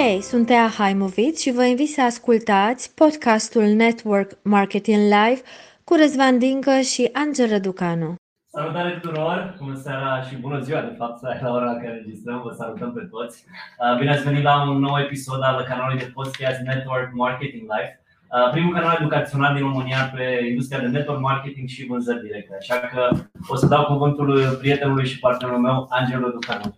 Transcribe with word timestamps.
Hei, 0.00 0.20
sunt 0.20 0.46
Tea 0.46 0.68
Haimovic 0.78 1.36
și 1.36 1.50
vă 1.52 1.64
invit 1.64 1.88
să 1.88 2.02
ascultați 2.02 2.94
podcastul 2.94 3.62
Network 3.62 4.30
Marketing 4.42 5.02
Live 5.14 5.40
cu 5.84 5.94
Răzvan 6.00 6.38
Dincă 6.38 6.80
și 6.80 7.10
Angel 7.12 7.48
Răducanu. 7.48 8.14
Salutare 8.56 8.90
tuturor, 9.00 9.56
bună 9.62 9.76
seara 9.84 10.22
și 10.22 10.36
bună 10.36 10.58
ziua 10.60 10.80
de 10.80 10.94
fapt 10.98 11.22
la 11.42 11.50
ora 11.52 11.70
în 11.70 11.80
care 11.82 11.94
registrăm, 11.94 12.40
vă 12.44 12.54
salutăm 12.58 12.92
pe 12.92 13.08
toți. 13.10 13.44
Uh, 13.44 13.98
bine 13.98 14.10
ați 14.10 14.22
venit 14.22 14.42
la 14.42 14.70
un 14.70 14.78
nou 14.78 14.98
episod 14.98 15.42
al 15.42 15.64
canalului 15.68 15.98
de 15.98 16.10
podcast 16.14 16.60
Network 16.60 17.08
Marketing 17.12 17.62
Live. 17.72 17.92
Uh, 18.34 18.50
primul 18.50 18.74
canal 18.74 18.96
educațional 19.00 19.54
din 19.54 19.62
România 19.62 20.12
pe 20.14 20.24
industria 20.48 20.80
de 20.80 20.86
network 20.86 21.20
marketing 21.20 21.68
și 21.68 21.86
vânzări 21.86 22.22
directe. 22.26 22.56
Așa 22.60 22.76
că 22.78 23.16
o 23.48 23.56
să 23.56 23.66
dau 23.66 23.84
cuvântul 23.84 24.56
prietenului 24.58 25.06
și 25.06 25.18
partenerul 25.18 25.60
meu, 25.60 25.86
Angel 25.90 26.20
Răducanu. 26.20 26.76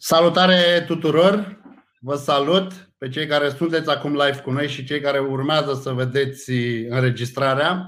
Salutare 0.00 0.84
tuturor! 0.86 1.62
Vă 2.00 2.14
salut 2.14 2.72
pe 2.98 3.08
cei 3.08 3.26
care 3.26 3.48
sunteți 3.48 3.90
acum 3.90 4.10
live 4.10 4.40
cu 4.44 4.50
noi 4.50 4.68
și 4.68 4.84
cei 4.84 5.00
care 5.00 5.18
urmează 5.18 5.80
să 5.82 5.90
vedeți 5.90 6.50
înregistrarea. 6.88 7.86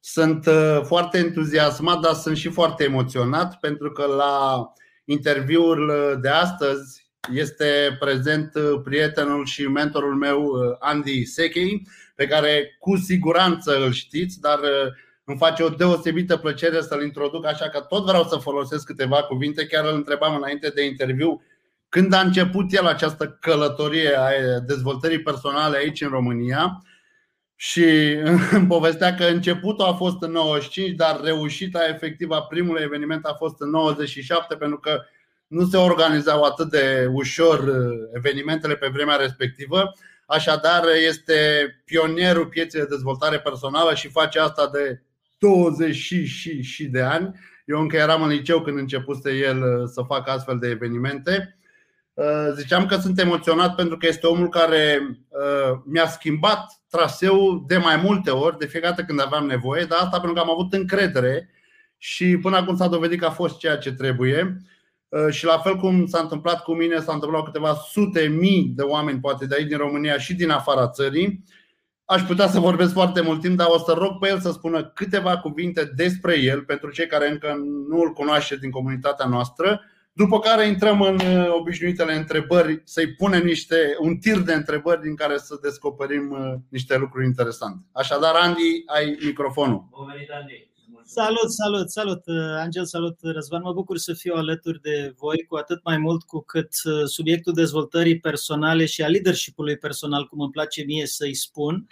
Sunt 0.00 0.46
uh, 0.46 0.80
foarte 0.82 1.18
entuziasmat, 1.18 2.00
dar 2.00 2.12
sunt 2.12 2.36
și 2.36 2.48
foarte 2.48 2.84
emoționat 2.84 3.58
pentru 3.60 3.92
că 3.92 4.06
la 4.06 4.66
interviul 5.04 5.92
de 6.22 6.28
astăzi 6.28 7.10
este 7.34 7.96
prezent 7.98 8.54
uh, 8.54 8.80
prietenul 8.84 9.46
și 9.46 9.62
mentorul 9.62 10.14
meu 10.14 10.42
uh, 10.42 10.76
Andy 10.78 11.24
Sechei, 11.24 11.86
pe 12.14 12.26
care 12.26 12.76
cu 12.78 12.96
siguranță 12.96 13.84
îl 13.84 13.92
știți, 13.92 14.40
dar 14.40 14.58
îmi 15.28 15.38
face 15.38 15.62
o 15.62 15.68
deosebită 15.68 16.36
plăcere 16.36 16.80
să-l 16.80 17.02
introduc, 17.02 17.46
așa 17.46 17.68
că 17.68 17.80
tot 17.80 18.04
vreau 18.04 18.24
să 18.24 18.36
folosesc 18.36 18.84
câteva 18.84 19.22
cuvinte. 19.22 19.66
Chiar 19.66 19.84
îl 19.84 19.94
întrebam 19.94 20.34
înainte 20.36 20.68
de 20.68 20.84
interviu 20.84 21.42
când 21.88 22.12
a 22.12 22.20
început 22.20 22.72
el 22.72 22.86
această 22.86 23.38
călătorie 23.40 24.14
a 24.16 24.60
dezvoltării 24.66 25.22
personale 25.22 25.76
aici 25.76 26.00
în 26.00 26.08
România 26.08 26.82
și 27.56 27.84
îmi 28.56 28.66
povestea 28.66 29.14
că 29.14 29.24
începutul 29.24 29.84
a 29.84 29.92
fost 29.92 30.22
în 30.22 30.30
95, 30.30 30.96
dar 30.96 31.20
reușita 31.20 31.88
efectivă 31.88 32.34
a 32.34 32.42
primului 32.42 32.82
eveniment 32.82 33.24
a 33.24 33.34
fost 33.34 33.60
în 33.60 33.70
97 33.70 34.54
pentru 34.54 34.78
că 34.78 35.00
nu 35.46 35.64
se 35.64 35.76
organizau 35.76 36.42
atât 36.42 36.70
de 36.70 37.08
ușor 37.12 37.58
uh, 37.58 38.08
evenimentele 38.12 38.76
pe 38.76 38.90
vremea 38.92 39.16
respectivă. 39.16 39.92
Așadar, 40.26 40.84
este 41.08 41.34
pionierul 41.84 42.46
pieței 42.46 42.80
de 42.80 42.86
dezvoltare 42.86 43.40
personală 43.40 43.94
și 43.94 44.08
face 44.08 44.38
asta 44.40 44.70
de 44.72 45.02
20 45.38 45.94
și, 45.94 46.26
și, 46.26 46.62
și 46.62 46.84
de 46.84 47.00
ani. 47.00 47.38
Eu 47.64 47.80
încă 47.80 47.96
eram 47.96 48.22
în 48.22 48.28
liceu 48.28 48.60
când 48.60 48.78
începuse 48.78 49.36
el 49.36 49.62
uh, 49.62 49.88
să 49.92 50.02
facă 50.02 50.30
astfel 50.30 50.58
de 50.58 50.68
evenimente. 50.68 51.58
Uh, 52.14 52.48
ziceam 52.54 52.86
că 52.86 52.96
sunt 52.96 53.18
emoționat 53.18 53.74
pentru 53.74 53.96
că 53.96 54.06
este 54.06 54.26
omul 54.26 54.48
care 54.48 55.00
uh, 55.28 55.78
mi-a 55.84 56.06
schimbat 56.06 56.80
traseul 56.90 57.64
de 57.66 57.76
mai 57.76 57.96
multe 57.96 58.30
ori, 58.30 58.58
de 58.58 58.66
fiecare 58.66 58.94
dată 58.94 59.06
când 59.06 59.20
aveam 59.20 59.46
nevoie, 59.46 59.84
dar 59.84 59.98
asta 59.98 60.20
pentru 60.20 60.32
că 60.32 60.40
am 60.40 60.50
avut 60.50 60.72
încredere 60.72 61.50
și 61.96 62.38
până 62.38 62.56
acum 62.56 62.76
s-a 62.76 62.88
dovedit 62.88 63.20
că 63.20 63.26
a 63.26 63.30
fost 63.30 63.58
ceea 63.58 63.76
ce 63.76 63.92
trebuie. 63.92 64.56
Uh, 65.08 65.30
și 65.30 65.44
la 65.44 65.58
fel 65.58 65.76
cum 65.76 66.06
s-a 66.06 66.20
întâmplat 66.20 66.62
cu 66.62 66.74
mine, 66.74 67.00
s-a 67.00 67.12
întâmplat 67.12 67.40
cu 67.40 67.50
câteva 67.50 67.74
sute 67.74 68.20
mii 68.26 68.72
de 68.76 68.82
oameni, 68.82 69.20
poate 69.20 69.46
de 69.46 69.54
aici 69.54 69.68
din 69.68 69.78
România 69.78 70.18
și 70.18 70.34
din 70.34 70.50
afara 70.50 70.88
țării. 70.88 71.44
Aș 72.10 72.22
putea 72.22 72.46
să 72.46 72.60
vorbesc 72.60 72.92
foarte 72.92 73.20
mult 73.20 73.40
timp, 73.40 73.56
dar 73.56 73.66
o 73.70 73.78
să 73.78 73.92
rog 73.92 74.18
pe 74.18 74.28
el 74.28 74.40
să 74.40 74.50
spună 74.50 74.84
câteva 74.84 75.38
cuvinte 75.38 75.92
despre 75.96 76.40
el 76.40 76.62
pentru 76.62 76.90
cei 76.90 77.06
care 77.06 77.30
încă 77.30 77.54
nu 77.88 78.00
îl 78.00 78.12
cunoaște 78.12 78.56
din 78.56 78.70
comunitatea 78.70 79.26
noastră 79.26 79.80
după 80.12 80.38
care 80.38 80.66
intrăm 80.66 81.00
în 81.00 81.14
uh, 81.14 81.48
obișnuitele 81.58 82.14
întrebări, 82.14 82.80
să-i 82.84 83.14
punem 83.14 83.42
niște, 83.44 83.76
un 84.00 84.16
tir 84.16 84.38
de 84.38 84.54
întrebări 84.54 85.00
din 85.00 85.14
care 85.14 85.36
să 85.36 85.58
descoperim 85.62 86.30
uh, 86.30 86.54
niște 86.68 86.96
lucruri 86.96 87.24
interesante. 87.24 87.84
Așadar, 87.92 88.34
Andy, 88.34 88.82
ai 88.86 89.18
microfonul. 89.24 89.88
Bun 89.90 90.06
venit, 90.12 90.30
Andy! 90.30 90.67
Salut, 91.10 91.50
salut, 91.50 91.90
salut, 91.90 92.26
uh, 92.26 92.34
Angel, 92.58 92.84
salut, 92.84 93.18
Răzvan. 93.22 93.62
Mă 93.62 93.72
bucur 93.72 93.98
să 93.98 94.14
fiu 94.14 94.34
alături 94.34 94.80
de 94.80 95.14
voi, 95.16 95.44
cu 95.44 95.56
atât 95.56 95.84
mai 95.84 95.98
mult 95.98 96.22
cu 96.22 96.40
cât 96.40 96.68
subiectul 97.04 97.52
dezvoltării 97.52 98.20
personale 98.20 98.84
și 98.86 99.02
a 99.02 99.08
leadership-ului 99.08 99.76
personal, 99.76 100.26
cum 100.26 100.40
îmi 100.40 100.50
place 100.50 100.82
mie 100.82 101.06
să-i 101.06 101.34
spun, 101.34 101.86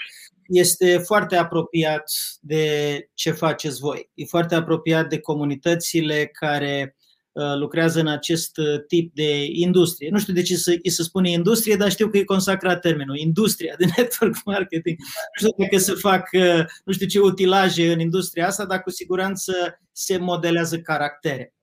este 0.46 0.98
foarte 0.98 1.36
apropiat 1.36 2.12
de 2.40 2.98
ce 3.14 3.30
faceți 3.30 3.80
voi. 3.80 4.10
E 4.14 4.24
foarte 4.24 4.54
apropiat 4.54 5.08
de 5.08 5.18
comunitățile 5.20 6.26
care 6.26 6.95
Uh, 6.95 6.95
lucrează 7.58 8.00
în 8.00 8.06
acest 8.06 8.56
uh, 8.56 8.84
tip 8.86 9.14
de 9.14 9.44
industrie. 9.44 10.08
Nu 10.10 10.18
știu 10.18 10.32
de 10.32 10.42
ce 10.42 10.56
să, 10.56 10.78
să 10.84 11.02
spune 11.02 11.30
industrie, 11.30 11.76
dar 11.76 11.90
știu 11.90 12.08
că 12.08 12.16
e 12.16 12.24
consacrat 12.24 12.80
termenul, 12.80 13.16
industria 13.16 13.74
de 13.78 13.84
network 13.96 14.44
marketing. 14.44 14.96
Nu 14.98 15.48
știu 15.48 15.64
dacă 15.64 15.78
să 15.78 15.94
fac 15.94 16.28
uh, 16.32 16.64
nu 16.84 16.92
știu 16.92 17.06
ce 17.06 17.20
utilaje 17.20 17.92
în 17.92 18.00
industria 18.00 18.46
asta, 18.46 18.64
dar 18.64 18.82
cu 18.82 18.90
siguranță 18.90 19.80
se 19.92 20.16
modelează 20.16 20.78
caractere. 20.78 21.54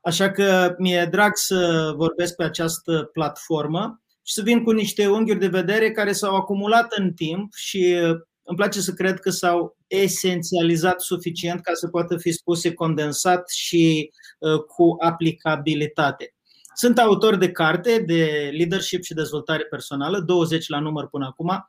Așa 0.00 0.30
că 0.30 0.74
mi-e 0.78 1.08
drag 1.10 1.30
să 1.34 1.92
vorbesc 1.96 2.36
pe 2.36 2.44
această 2.44 3.10
platformă 3.12 4.02
și 4.22 4.34
să 4.34 4.42
vin 4.42 4.62
cu 4.62 4.70
niște 4.70 5.06
unghiuri 5.06 5.40
de 5.40 5.46
vedere 5.46 5.90
care 5.90 6.12
s-au 6.12 6.34
acumulat 6.34 6.92
în 6.92 7.12
timp 7.12 7.54
și 7.54 7.96
îmi 8.42 8.56
place 8.56 8.80
să 8.80 8.92
cred 8.92 9.20
că 9.20 9.30
s-au 9.30 9.76
esențializat 9.86 11.00
suficient 11.00 11.60
ca 11.60 11.72
să 11.74 11.88
poată 11.88 12.16
fi 12.16 12.32
spuse 12.32 12.72
condensat 12.72 13.50
și 13.50 14.10
uh, 14.12 14.27
cu 14.66 14.96
aplicabilitate. 14.98 16.34
Sunt 16.74 16.98
autor 16.98 17.36
de 17.36 17.50
carte 17.50 18.02
de 18.06 18.50
leadership 18.56 19.02
și 19.02 19.14
dezvoltare 19.14 19.62
personală, 19.62 20.20
20 20.20 20.68
la 20.68 20.78
număr 20.78 21.08
până 21.08 21.26
acum. 21.26 21.68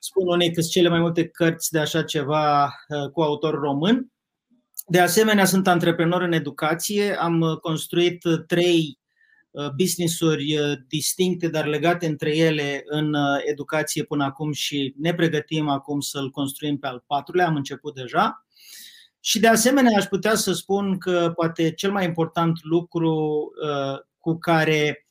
Spun 0.00 0.28
unei 0.28 0.52
că 0.52 0.60
sunt 0.60 0.72
cele 0.72 0.88
mai 0.88 1.00
multe 1.00 1.28
cărți 1.28 1.72
de 1.72 1.78
așa 1.78 2.02
ceva 2.02 2.64
uh, 2.64 3.10
cu 3.10 3.22
autor 3.22 3.54
român. 3.54 4.12
De 4.86 5.00
asemenea, 5.00 5.44
sunt 5.44 5.66
antreprenor 5.66 6.22
în 6.22 6.32
educație. 6.32 7.20
Am 7.20 7.58
construit 7.60 8.22
trei 8.46 8.98
Uh, 9.54 9.70
business-uri 9.76 10.58
uh, 10.58 10.78
distincte, 10.88 11.48
dar 11.48 11.66
legate 11.66 12.06
între 12.06 12.36
ele 12.36 12.82
în 12.84 13.14
uh, 13.14 13.40
educație 13.44 14.02
până 14.02 14.24
acum 14.24 14.52
și 14.52 14.94
ne 14.98 15.14
pregătim 15.14 15.68
acum 15.68 16.00
să-l 16.00 16.30
construim 16.30 16.78
pe 16.78 16.86
al 16.86 17.04
patrulea, 17.06 17.46
am 17.46 17.56
început 17.56 17.94
deja. 17.94 18.43
Și 19.26 19.40
de 19.40 19.48
asemenea 19.48 19.96
aș 19.96 20.04
putea 20.04 20.34
să 20.34 20.52
spun 20.52 20.98
că 20.98 21.32
poate 21.34 21.72
cel 21.72 21.92
mai 21.92 22.04
important 22.04 22.58
lucru 22.62 23.50
cu 24.18 24.38
care 24.38 25.08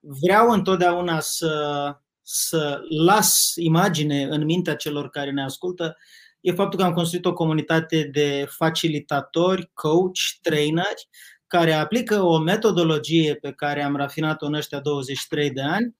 vreau 0.00 0.50
întotdeauna 0.50 1.20
să, 1.20 1.96
să 2.22 2.80
las 3.04 3.32
imagine 3.56 4.22
în 4.22 4.44
mintea 4.44 4.74
celor 4.74 5.10
care 5.10 5.30
ne 5.30 5.42
ascultă 5.42 5.96
e 6.40 6.52
faptul 6.52 6.78
că 6.78 6.84
am 6.84 6.92
construit 6.92 7.24
o 7.24 7.32
comunitate 7.32 8.08
de 8.12 8.46
facilitatori, 8.48 9.70
coach, 9.74 10.18
traineri, 10.42 11.08
care 11.46 11.72
aplică 11.72 12.20
o 12.22 12.38
metodologie 12.38 13.34
pe 13.34 13.52
care 13.52 13.82
am 13.82 13.96
rafinat-o 13.96 14.46
în 14.46 14.54
ăștia 14.54 14.80
23 14.80 15.50
de 15.50 15.62
ani, 15.62 15.96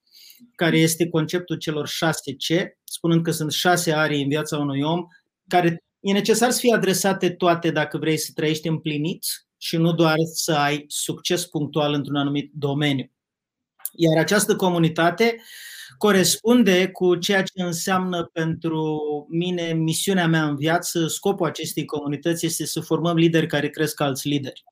care 0.55 0.79
este 0.79 1.09
conceptul 1.09 1.57
celor 1.57 1.89
6 1.89 2.33
C, 2.33 2.77
spunând 2.85 3.23
că 3.23 3.31
sunt 3.31 3.53
șase 3.53 3.93
arii 3.93 4.23
în 4.23 4.29
viața 4.29 4.59
unui 4.59 4.83
om, 4.83 5.07
care 5.49 5.85
e 6.05 6.13
necesar 6.13 6.51
să 6.51 6.59
fie 6.59 6.75
adresate 6.75 7.31
toate 7.31 7.71
dacă 7.71 7.99
vrei 7.99 8.17
să 8.17 8.31
trăiești 8.35 8.69
împlinit 8.69 9.27
și 9.57 9.77
nu 9.77 9.93
doar 9.93 10.17
să 10.33 10.53
ai 10.53 10.85
succes 10.89 11.47
punctual 11.47 11.93
într-un 11.93 12.17
anumit 12.17 12.51
domeniu. 12.55 13.11
Iar 13.93 14.19
această 14.19 14.57
comunitate 14.57 15.43
corespunde 15.99 16.89
cu 16.89 17.17
ceea 17.17 17.43
ce 17.43 17.63
înseamnă 17.63 18.25
pentru 18.33 19.01
mine 19.31 19.73
misiunea 19.73 20.27
mea 20.27 20.45
în 20.45 20.57
viață. 20.57 21.07
Scopul 21.07 21.47
acestei 21.47 21.85
comunități 21.85 22.47
este 22.47 22.67
să 22.67 22.81
formăm 22.81 23.17
lideri 23.17 23.47
care 23.47 23.69
cresc 23.69 24.01
alți 24.01 24.29
lideri. 24.29 24.65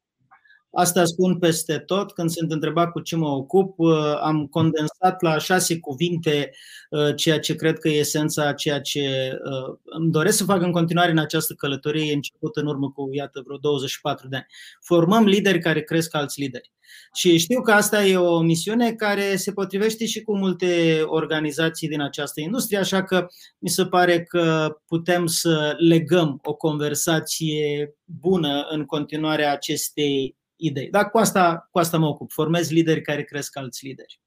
Asta 0.74 1.04
spun 1.04 1.38
peste 1.38 1.78
tot. 1.78 2.12
Când 2.12 2.30
sunt 2.30 2.52
întrebat 2.52 2.90
cu 2.90 3.00
ce 3.00 3.16
mă 3.16 3.28
ocup, 3.28 3.78
uh, 3.78 4.18
am 4.20 4.46
condensat 4.46 5.22
la 5.22 5.38
șase 5.38 5.78
cuvinte 5.78 6.50
uh, 6.90 7.14
ceea 7.16 7.38
ce 7.40 7.54
cred 7.54 7.78
că 7.78 7.88
e 7.88 7.98
esența 7.98 8.52
ceea 8.52 8.80
ce 8.80 9.00
uh, 9.44 9.76
îmi 9.84 10.10
doresc 10.10 10.36
să 10.36 10.44
fac 10.44 10.62
în 10.62 10.72
continuare 10.72 11.10
în 11.10 11.18
această 11.18 11.54
călătorie 11.54 12.12
început 12.12 12.56
în 12.56 12.66
urmă 12.66 12.90
cu, 12.90 13.08
iată, 13.12 13.42
vreo 13.44 13.56
24 13.56 14.28
de 14.28 14.36
ani. 14.36 14.46
Formăm 14.80 15.24
lideri 15.24 15.58
care 15.60 15.82
cresc 15.82 16.14
alți 16.14 16.40
lideri. 16.40 16.72
Și 17.14 17.38
știu 17.38 17.60
că 17.60 17.72
asta 17.72 18.04
e 18.04 18.16
o 18.16 18.40
misiune 18.40 18.92
care 18.92 19.36
se 19.36 19.52
potrivește 19.52 20.06
și 20.06 20.22
cu 20.22 20.36
multe 20.36 21.02
organizații 21.04 21.88
din 21.88 22.00
această 22.00 22.40
industrie, 22.40 22.78
așa 22.78 23.02
că 23.04 23.26
mi 23.58 23.68
se 23.68 23.86
pare 23.86 24.22
că 24.22 24.76
putem 24.86 25.26
să 25.26 25.74
legăm 25.78 26.38
o 26.42 26.54
conversație 26.54 27.94
bună 28.04 28.66
în 28.70 28.84
continuarea 28.84 29.52
acestei 29.52 30.36
idei. 30.62 30.90
Dar 30.90 31.10
cu 31.10 31.18
asta, 31.18 31.68
cu 31.70 31.78
asta 31.78 31.98
mă 31.98 32.06
ocup. 32.06 32.32
Formez 32.32 32.70
lideri 32.70 33.02
care 33.02 33.22
cresc 33.22 33.56
alți 33.56 33.86
lideri. 33.86 34.20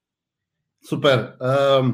Super. 0.80 1.36
Uh, 1.40 1.94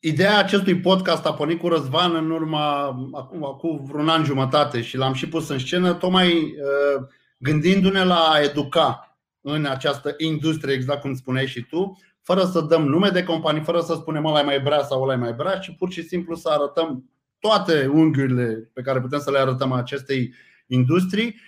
ideea 0.00 0.38
acestui 0.38 0.80
podcast 0.80 1.26
a 1.26 1.34
pornit 1.34 1.58
cu 1.58 1.68
Răzvan 1.68 2.14
în 2.14 2.30
urma 2.30 2.84
acum, 3.12 3.44
acum 3.44 3.84
vreun 3.84 4.08
an 4.08 4.24
jumătate 4.24 4.82
și 4.82 4.96
l-am 4.96 5.12
și 5.12 5.28
pus 5.28 5.48
în 5.48 5.58
scenă, 5.58 5.94
tocmai 5.94 6.32
uh, 6.32 7.06
gândindu-ne 7.38 8.04
la 8.04 8.18
a 8.18 8.40
educa. 8.40 9.02
în 9.40 9.64
această 9.64 10.14
industrie, 10.16 10.74
exact 10.74 11.00
cum 11.00 11.14
spuneai 11.14 11.46
și 11.46 11.62
tu, 11.62 11.98
fără 12.22 12.44
să 12.44 12.60
dăm 12.60 12.86
nume 12.86 13.08
de 13.08 13.22
companii, 13.22 13.62
fără 13.62 13.80
să 13.80 13.94
spunem 13.94 14.24
ăla 14.24 14.42
mai 14.42 14.60
brea 14.60 14.82
sau 14.82 15.02
ăla 15.02 15.16
mai 15.16 15.32
brea, 15.32 15.58
ci 15.58 15.74
pur 15.78 15.90
și 15.90 16.02
simplu 16.02 16.34
să 16.34 16.48
arătăm 16.48 17.10
toate 17.38 17.86
unghiurile 17.86 18.70
pe 18.72 18.82
care 18.82 19.00
putem 19.00 19.18
să 19.18 19.30
le 19.30 19.38
arătăm 19.38 19.72
acestei 19.72 20.34
industrii, 20.66 21.40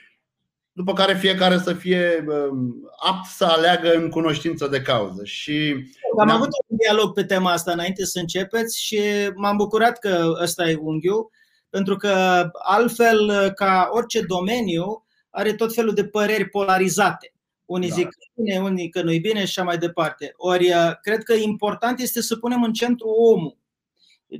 după 0.73 0.93
care 0.93 1.15
fiecare 1.15 1.59
să 1.59 1.73
fie 1.73 2.25
um, 2.29 2.91
apt 2.99 3.27
să 3.27 3.45
aleagă 3.45 3.93
în 3.95 4.11
cunoștință 4.11 4.67
de 4.67 4.81
cauză. 4.81 5.25
Și 5.25 5.75
Am 6.19 6.31
avut 6.31 6.49
un 6.69 6.77
dialog 6.77 7.15
pe 7.15 7.25
tema 7.25 7.53
asta 7.53 7.73
înainte 7.73 8.05
să 8.05 8.19
începeți 8.19 8.83
și 8.83 9.01
m-am 9.35 9.57
bucurat 9.57 9.99
că 9.99 10.39
ăsta 10.43 10.71
e 10.71 10.79
unghiul, 10.81 11.31
pentru 11.71 11.97
că 11.97 12.45
altfel, 12.63 13.51
ca 13.55 13.89
orice 13.93 14.21
domeniu, 14.21 15.05
are 15.31 15.53
tot 15.53 15.75
felul 15.75 15.95
de 15.95 16.05
păreri 16.05 16.49
polarizate. 16.49 17.33
Unii 17.65 17.89
da. 17.89 17.95
zic 17.95 18.05
că 18.05 18.17
e 18.21 18.43
bine, 18.43 18.59
unii 18.59 18.89
că 18.89 19.03
nu 19.03 19.13
e 19.13 19.19
bine 19.19 19.39
și 19.39 19.45
așa 19.45 19.63
mai 19.63 19.79
departe. 19.79 20.33
Ori 20.37 20.73
cred 21.03 21.23
că 21.23 21.33
important 21.33 22.01
este 22.01 22.23
să 22.23 22.37
punem 22.37 22.63
în 22.63 22.73
centru 22.73 23.09
omul. 23.09 23.57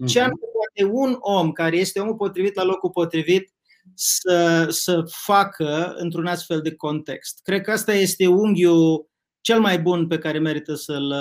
Ce 0.07 0.21
mm 0.21 0.39
poate 0.61 0.93
un 0.93 1.17
om 1.21 1.53
care 1.53 1.77
este 1.77 2.01
omul 2.01 2.15
potrivit 2.15 2.55
la 2.55 2.65
locul 2.65 2.91
potrivit 2.91 3.53
să, 3.95 4.67
să 4.69 5.03
facă 5.07 5.95
într-un 5.97 6.27
astfel 6.27 6.61
de 6.61 6.75
context? 6.75 7.41
Cred 7.43 7.61
că 7.61 7.71
asta 7.71 7.93
este 7.93 8.27
unghiul 8.27 9.09
cel 9.41 9.61
mai 9.61 9.79
bun 9.79 10.07
pe 10.07 10.19
care 10.19 10.39
merită 10.39 10.75
să-l 10.75 11.15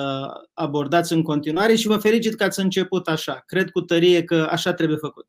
abordați 0.54 1.14
în 1.14 1.22
continuare 1.22 1.76
și 1.76 1.88
vă 1.88 1.98
felicit 1.98 2.36
că 2.36 2.44
ați 2.44 2.60
început 2.60 3.08
așa. 3.08 3.44
Cred 3.46 3.70
cu 3.70 3.82
tărie 3.82 4.24
că 4.24 4.48
așa 4.52 4.74
trebuie 4.74 4.98
făcut. 4.98 5.28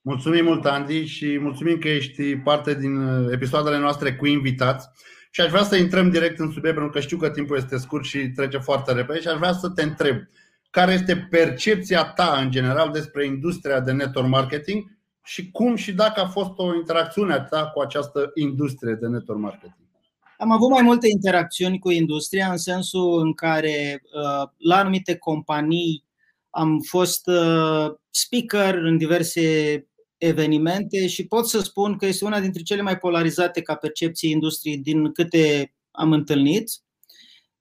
Mulțumim 0.00 0.44
mult, 0.44 0.64
Andy, 0.64 1.04
și 1.04 1.38
mulțumim 1.38 1.78
că 1.78 1.88
ești 1.88 2.36
parte 2.36 2.74
din 2.74 3.00
episoadele 3.30 3.78
noastre 3.78 4.14
cu 4.14 4.26
invitați. 4.26 4.88
Și 5.30 5.40
aș 5.40 5.50
vrea 5.50 5.62
să 5.62 5.76
intrăm 5.76 6.10
direct 6.10 6.38
în 6.38 6.50
subiect, 6.52 6.76
pentru 6.76 6.92
că 6.92 7.00
știu 7.00 7.16
că 7.16 7.30
timpul 7.30 7.56
este 7.56 7.76
scurt 7.76 8.04
și 8.04 8.18
trece 8.18 8.58
foarte 8.58 8.92
repede 8.92 9.20
și 9.20 9.28
aș 9.28 9.36
vrea 9.36 9.52
să 9.52 9.68
te 9.68 9.82
întreb 9.82 10.16
care 10.70 10.92
este 10.92 11.26
percepția 11.30 12.04
ta 12.04 12.38
în 12.42 12.50
general 12.50 12.90
despre 12.90 13.26
industria 13.26 13.80
de 13.80 13.92
network 13.92 14.28
marketing 14.28 14.84
și 15.24 15.50
cum 15.50 15.74
și 15.74 15.92
dacă 15.92 16.20
a 16.20 16.28
fost 16.28 16.50
o 16.56 16.74
interacțiune 16.74 17.32
a 17.32 17.40
ta 17.40 17.70
cu 17.74 17.80
această 17.80 18.30
industrie 18.34 18.94
de 18.94 19.06
network 19.06 19.40
marketing. 19.40 19.80
Am 20.38 20.50
avut 20.50 20.70
mai 20.70 20.82
multe 20.82 21.08
interacțiuni 21.08 21.78
cu 21.78 21.90
industria 21.90 22.50
în 22.50 22.56
sensul 22.56 23.20
în 23.20 23.32
care 23.34 24.02
uh, 24.02 24.48
la 24.56 24.76
anumite 24.76 25.16
companii 25.16 26.04
am 26.50 26.80
fost 26.80 27.26
uh, 27.26 27.86
speaker 28.10 28.74
în 28.74 28.96
diverse 28.96 29.86
evenimente 30.18 31.06
și 31.06 31.26
pot 31.26 31.48
să 31.48 31.60
spun 31.60 31.96
că 31.96 32.06
este 32.06 32.24
una 32.24 32.40
dintre 32.40 32.62
cele 32.62 32.82
mai 32.82 32.98
polarizate 32.98 33.62
ca 33.62 33.74
percepții 33.74 34.30
industriei 34.30 34.78
din 34.78 35.12
câte 35.12 35.74
am 35.90 36.12
întâlnit. 36.12 36.70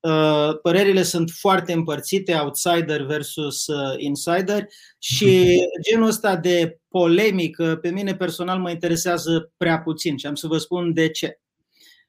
Uh, 0.02 0.60
părerile 0.62 1.04
sunt 1.04 1.30
foarte 1.30 1.74
împărțite, 1.74 2.34
outsider 2.34 3.02
versus 3.02 3.68
uh, 3.68 3.94
insider 3.98 4.68
și 5.00 5.60
genul 5.90 6.08
ăsta 6.08 6.36
de 6.36 6.80
polemică 6.90 7.78
pe 7.82 7.90
mine 7.90 8.16
personal 8.16 8.60
mă 8.60 8.70
interesează 8.70 9.52
prea 9.58 9.80
puțin 9.80 10.18
și 10.18 10.26
am 10.26 10.36
să 10.36 10.48
vă 10.48 10.58
spun 10.58 10.94
de 10.94 11.10
ce. 11.10 11.40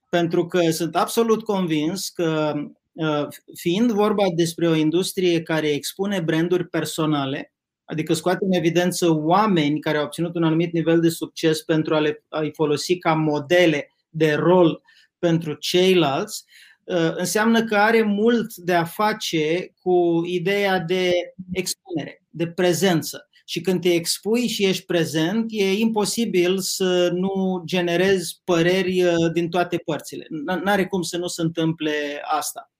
Pentru 0.08 0.46
că 0.46 0.70
sunt 0.70 0.96
absolut 0.96 1.44
convins 1.44 2.08
că 2.08 2.52
uh, 2.92 3.26
fiind 3.54 3.90
vorba 3.90 4.24
despre 4.36 4.68
o 4.68 4.74
industrie 4.74 5.42
care 5.42 5.68
expune 5.68 6.20
branduri 6.20 6.68
personale, 6.68 7.52
adică 7.84 8.14
scoate 8.14 8.44
în 8.44 8.52
evidență 8.52 9.10
oameni 9.10 9.80
care 9.80 9.98
au 9.98 10.04
obținut 10.04 10.34
un 10.34 10.44
anumit 10.44 10.72
nivel 10.72 11.00
de 11.00 11.08
succes 11.08 11.62
pentru 11.62 11.94
a 11.94 12.00
le 12.00 12.24
a-i 12.28 12.52
folosi 12.54 12.98
ca 12.98 13.14
modele 13.14 13.94
de 14.08 14.32
rol 14.32 14.82
pentru 15.18 15.54
ceilalți, 15.54 16.44
uh, 16.46 16.71
înseamnă 17.16 17.64
că 17.64 17.76
are 17.76 18.02
mult 18.02 18.54
de 18.54 18.74
a 18.74 18.84
face 18.84 19.72
cu 19.80 20.22
ideea 20.24 20.78
de 20.78 21.10
expunere, 21.52 22.22
de 22.30 22.46
prezență. 22.46 23.28
Și 23.44 23.60
când 23.60 23.80
te 23.80 23.92
expui 23.92 24.46
și 24.46 24.64
ești 24.64 24.84
prezent, 24.84 25.44
e 25.48 25.72
imposibil 25.72 26.58
să 26.58 27.10
nu 27.14 27.62
generezi 27.64 28.40
păreri 28.44 29.02
uh, 29.02 29.32
din 29.32 29.50
toate 29.50 29.76
părțile. 29.76 30.26
N-are 30.62 30.86
cum 30.86 31.02
să 31.02 31.16
nu 31.16 31.26
se 31.26 31.42
întâmple 31.42 32.22
asta. 32.22 32.72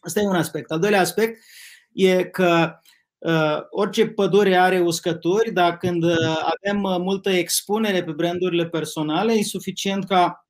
Asta 0.00 0.20
e 0.20 0.26
un 0.26 0.34
aspect. 0.34 0.70
Al 0.70 0.78
doilea 0.78 1.00
aspect 1.00 1.42
e 1.92 2.24
că 2.24 2.78
Uh, 3.24 3.58
orice 3.70 4.06
pădure 4.06 4.56
are 4.56 4.80
uscături, 4.80 5.52
dar 5.52 5.76
când 5.76 6.04
uh, 6.04 6.16
avem 6.40 6.82
uh, 6.82 6.96
multă 6.98 7.30
expunere 7.30 8.04
pe 8.04 8.12
brandurile 8.12 8.68
personale, 8.68 9.32
e 9.32 9.42
suficient 9.42 10.04
ca 10.04 10.43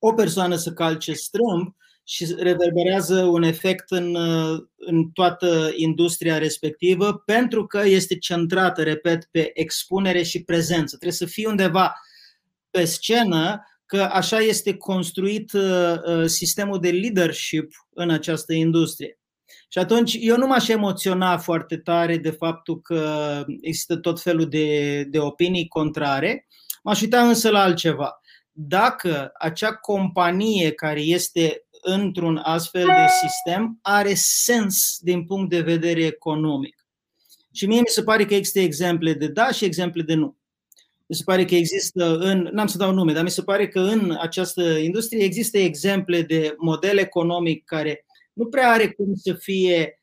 o 0.00 0.12
persoană 0.12 0.56
să 0.56 0.72
calce 0.72 1.12
strâmb 1.12 1.74
și 2.04 2.34
reverberează 2.38 3.24
un 3.24 3.42
efect 3.42 3.90
în, 3.90 4.16
în 4.76 5.10
toată 5.12 5.72
industria 5.76 6.38
respectivă 6.38 7.22
pentru 7.24 7.66
că 7.66 7.82
este 7.84 8.18
centrată, 8.18 8.82
repet, 8.82 9.28
pe 9.30 9.50
expunere 9.54 10.22
și 10.22 10.44
prezență. 10.44 10.96
Trebuie 10.96 11.18
să 11.18 11.26
fii 11.26 11.46
undeva 11.46 11.94
pe 12.70 12.84
scenă 12.84 13.64
că 13.86 14.02
așa 14.02 14.38
este 14.38 14.76
construit 14.76 15.52
sistemul 16.24 16.80
de 16.80 16.90
leadership 16.90 17.72
în 17.90 18.10
această 18.10 18.52
industrie. 18.52 19.18
Și 19.68 19.78
atunci 19.78 20.16
eu 20.20 20.36
nu 20.36 20.46
m-aș 20.46 20.68
emoționa 20.68 21.38
foarte 21.38 21.76
tare 21.76 22.16
de 22.16 22.30
faptul 22.30 22.80
că 22.80 23.44
există 23.60 23.96
tot 23.96 24.20
felul 24.20 24.48
de, 24.48 25.02
de 25.04 25.18
opinii 25.18 25.68
contrare. 25.68 26.46
M-aș 26.82 27.00
uita 27.00 27.28
însă 27.28 27.50
la 27.50 27.62
altceva. 27.62 28.19
Dacă 28.68 29.30
acea 29.38 29.74
companie 29.74 30.72
care 30.72 31.00
este 31.00 31.64
într-un 31.82 32.36
astfel 32.36 32.86
de 32.86 33.06
sistem 33.22 33.78
are 33.82 34.12
sens 34.14 34.98
din 35.00 35.24
punct 35.24 35.50
de 35.50 35.60
vedere 35.60 36.04
economic. 36.04 36.86
Și 37.52 37.66
mie 37.66 37.80
mi 37.80 37.86
se 37.86 38.02
pare 38.02 38.24
că 38.24 38.34
există 38.34 38.60
exemple 38.60 39.12
de 39.12 39.28
da 39.28 39.50
și 39.50 39.64
exemple 39.64 40.02
de 40.02 40.14
nu. 40.14 40.36
Mi 41.06 41.16
se 41.16 41.22
pare 41.24 41.44
că 41.44 41.54
există 41.54 42.16
în, 42.18 42.48
n-am 42.52 42.66
să 42.66 42.78
dau 42.78 42.92
nume, 42.92 43.12
dar 43.12 43.22
mi 43.22 43.30
se 43.30 43.42
pare 43.42 43.68
că 43.68 43.80
în 43.80 44.16
această 44.20 44.62
industrie 44.62 45.24
există 45.24 45.58
exemple 45.58 46.22
de 46.22 46.54
model 46.58 46.98
economic 46.98 47.64
care 47.64 48.04
nu 48.32 48.46
prea 48.46 48.70
are 48.70 48.90
cum 48.90 49.14
să 49.14 49.34
fie 49.34 49.94
uh, 49.94 49.99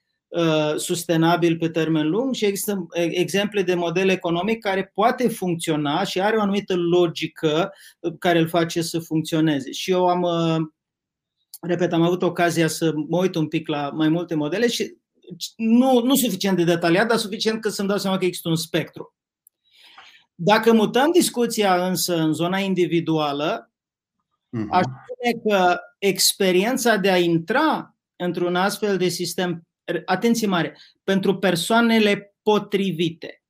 sustenabil 0.75 1.57
pe 1.57 1.69
termen 1.69 2.09
lung 2.09 2.33
și 2.33 2.45
există 2.45 2.87
exemple 2.93 3.61
de 3.61 3.73
model 3.73 4.09
economic 4.09 4.59
care 4.59 4.91
poate 4.93 5.27
funcționa 5.27 6.03
și 6.03 6.21
are 6.21 6.37
o 6.37 6.41
anumită 6.41 6.75
logică 6.75 7.73
uh, 7.99 8.13
care 8.19 8.39
îl 8.39 8.47
face 8.47 8.81
să 8.81 8.99
funcționeze. 8.99 9.71
Și 9.71 9.91
eu 9.91 10.07
am, 10.07 10.21
uh, 10.21 10.67
repet, 11.61 11.93
am 11.93 12.01
avut 12.01 12.21
ocazia 12.21 12.67
să 12.67 12.93
mă 13.07 13.17
uit 13.17 13.35
un 13.35 13.47
pic 13.47 13.67
la 13.67 13.89
mai 13.89 14.09
multe 14.09 14.35
modele 14.35 14.67
și 14.67 14.97
nu, 15.55 16.01
nu 16.01 16.15
suficient 16.15 16.57
de 16.57 16.63
detaliat, 16.63 17.07
dar 17.07 17.17
suficient 17.17 17.61
că 17.61 17.69
să-mi 17.69 17.87
dau 17.87 17.97
seama 17.97 18.17
că 18.17 18.25
există 18.25 18.49
un 18.49 18.55
spectru. 18.55 19.15
Dacă 20.35 20.73
mutăm 20.73 21.11
discuția 21.11 21.87
însă 21.87 22.15
în 22.17 22.33
zona 22.33 22.57
individuală, 22.57 23.71
uh-huh. 24.57 24.69
aș 24.69 24.83
spune 24.83 25.41
că 25.47 25.79
experiența 25.97 26.95
de 26.95 27.09
a 27.09 27.17
intra 27.17 27.95
într-un 28.15 28.55
astfel 28.55 28.97
de 28.97 29.07
sistem, 29.07 29.66
atenție 30.05 30.47
mare, 30.47 30.77
pentru 31.03 31.37
persoanele 31.37 32.35
potrivite. 32.41 33.43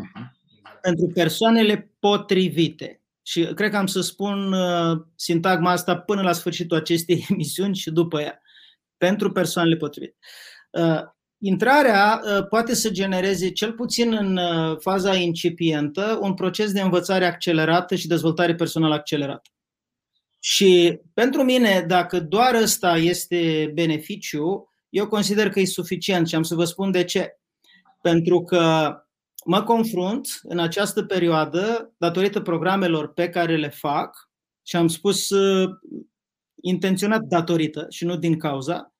Uh-huh. 0.00 0.42
Pentru 0.80 1.06
persoanele 1.14 1.90
potrivite. 1.98 3.02
Și 3.22 3.44
cred 3.54 3.70
că 3.70 3.76
am 3.76 3.86
să 3.86 4.00
spun 4.00 4.52
uh, 4.52 5.00
sintagma 5.14 5.70
asta 5.70 5.96
până 5.96 6.22
la 6.22 6.32
sfârșitul 6.32 6.76
acestei 6.76 7.26
emisiuni 7.30 7.76
și 7.76 7.90
după 7.90 8.20
ea. 8.20 8.40
Pentru 8.96 9.32
persoanele 9.32 9.76
potrivite. 9.76 10.16
Uh, 10.70 11.00
intrarea 11.38 12.20
uh, 12.24 12.46
poate 12.48 12.74
să 12.74 12.90
genereze, 12.90 13.50
cel 13.50 13.72
puțin 13.72 14.12
în 14.12 14.36
uh, 14.36 14.76
faza 14.80 15.16
incipientă, 15.16 16.18
un 16.20 16.34
proces 16.34 16.72
de 16.72 16.80
învățare 16.80 17.26
accelerată 17.26 17.94
și 17.94 18.06
dezvoltare 18.06 18.54
personală 18.54 18.94
accelerată. 18.94 19.50
Și 20.38 21.00
pentru 21.14 21.42
mine, 21.42 21.84
dacă 21.86 22.20
doar 22.20 22.54
ăsta 22.54 22.96
este 22.96 23.70
beneficiu, 23.74 24.73
eu 24.94 25.08
consider 25.08 25.50
că 25.50 25.60
e 25.60 25.66
suficient 25.66 26.28
și 26.28 26.34
am 26.34 26.42
să 26.42 26.54
vă 26.54 26.64
spun 26.64 26.90
de 26.90 27.04
ce. 27.04 27.38
Pentru 28.02 28.42
că 28.42 28.94
mă 29.44 29.62
confrunt 29.62 30.40
în 30.42 30.58
această 30.58 31.02
perioadă, 31.02 31.94
datorită 31.96 32.40
programelor 32.40 33.12
pe 33.12 33.28
care 33.28 33.56
le 33.56 33.68
fac, 33.68 34.30
și 34.66 34.76
am 34.76 34.88
spus 34.88 35.30
uh, 35.30 35.70
intenționat 36.60 37.20
datorită 37.20 37.86
și 37.88 38.04
nu 38.04 38.16
din 38.16 38.38
cauza, 38.38 38.92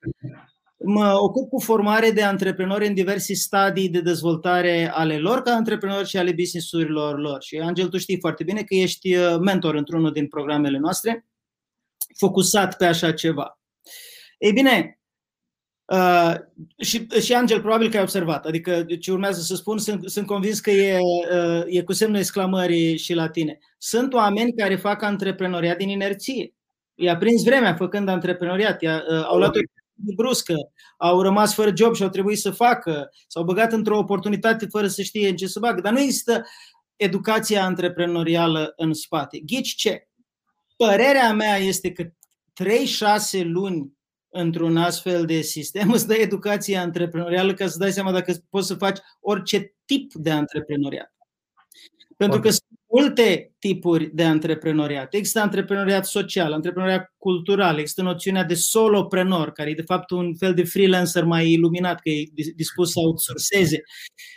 mă 0.84 1.14
ocup 1.18 1.48
cu 1.48 1.60
formare 1.60 2.10
de 2.10 2.22
antreprenori 2.22 2.86
în 2.86 2.94
diverse 2.94 3.34
stadii 3.34 3.88
de 3.88 4.00
dezvoltare 4.00 4.90
ale 4.92 5.18
lor 5.18 5.42
ca 5.42 5.52
antreprenori 5.52 6.08
și 6.08 6.16
ale 6.16 6.32
business-urilor 6.32 7.18
lor. 7.18 7.42
Și 7.42 7.58
Angel, 7.58 7.88
tu 7.88 7.98
știi 7.98 8.20
foarte 8.20 8.44
bine 8.44 8.62
că 8.62 8.74
ești 8.74 9.16
uh, 9.16 9.36
mentor 9.40 9.74
într-unul 9.74 10.12
din 10.12 10.28
programele 10.28 10.78
noastre 10.78 11.26
focusat 12.16 12.76
pe 12.76 12.84
așa 12.84 13.12
ceva. 13.12 13.58
Ei 14.38 14.52
bine, 14.52 14.98
uh, 15.84 16.34
și, 16.78 17.06
și 17.20 17.34
Angel, 17.34 17.60
probabil 17.60 17.90
că 17.90 17.96
ai 17.96 18.02
observat, 18.02 18.46
adică 18.46 18.84
ce 19.00 19.12
urmează 19.12 19.40
să 19.40 19.54
spun, 19.54 19.78
sunt, 19.78 20.10
sunt 20.10 20.26
convins 20.26 20.60
că 20.60 20.70
e, 20.70 20.98
uh, 21.32 21.62
e 21.66 21.82
cu 21.82 21.92
semnul 21.92 22.18
exclamării 22.18 22.98
și 22.98 23.14
la 23.14 23.28
tine. 23.28 23.58
Sunt 23.78 24.12
oameni 24.12 24.54
care 24.54 24.76
fac 24.76 25.02
antreprenoriat 25.02 25.76
din 25.76 25.88
inerție. 25.88 26.54
I-a 26.94 27.16
prins 27.16 27.42
vremea 27.44 27.74
făcând 27.74 28.08
antreprenoriat, 28.08 28.82
i-a, 28.82 29.02
au 29.26 29.38
luat 29.38 29.56
o 29.56 29.60
bruscă, 30.14 30.54
au 30.96 31.22
rămas 31.22 31.54
fără 31.54 31.72
job 31.76 31.94
și 31.94 32.02
au 32.02 32.08
trebuit 32.08 32.38
să 32.38 32.50
facă, 32.50 33.10
s-au 33.26 33.44
băgat 33.44 33.72
într-o 33.72 33.98
oportunitate 33.98 34.66
fără 34.66 34.86
să 34.86 35.02
știe 35.02 35.28
în 35.28 35.36
ce 35.36 35.46
să 35.46 35.58
bagă. 35.58 35.80
Dar 35.80 35.92
nu 35.92 36.00
există 36.00 36.44
educația 36.96 37.64
antreprenorială 37.64 38.72
în 38.76 38.92
spate. 38.92 39.38
Ghici 39.38 39.74
ce? 39.74 40.08
Părerea 40.76 41.32
mea 41.32 41.56
este 41.56 41.92
că 41.92 42.02
3-6 42.02 43.42
luni 43.42 43.92
într-un 44.36 44.76
astfel 44.76 45.24
de 45.24 45.40
sistem 45.40 45.90
îți 45.96 46.06
dă 46.06 46.14
educația 46.14 46.80
antreprenorială 46.80 47.54
ca 47.54 47.66
să 47.66 47.78
dai 47.78 47.92
seama 47.92 48.12
dacă 48.12 48.34
poți 48.50 48.66
să 48.66 48.74
faci 48.74 48.98
orice 49.20 49.74
tip 49.84 50.12
de 50.12 50.30
antreprenoriat. 50.30 51.12
Pentru 52.16 52.40
că 52.40 52.48
sunt 52.48 52.80
multe 52.90 53.54
tipuri 53.58 54.10
de 54.14 54.24
antreprenoriat. 54.24 55.14
Există 55.14 55.40
antreprenoriat 55.40 56.06
social, 56.06 56.52
antreprenoriat 56.52 57.12
cultural, 57.18 57.78
există 57.78 58.02
noțiunea 58.02 58.44
de 58.44 58.54
soloprenor, 58.54 59.52
care 59.52 59.70
e 59.70 59.74
de 59.74 59.82
fapt 59.82 60.10
un 60.10 60.34
fel 60.34 60.54
de 60.54 60.64
freelancer 60.64 61.24
mai 61.24 61.50
iluminat, 61.50 62.00
că 62.00 62.08
e 62.08 62.24
dispus 62.56 62.92
să 62.92 62.98
outsourceze. 63.00 63.82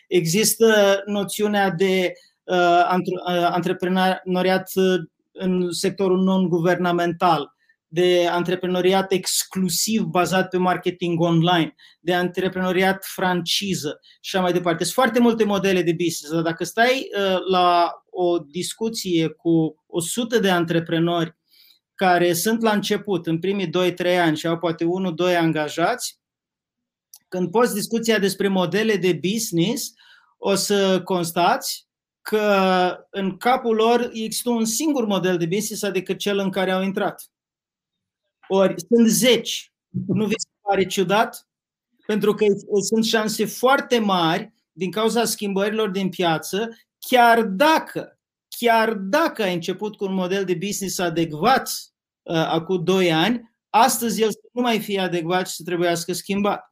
Există 0.07 1.01
noțiunea 1.05 1.71
de 1.71 2.11
uh, 2.43 2.95
uh 3.27 3.49
antreprenoriat 3.51 4.71
uh, 4.75 4.99
în 5.31 5.71
sectorul 5.71 6.23
non-guvernamental, 6.23 7.56
de 7.87 8.27
antreprenoriat 8.31 9.11
exclusiv 9.11 10.01
bazat 10.01 10.49
pe 10.49 10.57
marketing 10.57 11.19
online, 11.19 11.75
de 11.99 12.13
antreprenoriat 12.13 13.05
franciză 13.05 13.99
și 14.21 14.35
așa 14.35 14.43
mai 14.43 14.53
departe. 14.53 14.83
Sunt 14.83 14.95
foarte 14.95 15.19
multe 15.19 15.43
modele 15.43 15.81
de 15.81 15.91
business, 15.91 16.31
dar 16.31 16.41
dacă 16.41 16.63
stai 16.63 17.09
uh, 17.17 17.37
la 17.49 17.91
o 18.09 18.39
discuție 18.39 19.27
cu 19.27 19.83
100 19.87 20.39
de 20.39 20.49
antreprenori 20.49 21.35
care 21.95 22.33
sunt 22.33 22.61
la 22.61 22.71
început, 22.71 23.27
în 23.27 23.39
primii 23.39 23.67
2-3 23.67 24.19
ani 24.19 24.37
și 24.37 24.47
au 24.47 24.57
poate 24.57 24.85
1-2 25.31 25.37
angajați, 25.37 26.19
când 27.27 27.51
poți 27.51 27.73
discuția 27.73 28.19
despre 28.19 28.47
modele 28.47 28.95
de 28.95 29.19
business, 29.31 29.93
o 30.37 30.55
să 30.55 31.01
constați 31.03 31.87
că 32.21 32.97
în 33.09 33.37
capul 33.37 33.75
lor 33.75 34.09
există 34.13 34.49
un 34.49 34.65
singur 34.65 35.05
model 35.05 35.37
de 35.37 35.45
business, 35.45 35.83
adică 35.83 36.13
cel 36.13 36.37
în 36.37 36.49
care 36.49 36.71
au 36.71 36.83
intrat. 36.83 37.31
Ori 38.47 38.75
sunt 38.87 39.07
zeci. 39.07 39.71
Nu 40.07 40.25
vi 40.25 40.33
se 40.37 40.49
pare 40.61 40.85
ciudat? 40.85 41.47
Pentru 42.05 42.33
că 42.33 42.45
sunt 42.81 43.05
șanse 43.05 43.45
foarte 43.45 43.99
mari 43.99 44.53
din 44.71 44.91
cauza 44.91 45.25
schimbărilor 45.25 45.89
din 45.89 46.09
piață, 46.09 46.77
chiar 46.99 47.43
dacă, 47.43 48.19
chiar 48.59 48.93
dacă 48.93 49.43
ai 49.43 49.53
început 49.53 49.95
cu 49.95 50.05
un 50.05 50.13
model 50.13 50.45
de 50.45 50.53
business 50.53 50.99
adecvat 50.99 51.69
uh, 52.21 52.35
acum 52.35 52.83
2 52.83 53.13
ani, 53.13 53.55
astăzi 53.69 54.21
el 54.21 54.29
nu 54.53 54.61
mai 54.61 54.79
fie 54.79 54.99
adecvat 54.99 55.47
și 55.47 55.55
să 55.55 55.63
trebuiască 55.63 56.13
schimbat. 56.13 56.71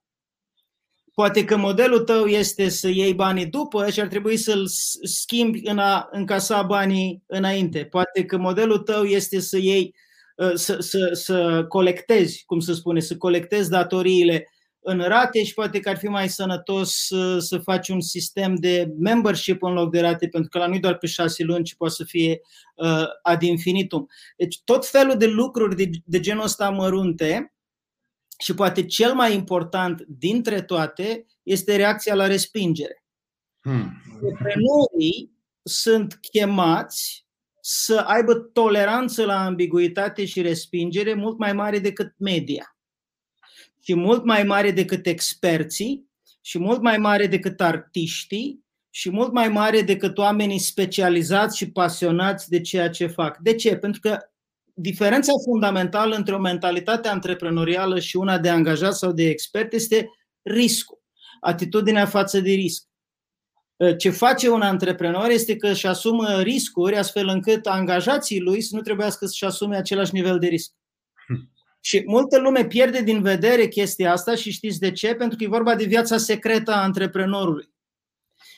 Poate 1.14 1.46
că 1.46 1.58
modelul 1.58 2.00
tău 2.00 2.26
este 2.26 2.70
să 2.70 2.88
iei 2.88 3.14
banii 3.14 3.46
după 3.46 3.90
și 3.90 4.00
ar 4.00 4.08
trebui 4.08 4.38
să-l 4.38 4.68
schimbi 5.04 5.62
în 5.64 5.80
a 5.80 6.08
încasa 6.12 6.62
banii 6.62 7.24
înainte. 7.26 7.86
Poate 7.86 8.26
că 8.26 8.38
modelul 8.38 8.80
tău 8.80 9.04
este 9.04 9.40
să 9.40 9.58
iei 9.58 9.84
Uh, 9.86 10.02
să, 10.54 10.80
să, 10.80 11.10
să 11.14 11.66
colectezi, 11.68 12.44
cum 12.46 12.60
se 12.60 12.74
spune, 12.74 13.00
să 13.00 13.18
colectezi 13.18 13.70
datoriile 13.70 14.50
în 14.88 15.00
rate 15.00 15.44
și 15.44 15.54
poate 15.54 15.80
că 15.80 15.90
ar 15.90 15.98
fi 15.98 16.08
mai 16.08 16.30
sănătos 16.30 17.06
să, 17.06 17.40
să 17.40 17.58
faci 17.58 17.90
un 17.90 18.02
sistem 18.02 18.56
de 18.56 18.94
membership 19.00 19.64
în 19.64 19.74
loc 19.74 19.92
de 19.92 20.00
rate, 20.00 20.28
pentru 20.28 20.50
că 20.50 20.58
la 20.58 20.68
nu 20.68 20.80
doar 20.80 20.98
pe 20.98 21.08
șase 21.08 21.44
luni, 21.44 21.64
ci 21.64 21.76
poate 21.76 21.94
să 21.94 22.04
fie 22.04 22.42
uh, 22.76 23.06
ad 23.22 23.42
infinitum. 23.42 24.08
Deci 24.38 24.62
tot 24.64 24.88
felul 24.88 25.18
de 25.18 25.26
lucruri 25.26 25.76
de, 25.76 25.90
de 26.06 26.20
genul 26.20 26.44
ăsta 26.44 26.70
mărunte 26.70 27.54
și 28.40 28.54
poate 28.54 28.86
cel 28.86 29.14
mai 29.14 29.34
important 29.34 30.02
dintre 30.08 30.62
toate 30.62 31.26
este 31.44 31.76
reacția 31.76 32.16
la 32.16 32.28
respingere. 32.28 33.04
Hmm. 33.60 34.02
Antreprenorii 34.14 35.32
sunt 35.64 36.18
chemați 36.22 37.25
să 37.68 37.98
aibă 37.98 38.34
toleranță 38.34 39.26
la 39.26 39.46
ambiguitate 39.46 40.26
și 40.26 40.42
respingere 40.42 41.14
mult 41.14 41.38
mai 41.38 41.54
mare 41.54 41.80
decât 41.80 42.14
media 42.18 42.78
și 43.84 43.96
mult 43.96 44.24
mai 44.24 44.44
mare 44.44 44.72
decât 44.72 45.06
experții 45.06 46.10
și 46.42 46.60
mult 46.60 46.82
mai 46.82 46.98
mare 46.98 47.28
decât 47.28 47.62
artiștii 47.62 48.66
și 48.90 49.10
mult 49.10 49.32
mai 49.32 49.48
mare 49.48 49.82
decât 49.82 50.18
oamenii 50.18 50.60
specializați 50.60 51.58
și 51.58 51.72
pasionați 51.72 52.50
de 52.50 52.62
ceea 52.62 52.90
ce 52.90 53.08
fac. 53.08 53.38
De 53.38 53.56
ce? 53.56 53.76
Pentru 53.76 54.00
că 54.00 54.18
diferența 54.74 55.32
fundamentală 55.44 56.16
între 56.16 56.36
o 56.36 56.40
mentalitate 56.40 57.08
antreprenorială 57.08 58.00
și 58.00 58.16
una 58.18 58.38
de 58.38 58.50
angajat 58.50 58.96
sau 58.96 59.12
de 59.12 59.24
expert 59.24 59.74
este 59.74 60.10
riscul, 60.42 61.02
atitudinea 61.40 62.06
față 62.06 62.40
de 62.40 62.52
risc. 62.52 62.84
Uh, 63.78 63.98
ce 63.98 64.10
face 64.10 64.50
un 64.50 64.62
antreprenor 64.62 65.30
este 65.30 65.56
că 65.56 65.68
își 65.68 65.88
asumă 65.88 66.42
riscuri 66.42 66.98
astfel 66.98 67.28
încât 67.28 67.66
angajații 67.66 68.40
lui 68.40 68.62
să 68.62 68.76
nu 68.76 68.82
trebuiască 68.82 69.26
să-și 69.26 69.46
asume 69.46 69.78
același 69.78 70.14
nivel 70.14 70.40
de 70.40 70.48
risc. 70.48 70.72
Hm. 71.28 71.52
Și 71.82 72.04
multă 72.06 72.40
lume 72.40 72.66
pierde 72.66 73.02
din 73.02 73.22
vedere 73.22 73.68
chestia 73.68 74.12
asta 74.12 74.36
și 74.36 74.52
știți 74.52 74.80
de 74.80 74.92
ce? 74.92 75.16
Pentru 75.16 75.38
că 75.38 75.44
e 75.44 75.48
vorba 75.48 75.76
de 75.76 75.86
viața 75.86 76.18
secretă 76.18 76.72
a 76.72 76.82
antreprenorului. 76.82 77.74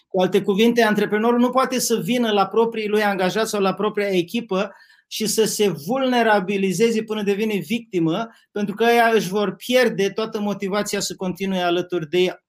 Cu 0.08 0.22
alte 0.22 0.42
cuvinte, 0.42 0.84
antreprenorul 0.84 1.40
nu 1.40 1.50
poate 1.50 1.80
să 1.80 2.00
vină 2.00 2.32
la 2.32 2.48
proprii 2.48 2.88
lui 2.88 3.04
angajați 3.04 3.50
sau 3.50 3.62
la 3.62 3.74
propria 3.74 4.08
echipă 4.08 4.72
și 5.08 5.26
să 5.26 5.46
se 5.46 5.70
vulnerabilizeze 5.70 7.04
până 7.04 7.24
devine 7.24 7.56
victimă, 7.56 8.30
pentru 8.52 8.76
că 8.76 8.84
ea 8.84 9.12
își 9.14 9.28
vor 9.28 9.56
pierde 9.56 10.10
toată 10.10 10.40
motivația 10.40 11.00
să 11.00 11.16
continue 11.16 11.62
alături 11.62 12.10
de 12.10 12.18
ea. 12.18 12.47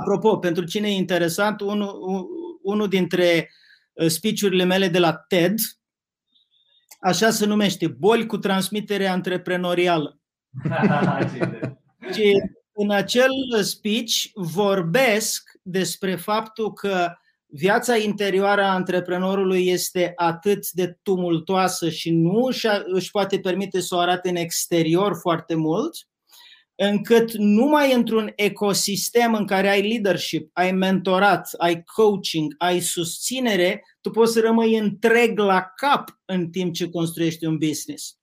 Apropo, 0.00 0.38
pentru 0.38 0.64
cine 0.64 0.88
e 0.88 0.94
interesant, 0.94 1.60
unul, 1.60 1.98
unul 2.62 2.88
dintre 2.88 3.50
uh, 3.92 4.06
speech 4.06 4.64
mele 4.64 4.88
de 4.88 4.98
la 4.98 5.12
TED, 5.12 5.54
așa 7.00 7.30
se 7.30 7.46
numește, 7.46 7.86
boli 7.86 8.26
cu 8.26 8.38
transmitere 8.38 9.06
antreprenorială. 9.06 10.18
și 12.14 12.42
în 12.72 12.90
acel 12.90 13.30
speech 13.62 14.12
vorbesc 14.34 15.50
despre 15.62 16.16
faptul 16.16 16.72
că 16.72 17.12
viața 17.46 17.96
interioară 17.96 18.62
a 18.62 18.72
antreprenorului 18.72 19.66
este 19.66 20.12
atât 20.16 20.70
de 20.70 20.98
tumultoasă 21.02 21.90
și 21.90 22.10
nu 22.10 22.48
își 22.84 23.10
poate 23.10 23.38
permite 23.38 23.80
să 23.80 23.94
o 23.94 23.98
arate 23.98 24.28
în 24.28 24.36
exterior 24.36 25.18
foarte 25.20 25.54
mult, 25.54 25.96
încât 26.76 27.32
numai 27.32 27.92
într-un 27.92 28.32
ecosistem 28.36 29.34
în 29.34 29.46
care 29.46 29.68
ai 29.68 29.88
leadership, 29.88 30.50
ai 30.52 30.72
mentorat, 30.72 31.48
ai 31.58 31.82
coaching, 31.82 32.54
ai 32.58 32.80
susținere, 32.80 33.82
tu 34.00 34.10
poți 34.10 34.32
să 34.32 34.40
rămâi 34.40 34.78
întreg 34.78 35.38
la 35.38 35.72
cap 35.76 36.20
în 36.24 36.50
timp 36.50 36.74
ce 36.74 36.88
construiești 36.88 37.46
un 37.46 37.58
business. 37.58 38.18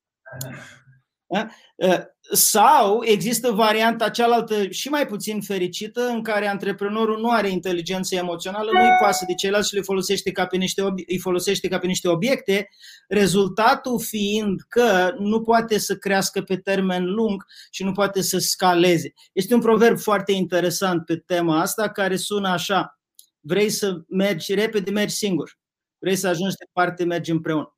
Da? 1.32 1.48
Ă, 1.80 2.06
sau 2.32 3.04
există 3.04 3.52
varianta 3.52 4.10
cealaltă 4.10 4.68
și 4.68 4.90
mai 4.90 5.08
puțin 5.08 5.42
fericită 5.42 6.08
în 6.08 6.22
care 6.24 6.48
antreprenorul 6.48 7.20
nu 7.20 7.30
are 7.30 7.50
inteligență 7.50 8.16
emoțională, 8.16 8.72
nu 8.74 8.80
îi 8.80 8.98
pasă 9.02 9.26
de 9.28 9.34
ceilalți 9.34 9.70
și 9.70 9.76
le 9.76 9.82
folosește 9.82 10.32
ca 10.32 10.46
pe 10.46 10.58
niște, 10.58 10.82
îi 11.08 11.20
folosește 11.20 11.68
ca 11.68 11.80
pe 11.80 11.88
niște 11.88 12.08
obiecte, 12.08 12.70
rezultatul 13.08 14.00
fiind 14.00 14.62
că 14.68 15.16
nu 15.20 15.42
poate 15.42 15.78
să 15.78 15.96
crească 15.96 16.42
pe 16.42 16.58
termen 16.58 17.06
lung 17.06 17.46
și 17.70 17.84
nu 17.84 17.92
poate 17.92 18.22
să 18.22 18.38
scaleze. 18.38 19.14
Este 19.34 19.54
un 19.54 19.62
proverb 19.62 19.98
foarte 19.98 20.32
interesant 20.32 21.06
pe 21.06 21.18
tema 21.18 21.60
asta 21.60 21.90
care 21.90 22.16
sună 22.16 22.50
așa. 22.50 23.00
Vrei 23.40 23.70
să 23.70 24.02
mergi 24.08 24.54
repede, 24.54 24.92
mergi 24.92 25.16
singur. 25.16 25.60
Vrei 26.00 26.16
să 26.16 26.28
ajungi 26.28 26.56
departe, 26.56 27.04
mergi 27.04 27.32
împreună. 27.32 27.76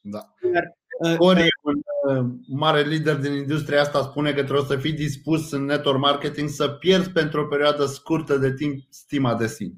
Da. 0.00 0.34
Iar 0.54 0.64
ori 1.18 1.46
un 1.62 1.80
uh, 2.08 2.26
mare 2.46 2.82
lider 2.82 3.16
din 3.16 3.32
industria 3.32 3.80
asta 3.80 4.02
spune 4.02 4.32
că 4.32 4.42
trebuie 4.42 4.66
să 4.66 4.76
fii 4.76 4.92
dispus 4.92 5.50
în 5.50 5.64
network 5.64 5.98
marketing 5.98 6.48
să 6.48 6.68
pierzi 6.68 7.10
pentru 7.10 7.40
o 7.40 7.46
perioadă 7.46 7.86
scurtă 7.86 8.36
de 8.36 8.54
timp 8.54 8.84
stima 8.88 9.34
de 9.34 9.46
sine. 9.46 9.74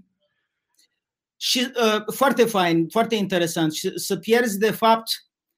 Și 1.36 1.72
uh, 1.84 2.14
foarte 2.14 2.44
fain, 2.44 2.88
foarte 2.88 3.14
interesant. 3.14 3.72
Și 3.72 3.98
să 3.98 4.16
pierzi, 4.16 4.58
de 4.58 4.70
fapt, 4.70 5.10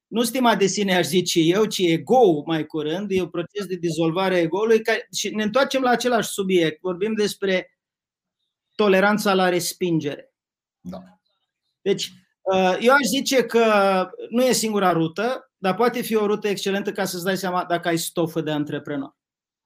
nu 0.06 0.22
stima 0.22 0.56
de 0.56 0.66
sine, 0.66 0.96
aș 0.96 1.06
zice 1.06 1.40
eu, 1.40 1.64
ci 1.64 1.78
ego 1.78 2.42
mai 2.46 2.66
curând. 2.66 3.10
E 3.10 3.22
un 3.22 3.28
proces 3.28 3.66
de 3.66 3.74
dizolvare 3.74 4.34
a 4.34 4.38
ego-ului. 4.38 4.82
Care, 4.82 5.08
și 5.16 5.34
ne 5.34 5.42
întoarcem 5.42 5.82
la 5.82 5.90
același 5.90 6.28
subiect. 6.28 6.80
Vorbim 6.80 7.14
despre 7.14 7.78
toleranța 8.74 9.34
la 9.34 9.48
respingere. 9.48 10.32
Da. 10.80 11.02
Deci, 11.80 12.12
uh, 12.40 12.76
eu 12.80 12.92
aș 12.92 13.06
zice 13.08 13.44
că 13.44 13.64
nu 14.30 14.44
e 14.44 14.52
singura 14.52 14.92
rută, 14.92 15.49
dar 15.60 15.74
poate 15.74 16.00
fi 16.00 16.14
o 16.16 16.26
rută 16.26 16.48
excelentă 16.48 16.92
ca 16.92 17.04
să-ți 17.04 17.24
dai 17.24 17.36
seama 17.36 17.64
dacă 17.64 17.88
ai 17.88 17.96
stofă 17.96 18.40
de 18.40 18.50
antreprenor. 18.50 19.16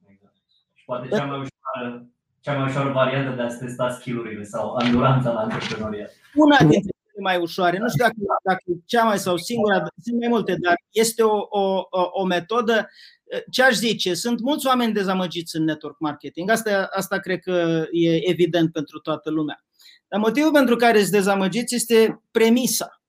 Exact. 0.07 0.35
Și 0.75 0.85
poate 0.85 1.09
cea 1.09 1.25
mai 1.25 1.37
ușoară, 1.39 2.07
cea 2.41 2.59
mai 2.59 2.69
ușoară 2.69 2.93
variantă 2.93 3.37
de 3.37 3.43
a 3.43 3.57
testa 3.57 3.91
skill-urile 3.91 4.45
sau 4.45 4.75
anduranța 4.75 5.33
la 5.33 5.41
antreprenoriat. 5.41 6.11
Una 6.35 6.57
dintre 6.59 6.79
cele 6.81 7.23
mai 7.23 7.37
ușoare. 7.37 7.79
Nu 7.79 7.89
știu 7.89 8.05
dacă, 8.05 8.17
dacă 8.45 8.63
e 8.67 8.73
cea 8.85 9.05
mai 9.05 9.19
sau 9.19 9.37
singura, 9.37 9.87
sunt 10.03 10.19
mai 10.19 10.29
multe, 10.29 10.57
dar 10.61 10.75
este 10.91 11.23
o, 11.23 11.47
o, 11.49 11.89
o 12.11 12.25
metodă. 12.25 12.89
Ce 13.51 13.63
aș 13.63 13.75
zice? 13.75 14.15
Sunt 14.15 14.41
mulți 14.41 14.67
oameni 14.67 14.93
dezamăgiți 14.93 15.57
în 15.57 15.65
network 15.65 15.99
marketing. 15.99 16.51
Asta, 16.51 16.89
asta 16.93 17.19
cred 17.19 17.41
că 17.41 17.85
e 17.91 18.31
evident 18.31 18.73
pentru 18.73 18.99
toată 18.99 19.31
lumea. 19.31 19.65
Dar 20.09 20.21
motivul 20.21 20.53
pentru 20.53 20.77
care 20.77 20.99
sunt 20.99 21.11
dezamăgiți 21.11 21.75
este 21.75 22.23
premisa. 22.31 23.03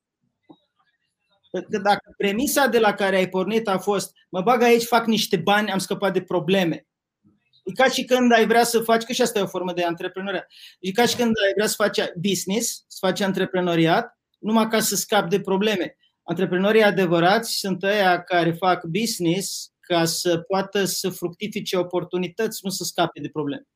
Că 1.62 1.78
dacă 1.78 2.14
premisa 2.18 2.68
de 2.68 2.80
la 2.80 2.94
care 2.94 3.16
ai 3.16 3.30
pornit 3.30 3.68
a 3.68 3.78
fost 3.78 4.14
mă 4.30 4.42
bag 4.42 4.62
aici, 4.62 4.84
fac 4.84 5.06
niște 5.06 5.38
bani, 5.38 5.72
am 5.72 5.78
scăpat 5.78 6.14
de 6.14 6.22
probleme. 6.22 6.88
E 7.64 7.72
ca 7.72 7.90
și 7.90 8.04
când 8.04 8.32
ai 8.32 8.48
vrea 8.48 8.64
să 8.64 8.80
faci, 8.80 9.04
că 9.04 9.14
și 9.14 9.22
asta 9.22 9.40
e 9.40 9.42
o 9.42 9.48
formă 9.48 9.74
de 9.74 9.84
antreprenoriat, 9.84 10.48
e 10.80 10.92
ca 10.92 11.06
și 11.06 11.16
când 11.16 11.32
ai 11.46 11.54
vrea 11.56 11.68
să 11.68 11.76
faci 11.78 12.00
business, 12.22 12.84
să 12.88 12.98
faci 13.00 13.22
antreprenoriat, 13.22 14.20
numai 14.40 14.68
ca 14.68 14.80
să 14.80 14.96
scapi 14.96 15.30
de 15.30 15.40
probleme. 15.40 15.98
Antreprenorii 16.24 16.84
adevărați 16.84 17.58
sunt 17.58 17.84
ăia 17.84 18.24
care 18.24 18.52
fac 18.52 18.84
business 18.84 19.72
ca 19.80 20.06
să 20.06 20.38
poată 20.38 20.86
să 20.86 21.10
fructifice 21.10 21.78
oportunități, 21.78 22.60
nu 22.64 22.70
să 22.70 22.84
scape 22.84 23.20
de 23.20 23.30
probleme. 23.30 23.68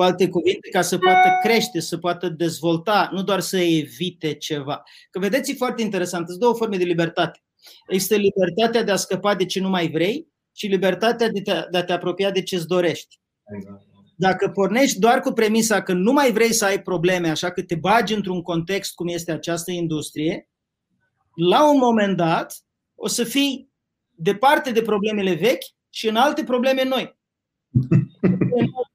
Cu 0.00 0.06
alte 0.06 0.28
cuvinte, 0.28 0.68
ca 0.68 0.82
să 0.82 0.98
poată 0.98 1.28
crește, 1.42 1.80
să 1.80 1.98
poată 1.98 2.28
dezvolta, 2.28 3.10
nu 3.12 3.22
doar 3.22 3.40
să 3.40 3.58
evite 3.58 4.34
ceva. 4.34 4.82
Că 5.10 5.18
vedeți, 5.18 5.50
e 5.50 5.54
foarte 5.54 5.82
interesant, 5.82 6.28
sunt 6.28 6.40
două 6.40 6.54
forme 6.54 6.76
de 6.76 6.84
libertate. 6.84 7.42
Există 7.88 8.16
libertatea 8.16 8.82
de 8.82 8.90
a 8.90 8.96
scăpa 8.96 9.34
de 9.34 9.44
ce 9.44 9.60
nu 9.60 9.68
mai 9.68 9.90
vrei 9.90 10.26
și 10.52 10.66
libertatea 10.66 11.28
de, 11.28 11.40
te, 11.40 11.52
de 11.70 11.78
a 11.78 11.84
te 11.84 11.92
apropia 11.92 12.30
de 12.30 12.42
ce 12.42 12.56
îți 12.56 12.66
dorești. 12.66 13.20
Exact. 13.56 13.82
Dacă 14.16 14.48
pornești 14.48 14.98
doar 14.98 15.20
cu 15.20 15.32
premisa 15.32 15.82
că 15.82 15.92
nu 15.92 16.12
mai 16.12 16.32
vrei 16.32 16.52
să 16.52 16.64
ai 16.64 16.82
probleme, 16.82 17.28
așa 17.28 17.50
că 17.50 17.62
te 17.62 17.74
bagi 17.74 18.14
într-un 18.14 18.42
context 18.42 18.94
cum 18.94 19.08
este 19.08 19.32
această 19.32 19.70
industrie, 19.70 20.48
la 21.34 21.70
un 21.70 21.78
moment 21.78 22.16
dat 22.16 22.54
o 22.94 23.08
să 23.08 23.24
fii 23.24 23.70
departe 24.10 24.70
de 24.70 24.82
problemele 24.82 25.34
vechi 25.34 25.64
și 25.90 26.08
în 26.08 26.16
alte 26.16 26.44
probleme 26.44 26.84
noi. 26.84 27.18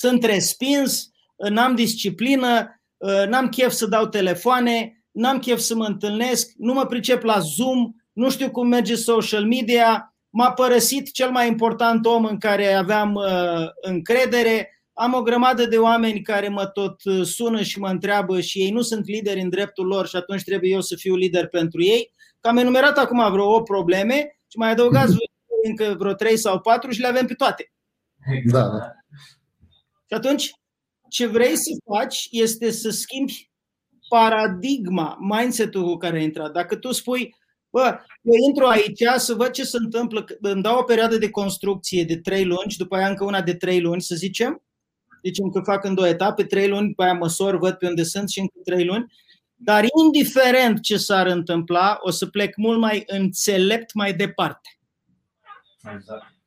Sunt 0.00 0.24
respins, 0.24 1.10
n-am 1.48 1.74
disciplină, 1.74 2.80
n-am 3.28 3.48
chef 3.48 3.70
să 3.70 3.86
dau 3.86 4.06
telefoane, 4.06 5.04
n-am 5.10 5.38
chef 5.38 5.58
să 5.58 5.74
mă 5.74 5.84
întâlnesc, 5.84 6.50
nu 6.56 6.72
mă 6.72 6.86
pricep 6.86 7.22
la 7.22 7.38
Zoom, 7.38 7.92
nu 8.12 8.30
știu 8.30 8.50
cum 8.50 8.68
merge 8.68 8.94
social 8.94 9.44
media, 9.44 10.14
m-a 10.30 10.52
părăsit 10.52 11.12
cel 11.12 11.30
mai 11.30 11.48
important 11.48 12.06
om 12.06 12.24
în 12.24 12.38
care 12.38 12.72
aveam 12.72 13.14
uh, 13.14 13.68
încredere. 13.80 14.82
Am 14.92 15.14
o 15.14 15.22
grămadă 15.22 15.66
de 15.66 15.76
oameni 15.76 16.22
care 16.22 16.48
mă 16.48 16.66
tot 16.66 17.04
uh, 17.04 17.24
sună 17.24 17.62
și 17.62 17.78
mă 17.78 17.88
întreabă 17.88 18.40
și 18.40 18.58
ei 18.58 18.70
nu 18.70 18.80
sunt 18.80 19.06
lideri 19.06 19.40
în 19.40 19.48
dreptul 19.48 19.86
lor 19.86 20.06
și 20.06 20.16
atunci 20.16 20.42
trebuie 20.42 20.70
eu 20.70 20.80
să 20.80 20.96
fiu 20.96 21.14
lider 21.14 21.48
pentru 21.48 21.82
ei. 21.82 22.12
Că 22.40 22.48
am 22.48 22.56
enumerat 22.56 22.98
acum 22.98 23.30
vreo 23.30 23.54
8 23.54 23.64
probleme 23.64 24.40
și 24.46 24.58
mai 24.58 24.70
adăugați 24.70 25.16
încă 25.68 25.94
vreo 25.98 26.12
3 26.12 26.36
sau 26.36 26.60
4 26.60 26.90
și 26.90 27.00
le 27.00 27.06
avem 27.06 27.26
pe 27.26 27.34
toate. 27.34 27.72
Da, 28.44 28.60
da. 28.60 28.99
Și 30.10 30.16
atunci, 30.16 30.50
ce 31.08 31.26
vrei 31.26 31.56
să 31.56 31.70
faci 31.94 32.28
este 32.30 32.70
să 32.70 32.90
schimbi 32.90 33.50
paradigma, 34.08 35.16
mindset-ul 35.20 35.84
cu 35.84 35.96
care 35.96 36.16
ai 36.16 36.24
intrat. 36.24 36.52
Dacă 36.52 36.76
tu 36.76 36.92
spui, 36.92 37.34
Bă, 37.72 37.98
eu 38.22 38.34
intru 38.48 38.66
aici 38.66 39.02
să 39.16 39.34
văd 39.34 39.50
ce 39.50 39.64
se 39.64 39.76
întâmplă. 39.76 40.24
Îmi 40.40 40.62
dau 40.62 40.78
o 40.78 40.82
perioadă 40.82 41.18
de 41.18 41.30
construcție 41.30 42.04
de 42.04 42.16
trei 42.16 42.44
luni 42.44 42.70
și 42.70 42.78
după 42.78 42.96
aia 42.96 43.08
încă 43.08 43.24
una 43.24 43.42
de 43.42 43.54
trei 43.54 43.80
luni, 43.80 44.02
să 44.02 44.14
zicem. 44.14 44.62
Zicem 45.24 45.50
că 45.50 45.60
fac 45.60 45.84
în 45.84 45.94
două 45.94 46.08
etape, 46.08 46.44
trei 46.44 46.68
luni, 46.68 46.88
după 46.88 47.02
aia 47.02 47.12
măsor, 47.12 47.58
văd 47.58 47.74
pe 47.74 47.86
unde 47.86 48.02
sunt 48.02 48.28
și 48.28 48.38
încă 48.38 48.58
trei 48.64 48.84
luni. 48.84 49.12
Dar 49.54 49.84
indiferent 50.04 50.80
ce 50.80 50.96
s-ar 50.96 51.26
întâmpla, 51.26 51.98
o 52.00 52.10
să 52.10 52.26
plec 52.26 52.56
mult 52.56 52.78
mai 52.78 53.02
înțelept 53.06 53.94
mai 53.94 54.12
departe. 54.12 54.78
Exact. 55.94 56.39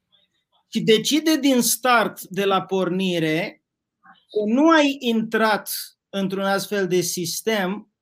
Și 0.74 0.82
decide 0.82 1.38
din 1.38 1.62
start, 1.62 2.22
de 2.22 2.46
la 2.46 2.62
pornire, 2.62 3.64
că 4.02 4.52
nu 4.54 4.70
ai 4.70 4.98
intrat 5.00 5.70
într-un 6.10 6.44
astfel 6.44 6.88
de 6.88 7.02
sistem 7.02 7.94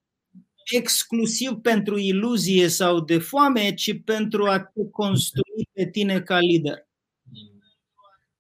exclusiv 0.76 1.52
pentru 1.52 1.98
iluzie 1.98 2.68
sau 2.68 3.00
de 3.00 3.18
foame, 3.18 3.74
ci 3.74 4.04
pentru 4.04 4.46
a 4.46 4.60
te 4.60 4.90
construi 4.92 5.70
pe 5.72 5.90
tine 5.90 6.22
ca 6.22 6.40
lider. 6.40 6.88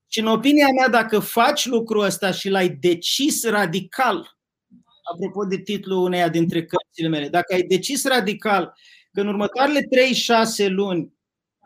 Și 0.07 0.19
în 0.19 0.27
opinia 0.27 0.67
mea, 0.79 0.89
dacă 0.89 1.19
faci 1.19 1.65
lucrul 1.65 2.03
ăsta 2.03 2.31
și 2.31 2.49
l-ai 2.49 2.69
decis 2.69 3.43
radical, 3.43 4.37
apropo 5.13 5.45
de 5.45 5.57
titlul 5.57 6.03
uneia 6.03 6.29
dintre 6.29 6.65
cărțile 6.65 7.07
mele, 7.07 7.29
dacă 7.29 7.53
ai 7.53 7.63
decis 7.63 8.03
radical 8.03 8.73
că 9.11 9.21
în 9.21 9.27
următoarele 9.27 9.87
3-6 10.65 10.67
luni 10.67 11.13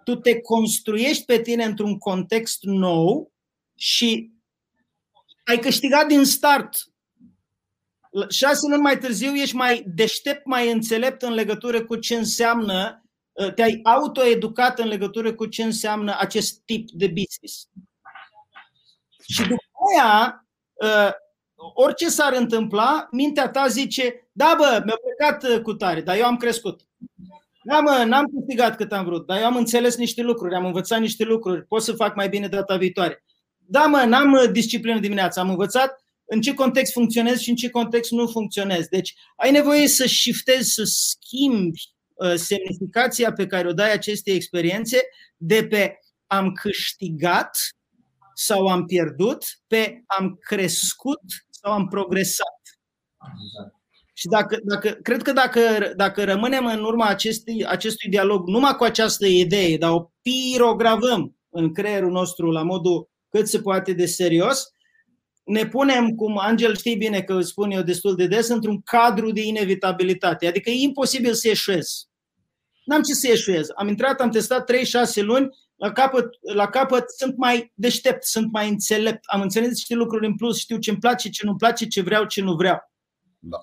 tu 0.05 0.15
te 0.15 0.41
construiești 0.41 1.25
pe 1.25 1.41
tine 1.41 1.63
într-un 1.63 1.97
context 1.97 2.63
nou 2.63 3.31
și 3.75 4.31
ai 5.43 5.59
câștigat 5.59 6.07
din 6.07 6.25
start 6.25 6.95
șase 8.29 8.67
luni 8.67 8.81
mai 8.81 8.97
târziu 8.97 9.33
ești 9.35 9.55
mai 9.55 9.83
deștept, 9.87 10.45
mai 10.45 10.71
înțelept 10.71 11.21
în 11.21 11.33
legătură 11.33 11.85
cu 11.85 11.95
ce 11.95 12.15
înseamnă, 12.15 13.03
uh, 13.31 13.53
te-ai 13.53 13.79
autoeducat 13.83 14.79
în 14.79 14.87
legătură 14.87 15.33
cu 15.33 15.45
ce 15.45 15.63
înseamnă 15.63 16.15
acest 16.19 16.61
tip 16.65 16.89
de 16.91 17.07
business. 17.07 17.69
Și 19.27 19.41
după 19.41 19.63
aia, 19.93 20.45
uh, 20.73 21.11
orice 21.73 22.09
s-ar 22.09 22.33
întâmpla, 22.33 23.07
mintea 23.11 23.49
ta 23.49 23.67
zice, 23.67 24.29
da 24.31 24.55
bă, 24.57 24.81
mi-a 24.85 24.99
plecat 25.03 25.43
uh, 25.43 25.61
cu 25.61 25.73
tare, 25.73 26.01
dar 26.01 26.17
eu 26.17 26.25
am 26.25 26.37
crescut. 26.37 26.81
Da 27.67 27.79
mă, 27.79 28.03
n-am 28.07 28.25
câștigat 28.35 28.75
cât 28.75 28.91
am 28.91 29.05
vrut, 29.05 29.25
dar 29.25 29.39
eu 29.39 29.45
am 29.45 29.55
înțeles 29.55 29.95
niște 29.95 30.21
lucruri, 30.21 30.55
am 30.55 30.65
învățat 30.65 30.99
niște 30.99 31.23
lucruri, 31.23 31.65
pot 31.65 31.81
să 31.81 31.93
fac 31.93 32.15
mai 32.15 32.29
bine 32.29 32.47
data 32.47 32.77
viitoare. 32.77 33.23
Da 33.57 33.85
mă, 33.85 34.03
n-am 34.07 34.49
disciplină 34.51 34.99
dimineața, 34.99 35.41
am 35.41 35.49
învățat 35.49 36.03
în 36.25 36.41
ce 36.41 36.53
context 36.53 36.93
funcționezi 36.93 37.43
și 37.43 37.49
în 37.49 37.55
ce 37.55 37.69
context 37.69 38.11
nu 38.11 38.27
funcționezi. 38.27 38.89
Deci 38.89 39.13
ai 39.35 39.51
nevoie 39.51 39.87
să 39.87 40.05
shiftezi, 40.07 40.71
să 40.71 40.83
schimbi 40.83 41.81
uh, 42.13 42.33
semnificația 42.33 43.33
pe 43.33 43.47
care 43.47 43.67
o 43.67 43.73
dai 43.73 43.91
acestei 43.91 44.35
experiențe 44.35 45.01
de 45.37 45.67
pe 45.67 45.99
am 46.27 46.51
câștigat 46.51 47.57
sau 48.33 48.67
am 48.67 48.85
pierdut, 48.85 49.45
pe 49.67 50.03
am 50.05 50.37
crescut 50.41 51.21
sau 51.49 51.71
am 51.71 51.87
progresat. 51.87 52.59
Exact. 53.19 53.84
Și 54.17 54.27
dacă, 54.27 54.59
dacă, 54.63 54.89
cred 54.89 55.21
că 55.21 55.31
dacă, 55.31 55.59
dacă 55.95 56.23
rămânem 56.23 56.65
în 56.65 56.83
urma 56.83 57.05
acestui, 57.05 57.65
acestui 57.65 58.09
dialog 58.09 58.47
numai 58.47 58.75
cu 58.75 58.83
această 58.83 59.25
idee, 59.25 59.77
dar 59.77 59.91
o 59.91 60.11
pirogravăm 60.21 61.37
în 61.49 61.73
creierul 61.73 62.11
nostru 62.11 62.51
la 62.51 62.63
modul 62.63 63.09
cât 63.29 63.47
se 63.47 63.61
poate 63.61 63.93
de 63.93 64.05
serios, 64.05 64.67
ne 65.43 65.67
punem, 65.67 66.09
cum 66.09 66.37
Angel 66.37 66.75
știi 66.75 66.95
bine 66.95 67.21
că 67.21 67.33
îți 67.33 67.49
spun 67.49 67.71
eu 67.71 67.81
destul 67.81 68.15
de 68.15 68.27
des, 68.27 68.47
într-un 68.47 68.81
cadru 68.81 69.31
de 69.31 69.41
inevitabilitate. 69.41 70.47
Adică 70.47 70.69
e 70.69 70.81
imposibil 70.81 71.33
să 71.33 71.49
eșuez. 71.49 72.07
N-am 72.85 73.01
ce 73.01 73.13
să 73.13 73.27
eșuez. 73.27 73.67
Am 73.75 73.87
intrat, 73.87 74.21
am 74.21 74.29
testat 74.29 74.71
3-6 74.71 74.75
luni, 75.15 75.49
la 75.75 75.91
capăt, 75.91 76.29
la 76.53 76.67
capăt 76.67 77.03
sunt 77.17 77.37
mai 77.37 77.71
deștept, 77.73 78.23
sunt 78.23 78.51
mai 78.51 78.69
înțelept, 78.69 79.19
am 79.25 79.41
înțeles 79.41 79.69
niște 79.69 79.93
lucruri 79.93 80.25
în 80.25 80.35
plus, 80.35 80.59
știu 80.59 80.77
ce-mi 80.77 80.97
place, 80.97 81.29
ce 81.29 81.45
nu-mi 81.45 81.57
place, 81.57 81.87
ce 81.87 82.01
vreau, 82.01 82.25
ce 82.25 82.41
nu 82.41 82.53
vreau. 82.53 82.91
Da. 83.39 83.57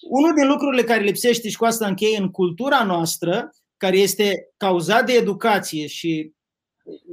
Unul 0.00 0.34
din 0.34 0.46
lucrurile 0.46 0.82
care 0.82 1.02
lipsește 1.02 1.48
și 1.48 1.56
cu 1.56 1.64
asta 1.64 1.86
încheie 1.86 2.18
în 2.18 2.30
cultura 2.30 2.84
noastră, 2.84 3.50
care 3.76 3.98
este 3.98 4.48
cauzat 4.56 5.06
de 5.06 5.12
educație 5.12 5.86
și 5.86 6.32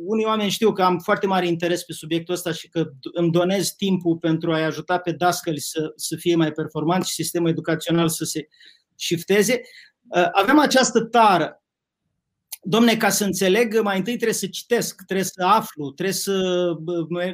unii 0.06 0.26
oameni 0.26 0.50
știu 0.50 0.74
că 0.74 0.84
am 0.84 1.00
foarte 1.00 1.28
mare 1.28 1.48
interes 1.48 1.84
pe 1.84 1.94
subiectul 1.94 2.34
ăsta 2.34 2.52
și 2.52 2.70
că 2.70 2.90
îmi 3.14 3.32
donez 3.32 3.70
timpul 3.70 4.18
pentru 4.18 4.54
a-i 4.54 4.64
ajuta 4.64 4.98
pe 4.98 5.12
dascăli 5.12 5.60
să, 5.60 5.92
să 5.96 6.16
fie 6.16 6.36
mai 6.36 6.52
performanți 6.52 7.10
și 7.10 7.16
sistemul 7.16 7.50
educațional 7.50 8.10
să 8.10 8.24
se 8.24 8.48
shifteze. 8.96 9.62
Uh, 10.08 10.30
avem 10.32 10.60
această 10.60 11.02
tară. 11.04 11.64
Domne, 12.62 12.98
ca 12.98 13.10
să 13.10 13.24
înțeleg, 13.24 13.82
mai 13.82 13.98
întâi 13.98 14.16
trebuie 14.16 14.34
să 14.34 14.48
citesc, 14.48 15.02
trebuie 15.06 15.26
să 15.26 15.44
aflu, 15.46 15.92
trebuie 15.92 16.16
să 16.16 16.74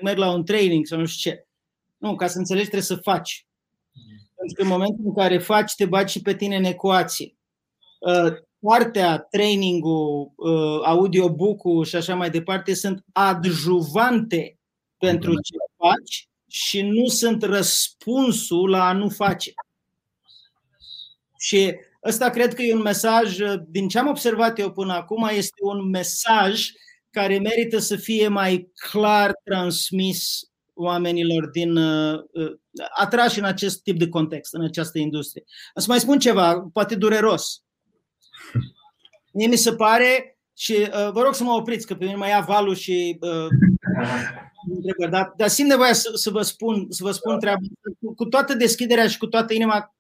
merg 0.02 0.18
la 0.18 0.32
un 0.32 0.46
training 0.46 0.86
sau 0.86 1.00
nu 1.00 1.06
știu 1.06 1.32
ce. 1.32 1.48
Nu, 1.98 2.16
ca 2.16 2.28
să 2.28 2.38
înțelegi 2.38 2.68
trebuie 2.68 2.88
să 2.88 2.96
faci. 2.96 3.48
Pentru 4.44 4.56
că 4.56 4.62
în 4.62 4.80
momentul 4.80 5.04
în 5.06 5.14
care 5.14 5.38
faci, 5.38 5.76
te 5.76 5.86
bagi 5.86 6.12
și 6.12 6.22
pe 6.22 6.36
tine 6.36 6.56
în 6.56 6.64
ecuație 6.64 7.36
uh, 8.00 8.34
partea, 8.60 9.18
trainingul, 9.18 10.32
uh, 10.36 10.82
audiobook-ul 10.86 11.86
și 11.86 11.96
așa 11.96 12.16
mai 12.16 12.30
departe 12.30 12.74
sunt 12.74 13.04
adjuvante 13.12 14.60
pentru 14.98 15.32
ce 15.32 15.56
faci 15.78 16.28
și 16.48 16.82
nu 16.82 17.08
sunt 17.08 17.44
răspunsul 17.44 18.70
la 18.70 18.88
a 18.88 18.94
nu 18.94 19.10
face. 19.10 19.54
Și 21.40 21.76
ăsta 22.04 22.30
cred 22.30 22.54
că 22.54 22.62
e 22.62 22.74
un 22.74 22.82
mesaj, 22.82 23.38
din 23.68 23.88
ce 23.88 24.00
am 24.00 24.08
observat 24.08 24.60
eu 24.60 24.72
până 24.72 24.94
acum, 24.94 25.30
este 25.32 25.58
un 25.62 25.90
mesaj 25.90 26.70
care 27.10 27.40
merită 27.40 27.78
să 27.78 27.96
fie 27.96 28.28
mai 28.28 28.72
clar 28.92 29.32
transmis 29.44 30.42
oamenilor 30.74 31.50
din 31.50 31.76
uh, 31.76 32.20
atrași 32.96 33.40
în 33.40 33.46
acest 33.46 33.82
tip 33.82 33.98
de 33.98 34.10
context, 34.10 34.54
în 34.54 34.64
această 34.64 34.98
industrie. 34.98 35.44
Să 35.76 35.86
mai 35.88 36.00
spun 36.00 36.20
ceva, 36.20 36.70
poate 36.74 36.96
dureros. 36.96 37.64
Mie 39.34 39.48
mi 39.48 39.56
se 39.56 39.76
pare 39.76 40.38
și 40.54 40.74
uh, 40.74 41.12
vă 41.12 41.22
rog 41.22 41.36
să 41.36 41.44
mă 41.44 41.52
opriți, 41.52 41.88
că 41.88 41.96
pe 41.96 42.06
mine 42.06 42.18
mai 42.18 42.30
ia 42.30 42.40
valul 42.40 42.76
și 42.76 43.18
uh, 43.22 43.48
dar, 45.10 45.34
dar 45.38 45.48
simt 45.48 45.70
nevoia 45.70 45.94
să, 45.94 46.12
să, 46.14 46.30
vă 46.30 46.42
spun, 46.42 46.86
să 46.90 47.04
vă 47.04 47.12
spun 47.12 47.40
treaba 47.40 47.62
cu, 48.00 48.14
cu 48.14 48.26
toată 48.26 48.54
deschiderea 48.54 49.08
și 49.08 49.18
cu 49.18 49.28
toată 49.28 49.54
inima, 49.54 49.96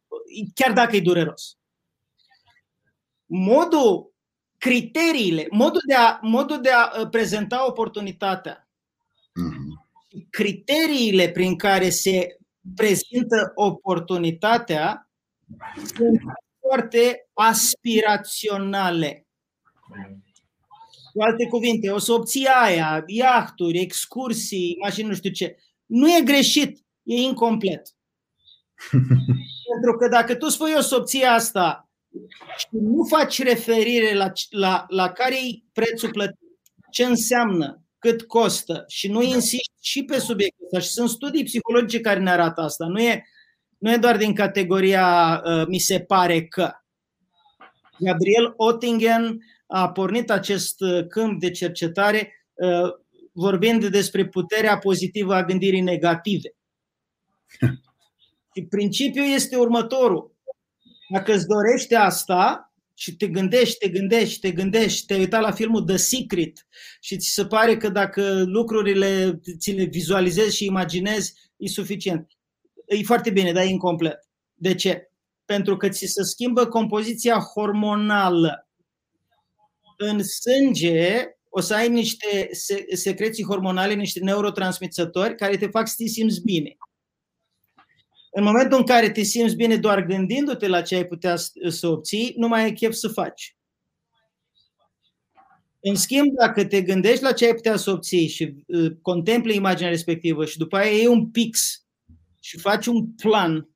chiar 0.53 0.73
dacă 0.73 0.95
e 0.95 1.01
dureros. 1.01 1.57
Modul, 3.25 4.13
criteriile, 4.57 5.47
modul 5.49 5.81
de 5.87 5.93
a, 5.93 6.19
modul 6.21 6.61
de 6.61 6.69
a 6.69 6.99
uh, 6.99 7.09
prezenta 7.09 7.67
oportunitatea, 7.67 8.69
mm-hmm. 9.29 10.27
criteriile 10.29 11.29
prin 11.29 11.55
care 11.55 11.89
se 11.89 12.37
prezintă 12.75 13.51
oportunitatea 13.55 15.09
sunt 15.95 16.21
foarte 16.59 17.29
aspiraționale. 17.33 19.27
Cu 21.13 21.21
alte 21.21 21.47
cuvinte, 21.47 21.89
o 21.89 21.97
să 21.97 22.11
obții 22.11 22.45
aia, 22.45 23.03
iahturi, 23.05 23.79
excursii, 23.79 24.77
mașini, 24.81 25.07
nu 25.07 25.13
știu 25.13 25.31
ce. 25.31 25.57
Nu 25.85 26.07
e 26.07 26.21
greșit, 26.23 26.77
e 27.03 27.15
incomplet. 27.15 27.81
Pentru 29.71 29.97
că 29.99 30.07
dacă 30.07 30.35
tu 30.35 30.49
spui 30.49 30.73
o 30.77 30.81
să 30.81 30.95
obții 30.95 31.23
asta 31.23 31.89
și 32.57 32.67
nu 32.71 33.03
faci 33.03 33.43
referire 33.43 34.13
la, 34.13 34.31
la, 34.49 34.85
la 34.87 35.11
care 35.11 35.35
e 35.35 35.63
prețul 35.73 36.09
plătit, 36.09 36.39
ce 36.91 37.03
înseamnă, 37.03 37.82
cât 38.03 38.21
costă 38.21 38.83
și 38.87 39.07
nu 39.07 39.21
insisti 39.21 39.73
și 39.81 40.03
pe 40.03 40.19
subiectul 40.19 40.65
ăsta 40.65 40.79
și 40.79 40.87
sunt 40.87 41.09
studii 41.09 41.43
psihologice 41.43 42.01
care 42.01 42.19
ne 42.19 42.31
arată 42.31 42.61
asta, 42.61 42.85
nu 42.85 43.01
e, 43.01 43.25
nu 43.77 43.91
e 43.91 43.97
doar 43.97 44.17
din 44.17 44.33
categoria 44.33 45.41
uh, 45.45 45.65
mi 45.67 45.79
se 45.79 45.99
pare 45.99 46.45
că. 46.45 46.71
Gabriel 47.99 48.53
Ottingen 48.55 49.39
a 49.67 49.91
pornit 49.91 50.31
acest 50.31 50.81
uh, 50.81 51.07
câmp 51.07 51.39
de 51.39 51.51
cercetare 51.51 52.47
uh, 52.53 52.91
vorbind 53.31 53.85
despre 53.85 54.27
puterea 54.27 54.77
pozitivă 54.77 55.33
a 55.33 55.43
gândirii 55.43 55.81
negative. 55.81 56.55
Și 58.55 58.65
principiul 58.69 59.25
este 59.33 59.55
următorul. 59.55 60.35
Dacă 61.09 61.33
îți 61.33 61.47
dorești 61.47 61.95
asta 61.95 62.72
și 62.93 63.15
te 63.15 63.27
gândești, 63.27 63.77
te 63.77 63.89
gândești, 63.89 64.39
te 64.39 64.51
gândești, 64.51 65.05
te 65.05 65.15
uita 65.15 65.39
la 65.39 65.51
filmul 65.51 65.83
The 65.83 65.97
Secret 65.97 66.67
și 67.01 67.17
ți 67.17 67.27
se 67.27 67.45
pare 67.45 67.77
că 67.77 67.89
dacă 67.89 68.43
lucrurile 68.45 69.39
ți 69.59 69.71
le 69.71 69.83
vizualizezi 69.83 70.55
și 70.55 70.65
imaginezi, 70.65 71.33
e 71.57 71.67
suficient. 71.67 72.31
E 72.87 73.03
foarte 73.03 73.29
bine, 73.29 73.51
dar 73.51 73.63
e 73.63 73.67
incomplet. 73.67 74.27
De 74.53 74.75
ce? 74.75 75.11
Pentru 75.45 75.77
că 75.77 75.89
ți 75.89 76.05
se 76.05 76.23
schimbă 76.23 76.65
compoziția 76.65 77.39
hormonală 77.39 78.67
în 79.97 80.23
sânge 80.23 81.27
o 81.49 81.61
să 81.61 81.73
ai 81.73 81.89
niște 81.89 82.49
secreții 82.93 83.43
hormonale, 83.43 83.93
niște 83.93 84.19
neurotransmițători 84.19 85.35
care 85.35 85.57
te 85.57 85.67
fac 85.67 85.87
să 85.87 85.93
te 85.97 86.05
simți 86.05 86.41
bine. 86.41 86.77
În 88.35 88.43
momentul 88.43 88.77
în 88.77 88.85
care 88.85 89.09
te 89.09 89.21
simți 89.21 89.55
bine 89.55 89.75
doar 89.75 90.05
gândindu-te 90.05 90.67
la 90.67 90.81
ce 90.81 90.95
ai 90.95 91.05
putea 91.05 91.35
să 91.67 91.87
obții, 91.87 92.33
nu 92.37 92.47
mai 92.47 92.63
ai 92.63 92.73
chef 92.73 92.93
să 92.93 93.07
faci. 93.07 93.57
În 95.79 95.95
schimb, 95.95 96.33
dacă 96.35 96.65
te 96.65 96.81
gândești 96.81 97.23
la 97.23 97.31
ce 97.31 97.45
ai 97.45 97.53
putea 97.53 97.75
să 97.75 97.91
obții 97.91 98.27
și 98.27 98.55
uh, 98.67 98.91
contempli 99.01 99.55
imaginea 99.55 99.89
respectivă 99.89 100.45
și 100.45 100.57
după 100.57 100.77
aia 100.77 100.91
iei 100.91 101.07
un 101.07 101.29
pix 101.29 101.85
și 102.39 102.59
faci 102.59 102.85
un 102.85 103.07
plan 103.07 103.69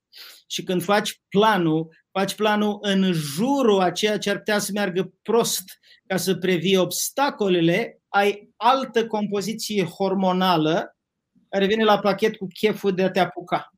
și 0.48 0.64
când 0.64 0.84
faci 0.84 1.22
planul, 1.30 1.90
faci 2.12 2.36
planul 2.36 2.78
în 2.82 3.12
jurul 3.14 3.80
a 3.80 3.92
ceea 3.92 4.18
ce 4.18 4.30
ar 4.30 4.38
putea 4.38 4.60
să 4.60 4.72
meargă 4.74 5.14
prost 5.22 5.64
ca 6.08 6.18
să 6.18 6.36
previi 6.36 6.78
obstacolele, 6.78 8.02
ai 8.08 8.50
altă 8.56 9.08
compoziție 9.08 9.84
hormonală 9.84 10.98
care 11.50 11.66
vine 11.66 11.84
la 11.84 12.00
pachet 12.00 12.36
cu 12.36 12.48
cheful 12.54 12.94
de 12.94 13.04
a 13.04 13.12
te 13.12 13.20
apuca. 13.20 13.77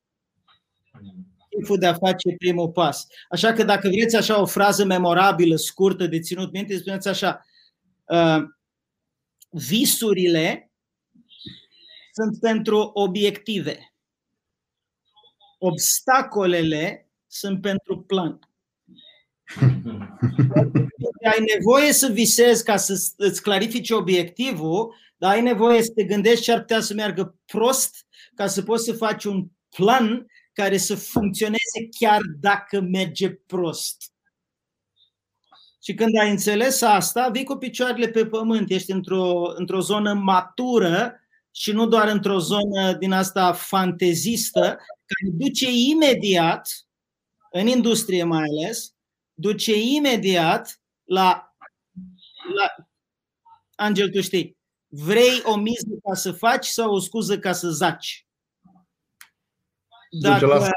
Cheful 1.60 1.78
de 1.78 1.86
a 1.86 1.94
face 1.94 2.36
primul 2.38 2.70
pas. 2.70 3.08
Așa 3.30 3.54
că 3.54 3.64
dacă 3.64 3.88
vreți 3.88 4.16
așa 4.16 4.42
o 4.42 4.46
frază 4.46 4.86
memorabilă, 4.86 5.56
scurtă, 5.56 6.08
de 6.08 6.20
ținut 6.20 6.52
minte, 6.52 6.78
spuneți 6.78 7.08
așa, 7.08 7.46
uh, 8.06 8.44
visurile 9.50 10.72
sunt 12.14 12.40
pentru 12.40 12.92
obiective. 12.94 13.94
Obstacolele 15.58 17.10
sunt 17.28 17.62
pentru 17.62 18.00
plan. 18.00 18.40
ai 21.32 21.46
nevoie 21.56 21.94
să 21.94 22.08
visezi 22.08 22.64
ca 22.64 22.78
să 22.78 23.14
îți 23.18 23.42
clarifici 23.42 23.90
obiectivul, 23.90 24.96
dar 25.18 25.32
ai 25.32 25.42
nevoie 25.42 25.84
să 25.84 25.92
te 25.96 26.04
gândești 26.04 26.44
ce 26.44 26.52
ar 26.52 26.60
putea 26.60 26.80
să 26.80 26.94
meargă 26.94 27.36
prost 27.46 28.06
ca 28.36 28.48
să 28.48 28.62
poți 28.62 28.86
să 28.86 28.94
faci 28.94 29.24
un 29.24 29.48
plan 29.76 30.26
care 30.60 30.78
să 30.78 30.96
funcționeze 30.96 31.90
chiar 32.00 32.22
dacă 32.40 32.80
merge 32.80 33.30
prost. 33.30 34.12
Și 35.84 35.94
când 35.94 36.18
ai 36.20 36.30
înțeles 36.30 36.82
asta, 36.82 37.30
vii 37.30 37.44
cu 37.44 37.56
picioarele 37.56 38.08
pe 38.08 38.26
pământ, 38.26 38.70
ești 38.70 38.92
într-o, 38.92 39.54
într-o 39.56 39.80
zonă 39.80 40.14
matură 40.14 41.20
și 41.52 41.72
nu 41.72 41.88
doar 41.88 42.08
într-o 42.08 42.40
zonă 42.40 42.94
din 42.94 43.12
asta 43.12 43.54
fantezistă, 43.54 44.62
care 45.06 45.32
duce 45.34 45.72
imediat, 45.72 46.88
în 47.52 47.68
industrie 47.68 48.24
mai 48.24 48.44
ales, 48.44 48.94
duce 49.34 49.80
imediat 49.80 50.82
la, 51.04 51.56
la 52.56 52.88
Angel, 53.76 54.10
tu 54.10 54.22
știi, 54.22 54.58
vrei 54.88 55.42
o 55.44 55.56
miză 55.56 56.00
ca 56.04 56.16
să 56.16 56.32
faci 56.32 56.66
sau 56.66 56.94
o 56.94 57.00
scuză 57.00 57.40
ca 57.40 57.52
să 57.52 57.70
zaci? 57.70 58.29
Dacă, 60.10 60.70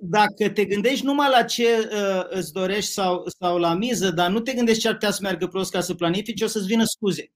dacă 0.00 0.50
te 0.50 0.64
gândești 0.64 1.04
numai 1.04 1.30
la 1.30 1.42
ce 1.42 1.90
uh, 1.92 2.24
îți 2.28 2.52
dorești 2.52 2.90
sau, 2.90 3.24
sau 3.40 3.58
la 3.58 3.74
miză, 3.74 4.10
dar 4.10 4.30
nu 4.30 4.40
te 4.40 4.52
gândești 4.52 4.80
ce 4.80 4.88
ar 4.88 4.94
putea 4.94 5.10
să 5.10 5.18
meargă 5.22 5.46
prost 5.46 5.70
ca 5.70 5.80
să 5.80 5.94
planifici, 5.94 6.42
o 6.42 6.46
să-ți 6.46 6.66
vină 6.66 6.84
scuze. 6.84 7.32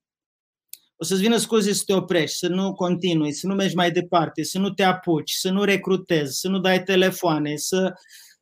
O 0.96 1.04
să-ți 1.04 1.20
vină 1.20 1.36
scuze 1.36 1.72
să 1.72 1.82
te 1.86 1.94
oprești, 1.94 2.36
să 2.36 2.48
nu 2.48 2.74
continui, 2.74 3.32
să 3.32 3.46
nu 3.46 3.54
mergi 3.54 3.74
mai 3.74 3.90
departe, 3.90 4.42
să 4.42 4.58
nu 4.58 4.70
te 4.70 4.82
apuci, 4.82 5.30
să 5.30 5.50
nu 5.50 5.64
recrutezi, 5.64 6.40
să 6.40 6.48
nu 6.48 6.58
dai 6.58 6.82
telefoane, 6.82 7.56
să 7.56 7.92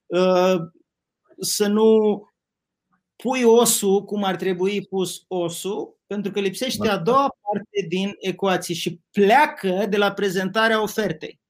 uh, 0.07 0.57
să 1.39 1.67
nu 1.67 2.21
pui 3.17 3.43
osul 3.43 4.05
cum 4.05 4.25
ar 4.25 4.37
trebui 4.37 4.87
pus 4.87 5.25
osul, 5.29 5.97
pentru 6.07 6.31
că 6.31 6.41
lipsește 6.41 6.89
a 6.89 6.99
doua 6.99 7.37
parte 7.41 7.87
din 7.89 8.15
ecuație 8.19 8.75
și 8.75 9.01
pleacă 9.11 9.87
de 9.89 9.97
la 9.97 10.13
prezentarea 10.13 10.83
ofertei. 10.83 11.41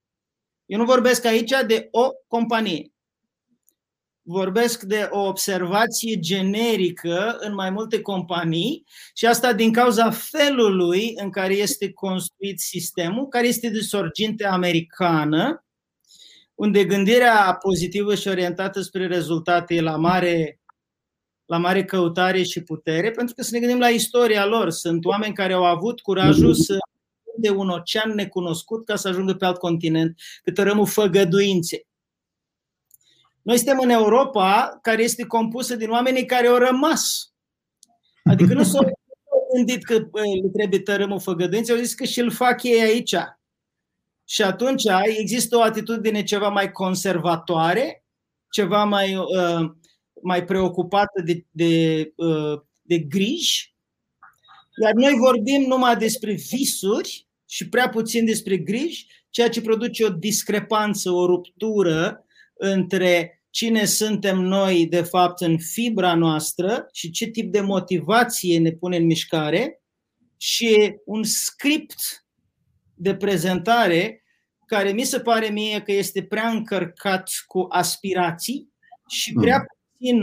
Eu 0.67 0.79
nu 0.79 0.85
vorbesc 0.85 1.25
aici 1.25 1.53
de 1.67 1.89
o 1.91 2.11
companie. 2.27 2.91
Vorbesc 4.23 4.83
de 4.83 5.09
o 5.11 5.27
observație 5.27 6.19
generică 6.19 7.37
în 7.41 7.55
mai 7.55 7.71
multe 7.71 8.01
companii 8.01 8.85
și 9.15 9.27
asta 9.27 9.53
din 9.53 9.73
cauza 9.73 10.11
felului 10.11 11.13
în 11.17 11.31
care 11.31 11.55
este 11.55 11.93
construit 11.93 12.61
sistemul, 12.61 13.29
care 13.29 13.47
este 13.47 13.69
de 13.69 13.81
sorginte 13.81 14.47
americană, 14.47 15.65
unde 16.55 16.85
gândirea 16.85 17.57
pozitivă 17.61 18.15
și 18.15 18.29
orientată 18.29 18.81
spre 18.81 19.07
rezultate 19.07 19.75
e 19.75 19.81
la 19.81 19.97
mare, 19.97 20.61
la 21.45 21.57
mare 21.57 21.85
căutare 21.85 22.43
și 22.43 22.63
putere, 22.63 23.11
pentru 23.11 23.35
că 23.35 23.43
să 23.43 23.51
ne 23.53 23.59
gândim 23.59 23.79
la 23.79 23.89
istoria 23.89 24.47
lor. 24.47 24.71
Sunt 24.71 25.05
oameni 25.05 25.35
care 25.35 25.53
au 25.53 25.65
avut 25.65 26.01
curajul 26.01 26.55
să 26.55 26.79
de 27.39 27.51
un 27.51 27.69
ocean 27.69 28.15
necunoscut 28.15 28.85
ca 28.85 28.97
să 28.97 29.09
ajungă 29.09 29.35
pe 29.35 29.45
alt 29.45 29.59
continent, 29.59 30.21
pe 30.45 30.53
tărâmul 30.53 30.87
făgăduinței. 30.87 31.87
Noi 33.43 33.57
suntem 33.57 33.79
în 33.79 33.91
Europa, 33.91 34.79
care 34.83 35.03
este 35.03 35.27
compusă 35.27 35.77
din 35.77 35.91
oamenii 35.91 36.25
care 36.25 36.47
au 36.47 36.57
rămas. 36.57 37.33
Adică 38.25 38.55
nu 38.55 38.63
s-au 38.63 39.01
gândit 39.55 39.85
că 39.85 39.95
le 40.43 40.49
trebuie 40.53 40.81
tărâmul 40.81 41.21
făgăduinței, 41.21 41.75
au 41.75 41.81
zis 41.81 41.95
că 41.95 42.05
și-l 42.05 42.31
fac 42.31 42.63
ei 42.63 42.81
aici. 42.81 43.15
Și 44.25 44.43
atunci 44.43 44.83
există 45.19 45.57
o 45.57 45.63
atitudine 45.63 46.23
ceva 46.23 46.49
mai 46.49 46.73
conservatoare, 46.73 48.05
ceva 48.51 48.85
mai, 48.85 49.17
uh, 49.17 49.71
mai 50.23 50.45
preocupată 50.45 51.23
de, 51.25 51.45
de, 51.51 52.13
uh, 52.17 52.61
de 52.83 52.99
griji, 52.99 53.75
iar 54.83 54.93
noi 54.93 55.15
vorbim 55.19 55.63
numai 55.63 55.97
despre 55.97 56.33
visuri 56.33 57.26
și 57.47 57.69
prea 57.69 57.89
puțin 57.89 58.25
despre 58.25 58.57
griji, 58.57 59.07
ceea 59.31 59.49
ce 59.49 59.61
produce 59.61 60.05
o 60.05 60.09
discrepanță, 60.09 61.11
o 61.11 61.27
ruptură 61.27 62.27
între 62.55 63.41
cine 63.51 63.85
suntem 63.85 64.39
noi, 64.39 64.87
de 64.87 65.03
fapt, 65.03 65.41
în 65.41 65.59
fibra 65.59 66.15
noastră 66.15 66.87
și 66.93 67.11
ce 67.11 67.27
tip 67.27 67.53
de 67.53 67.61
motivație 67.61 68.59
ne 68.59 68.71
pune 68.73 68.97
în 68.97 69.05
mișcare 69.05 69.83
și 70.37 70.95
un 71.05 71.23
script 71.25 72.27
de 72.95 73.15
prezentare 73.15 74.25
care 74.67 74.93
mi 74.93 75.05
se 75.05 75.21
pare 75.21 75.49
mie 75.49 75.81
că 75.81 75.93
este 75.93 76.23
prea 76.23 76.49
încărcat 76.49 77.31
cu 77.47 77.67
aspirații 77.69 78.73
și 79.09 79.33
prea 79.33 79.65
puțin 79.67 80.23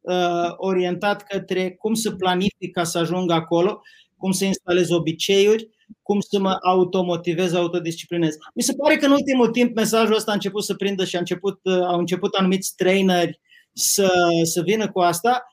uh, 0.00 0.52
orientat 0.56 1.22
către 1.22 1.70
cum 1.70 1.94
să 1.94 2.10
planific 2.10 2.72
ca 2.72 2.84
să 2.84 2.98
ajung 2.98 3.30
acolo, 3.30 3.80
cum 4.16 4.32
să 4.32 4.44
instalez 4.44 4.90
obiceiuri, 4.90 5.68
cum 6.02 6.20
să 6.20 6.38
mă 6.38 6.56
automotivez, 6.62 7.54
autodisciplinez. 7.54 8.36
Mi 8.54 8.62
se 8.62 8.74
pare 8.82 8.96
că 8.96 9.06
în 9.06 9.12
ultimul 9.12 9.48
timp 9.48 9.74
mesajul 9.74 10.14
ăsta 10.14 10.30
a 10.30 10.34
început 10.34 10.64
să 10.64 10.74
prindă 10.74 11.04
și 11.04 11.16
a 11.16 11.18
început, 11.18 11.60
uh, 11.62 11.80
au 11.80 11.98
început 11.98 12.34
anumiți 12.34 12.74
traineri 12.76 13.40
să, 13.72 14.12
să 14.42 14.62
vină 14.62 14.90
cu 14.90 15.00
asta. 15.00 15.44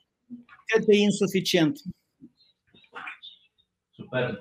Cred 0.65 0.85
că 0.85 0.91
e 0.91 1.01
insuficient. 1.01 1.79
Super. 3.91 4.39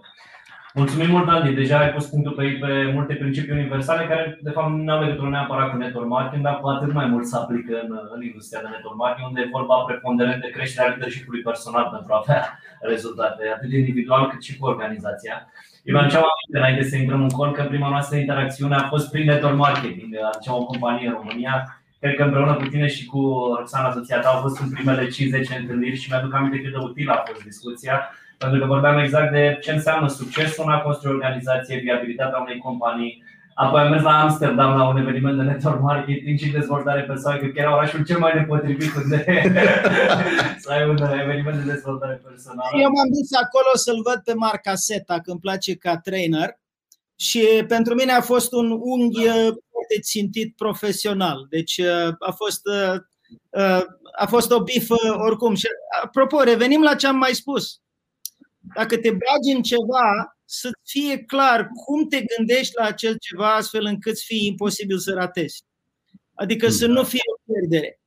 Mulțumim 0.74 1.10
mult, 1.10 1.28
Andy. 1.28 1.54
Deja 1.54 1.78
ai 1.78 1.92
pus 1.92 2.06
punctul 2.06 2.32
pe, 2.32 2.58
pe 2.60 2.90
multe 2.94 3.14
principii 3.14 3.52
universale 3.52 4.06
care, 4.06 4.38
de 4.42 4.50
fapt, 4.50 4.70
nu 4.70 4.92
au 4.92 5.02
legătură 5.02 5.28
neapărat 5.28 5.70
cu 5.70 5.76
network 5.76 6.08
marketing, 6.08 6.44
dar 6.44 6.60
cu 6.60 6.68
atât 6.68 6.92
mai 6.92 7.06
mult 7.06 7.26
se 7.26 7.36
aplică 7.36 7.80
în, 7.80 7.98
în 8.14 8.22
industria 8.22 8.60
de 8.60 8.68
network 8.68 8.96
marketing, 8.96 9.28
unde 9.28 9.40
e 9.40 9.56
vorba 9.58 9.84
preponderent 9.84 10.42
de 10.42 10.50
creșterea 10.50 10.88
leadership 10.88 11.42
personal 11.44 11.88
pentru 11.92 12.12
a 12.12 12.22
avea 12.22 12.58
rezultate, 12.80 13.48
atât 13.54 13.72
individual 13.72 14.28
cât 14.30 14.42
și 14.42 14.56
cu 14.56 14.66
organizația. 14.66 15.52
Eu 15.90 15.96
mi 15.96 16.02
aduceam 16.02 16.24
aminte, 16.24 16.58
înainte 16.58 16.88
să 16.88 16.96
intrăm 16.96 17.22
în 17.22 17.28
col, 17.28 17.52
că 17.52 17.62
prima 17.62 17.88
noastră 17.88 18.16
interacțiune 18.16 18.74
a 18.74 18.88
fost 18.92 19.10
prin 19.10 19.24
network 19.24 19.56
marketing. 19.56 20.14
Aduceam 20.32 20.56
o 20.56 20.64
companie 20.64 21.06
în 21.06 21.12
România, 21.12 21.82
cred 22.00 22.14
că 22.14 22.22
împreună 22.22 22.54
cu 22.54 22.66
tine 22.66 22.86
și 22.86 23.06
cu 23.06 23.20
Roxana, 23.58 23.92
soția 23.92 24.20
ta, 24.20 24.28
au 24.28 24.40
fost 24.40 24.60
în 24.60 24.70
primele 24.70 25.06
5-10 25.06 25.10
întâlniri 25.60 26.00
și 26.00 26.10
mi-aduc 26.10 26.34
aminte 26.34 26.60
cât 26.60 26.70
de 26.70 26.78
utilă 26.88 27.12
a 27.12 27.22
fost 27.26 27.42
discuția 27.42 28.10
pentru 28.38 28.58
că 28.58 28.66
vorbeam 28.66 28.98
exact 28.98 29.32
de 29.32 29.58
ce 29.62 29.72
înseamnă 29.72 30.08
succesul 30.08 30.64
în 30.66 30.72
a 30.72 30.78
construi 30.78 31.10
o 31.10 31.14
organizație, 31.14 31.78
viabilitatea 31.78 32.38
unei 32.38 32.58
companii. 32.58 33.24
Apoi 33.62 33.80
am 33.80 33.90
mers 33.90 34.02
la 34.02 34.20
Amsterdam 34.20 34.76
la 34.76 34.88
un 34.88 34.96
eveniment 34.96 35.36
de 35.36 35.42
network 35.42 35.80
marketing 35.80 36.38
și 36.38 36.50
dezvoltare 36.50 37.02
personală, 37.02 37.40
că 37.40 37.50
era 37.54 37.74
orașul 37.74 38.04
cel 38.04 38.18
mai 38.18 38.32
nepotrivit 38.34 38.94
unde 38.96 39.24
să 40.62 40.70
ai 40.70 40.88
un 40.88 40.96
eveniment 41.22 41.56
de 41.64 41.72
dezvoltare 41.72 42.20
personală. 42.24 42.70
Eu 42.82 42.90
m-am 42.90 43.08
dus 43.08 43.30
acolo 43.44 43.70
să-l 43.74 44.02
văd 44.02 44.20
pe 44.24 44.34
Marc 44.34 44.62
Caseta, 44.62 45.20
că 45.20 45.30
îmi 45.30 45.40
place 45.40 45.74
ca 45.74 45.98
trainer. 45.98 46.58
Și 47.16 47.64
pentru 47.68 47.94
mine 47.94 48.12
a 48.12 48.20
fost 48.20 48.52
un 48.52 48.70
unghi 48.70 49.24
da. 49.24 49.32
foarte 49.72 49.96
țintit 50.02 50.56
profesional. 50.56 51.46
Deci 51.50 51.78
uh, 51.78 52.14
a 52.18 52.30
fost, 52.30 52.60
uh, 52.66 52.96
uh, 53.50 53.82
a 54.18 54.26
fost 54.26 54.50
o 54.50 54.62
bifă 54.62 54.96
oricum. 55.18 55.54
Și 55.54 55.66
apropo, 56.02 56.40
revenim 56.42 56.82
la 56.82 56.94
ce 56.94 57.06
am 57.06 57.16
mai 57.16 57.32
spus 57.32 57.80
dacă 58.74 58.96
te 58.96 59.10
bagi 59.10 59.56
în 59.56 59.62
ceva, 59.62 60.36
să 60.52 60.70
fie 60.84 61.18
clar 61.18 61.68
cum 61.84 62.08
te 62.08 62.24
gândești 62.36 62.72
la 62.76 62.84
acel 62.84 63.16
ceva 63.18 63.54
astfel 63.54 63.84
încât 63.84 64.16
să 64.16 64.24
fie 64.26 64.46
imposibil 64.46 64.98
să 64.98 65.12
ratezi. 65.12 65.62
Adică 66.34 66.68
să 66.68 66.86
nu 66.86 67.04
fie 67.04 67.20
o 67.34 67.52
pierdere. 67.52 68.00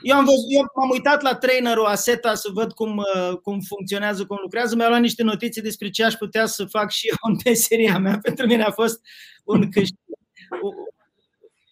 Eu, 0.00 0.16
am 0.16 0.24
văzut, 0.24 0.44
eu 0.48 0.62
m-am 0.74 0.90
uitat 0.90 1.22
la 1.22 1.34
trainerul 1.34 1.84
Aseta 1.84 2.34
să 2.34 2.48
văd 2.52 2.72
cum, 2.72 2.96
uh, 2.96 3.36
cum 3.42 3.60
funcționează, 3.60 4.26
cum 4.26 4.38
lucrează. 4.42 4.74
Mi-au 4.74 4.88
luat 4.88 5.00
niște 5.00 5.22
notițe 5.22 5.60
despre 5.60 5.90
ce 5.90 6.04
aș 6.04 6.14
putea 6.14 6.46
să 6.46 6.64
fac 6.64 6.90
și 6.90 7.08
eu 7.08 7.16
în 7.30 7.36
meseria 7.44 7.98
mea. 7.98 8.18
Pentru 8.22 8.46
mine 8.46 8.62
a 8.62 8.70
fost 8.70 9.00
un 9.44 9.70
câștig. 9.70 9.98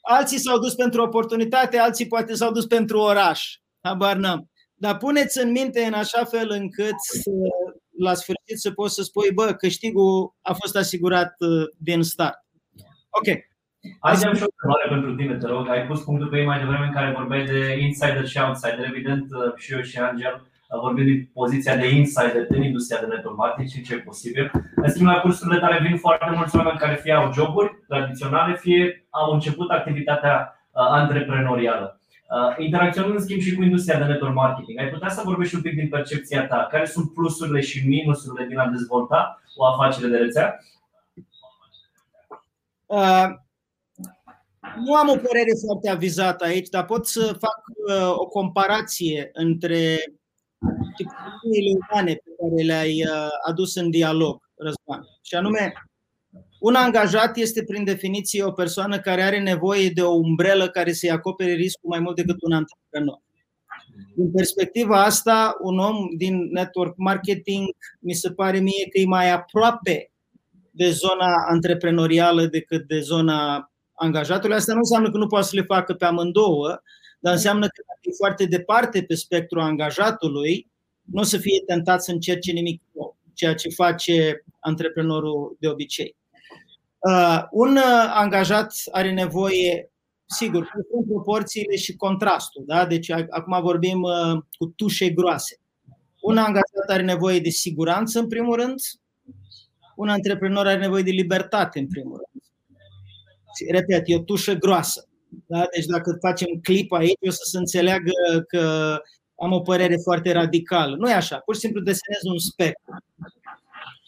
Alții 0.02 0.38
s-au 0.38 0.58
dus 0.58 0.74
pentru 0.74 1.02
oportunitate, 1.02 1.78
alții 1.78 2.06
poate 2.06 2.34
s-au 2.34 2.52
dus 2.52 2.66
pentru 2.66 2.98
oraș. 2.98 3.56
Habar 3.80 4.16
n-am. 4.16 4.50
Dar 4.74 4.96
puneți 4.96 5.38
în 5.38 5.50
minte 5.50 5.84
în 5.84 5.92
așa 5.92 6.24
fel 6.24 6.50
încât 6.50 6.94
să, 6.98 7.30
la 7.98 8.14
sfârșit 8.14 8.58
să 8.64 8.70
poți 8.70 8.94
să 8.94 9.02
spui, 9.02 9.30
bă, 9.34 9.54
câștigul 9.58 10.34
a 10.42 10.52
fost 10.52 10.76
asigurat 10.76 11.34
uh, 11.38 11.66
din 11.78 12.02
start. 12.02 12.38
Ok. 13.10 13.28
Azi 14.00 14.26
am 14.26 14.34
și 14.34 14.42
o 14.42 14.52
întrebare 14.52 14.86
pentru 14.88 15.14
tine, 15.14 15.36
te 15.36 15.46
rog. 15.46 15.68
Ai 15.68 15.86
pus 15.86 16.00
punctul 16.02 16.28
pe 16.28 16.38
ei 16.38 16.44
mai 16.44 16.58
devreme 16.58 16.86
în 16.86 16.92
care 16.92 17.16
vorbeai 17.18 17.44
de 17.44 17.78
insider 17.80 18.26
și 18.26 18.38
outsider. 18.38 18.84
Evident, 18.84 19.26
uh, 19.30 19.52
și 19.56 19.72
eu 19.72 19.80
și 19.80 19.98
Angel 19.98 20.34
uh, 20.34 20.80
vorbim 20.80 21.04
din 21.04 21.30
poziția 21.32 21.76
de 21.76 21.88
insider 21.88 22.44
în 22.48 22.62
industria 22.62 23.00
de 23.00 23.06
network 23.06 23.36
marketing 23.36 23.68
și 23.68 23.82
ce 23.82 23.94
e 23.94 24.08
posibil. 24.10 24.50
În 24.74 24.88
schimb, 24.90 25.06
la 25.06 25.20
cursurile 25.20 25.60
tale 25.60 25.86
vin 25.86 25.96
foarte 25.96 26.30
mulți 26.36 26.56
oameni 26.56 26.78
care 26.78 26.96
fie 27.02 27.12
au 27.12 27.32
joburi 27.32 27.84
tradiționale, 27.88 28.56
fie 28.56 29.06
au 29.10 29.32
început 29.32 29.70
activitatea 29.70 30.56
antreprenorială. 30.72 32.01
Uh, 32.32 32.64
interacționând 32.64 33.14
în 33.14 33.20
schimb 33.20 33.40
și 33.40 33.54
cu 33.54 33.62
industria 33.62 33.98
de 33.98 34.04
network 34.04 34.34
marketing, 34.34 34.78
ai 34.78 34.88
putea 34.88 35.08
să 35.08 35.22
vorbești 35.24 35.54
un 35.54 35.60
pic 35.60 35.74
din 35.74 35.88
percepția 35.88 36.46
ta? 36.46 36.68
Care 36.70 36.84
sunt 36.84 37.12
plusurile 37.12 37.60
și 37.60 37.86
minusurile 37.86 38.46
din 38.46 38.58
a 38.58 38.66
dezvolta 38.66 39.42
o 39.56 39.64
afacere 39.64 40.08
de 40.08 40.16
rețea? 40.16 40.58
Uh, 42.86 43.26
nu 44.76 44.94
am 44.94 45.08
o 45.08 45.16
părere 45.16 45.52
foarte 45.66 45.88
avizată 45.88 46.44
aici, 46.44 46.68
dar 46.68 46.84
pot 46.84 47.06
să 47.06 47.36
fac 47.38 47.62
uh, 47.88 48.10
o 48.16 48.26
comparație 48.26 49.30
între 49.32 49.96
tipologiile 50.96 51.78
umane 51.90 52.12
pe 52.12 52.30
care 52.38 52.62
le-ai 52.62 53.04
uh, 53.06 53.28
adus 53.46 53.74
în 53.74 53.90
dialog, 53.90 54.42
Răzvan. 54.56 55.06
Și 55.22 55.34
anume, 55.34 55.72
un 56.62 56.74
angajat 56.74 57.36
este, 57.36 57.64
prin 57.64 57.84
definiție, 57.84 58.44
o 58.44 58.50
persoană 58.50 59.00
care 59.00 59.22
are 59.22 59.40
nevoie 59.40 59.88
de 59.88 60.02
o 60.02 60.14
umbrelă 60.14 60.68
care 60.68 60.92
să-i 60.92 61.10
acopere 61.10 61.52
riscul 61.52 61.90
mai 61.90 62.00
mult 62.00 62.16
decât 62.16 62.36
un 62.40 62.52
antreprenor. 62.52 63.20
Din 64.14 64.30
perspectiva 64.30 65.04
asta, 65.04 65.56
un 65.60 65.78
om 65.78 65.96
din 66.16 66.48
network 66.50 66.94
marketing 66.96 67.66
mi 68.00 68.12
se 68.12 68.32
pare 68.32 68.58
mie 68.58 68.88
că 68.90 68.98
e 68.98 69.06
mai 69.06 69.30
aproape 69.30 70.10
de 70.70 70.90
zona 70.90 71.34
antreprenorială 71.48 72.46
decât 72.46 72.86
de 72.86 73.00
zona 73.00 73.70
angajatului. 73.92 74.56
Asta 74.56 74.72
nu 74.72 74.78
înseamnă 74.78 75.10
că 75.10 75.18
nu 75.18 75.26
poate 75.26 75.46
să 75.46 75.56
le 75.56 75.62
facă 75.62 75.94
pe 75.94 76.04
amândouă, 76.04 76.80
dar 77.18 77.32
înseamnă 77.32 77.66
că 77.66 77.82
dacă 77.86 78.00
e 78.00 78.10
foarte 78.16 78.44
departe 78.44 79.02
pe 79.02 79.14
spectrul 79.14 79.62
angajatului, 79.62 80.70
nu 81.02 81.20
o 81.20 81.24
să 81.24 81.38
fie 81.38 81.62
tentat 81.66 82.02
să 82.02 82.10
încerce 82.12 82.52
nimic 82.52 82.82
nou, 82.92 83.16
ceea 83.34 83.54
ce 83.54 83.68
face 83.68 84.44
antreprenorul 84.60 85.56
de 85.60 85.68
obicei. 85.68 86.16
Uh, 87.02 87.42
un 87.50 87.76
uh, 87.76 88.12
angajat 88.14 88.74
are 88.90 89.12
nevoie, 89.12 89.90
sigur, 90.24 90.70
cu 90.90 91.04
proporțiile 91.06 91.76
și 91.76 91.96
contrastul. 91.96 92.64
Da? 92.66 92.86
Deci 92.86 93.10
acum 93.10 93.60
vorbim 93.62 94.02
uh, 94.02 94.42
cu 94.58 94.66
tușe 94.66 95.10
groase. 95.10 95.60
Un 96.20 96.36
angajat 96.36 96.88
are 96.88 97.02
nevoie 97.02 97.40
de 97.40 97.48
siguranță, 97.48 98.18
în 98.18 98.28
primul 98.28 98.56
rând. 98.56 98.80
Un 99.96 100.08
antreprenor 100.08 100.66
are 100.66 100.78
nevoie 100.78 101.02
de 101.02 101.10
libertate, 101.10 101.78
în 101.78 101.86
primul 101.86 102.16
rând. 102.16 102.44
Repet, 103.70 104.02
e 104.04 104.16
o 104.16 104.22
tușă 104.22 104.52
groasă. 104.52 105.08
Da? 105.46 105.66
Deci 105.74 105.84
dacă 105.84 106.18
facem 106.20 106.48
clip 106.62 106.92
aici, 106.92 107.18
o 107.28 107.30
să 107.30 107.42
se 107.44 107.58
înțeleagă 107.58 108.10
că 108.46 108.96
am 109.42 109.52
o 109.52 109.60
părere 109.60 109.96
foarte 109.96 110.32
radicală. 110.32 110.96
Nu 110.96 111.10
e 111.10 111.14
așa, 111.14 111.38
pur 111.38 111.54
și 111.54 111.60
simplu 111.60 111.80
desenez 111.80 112.22
un 112.32 112.38
spectru. 112.38 112.96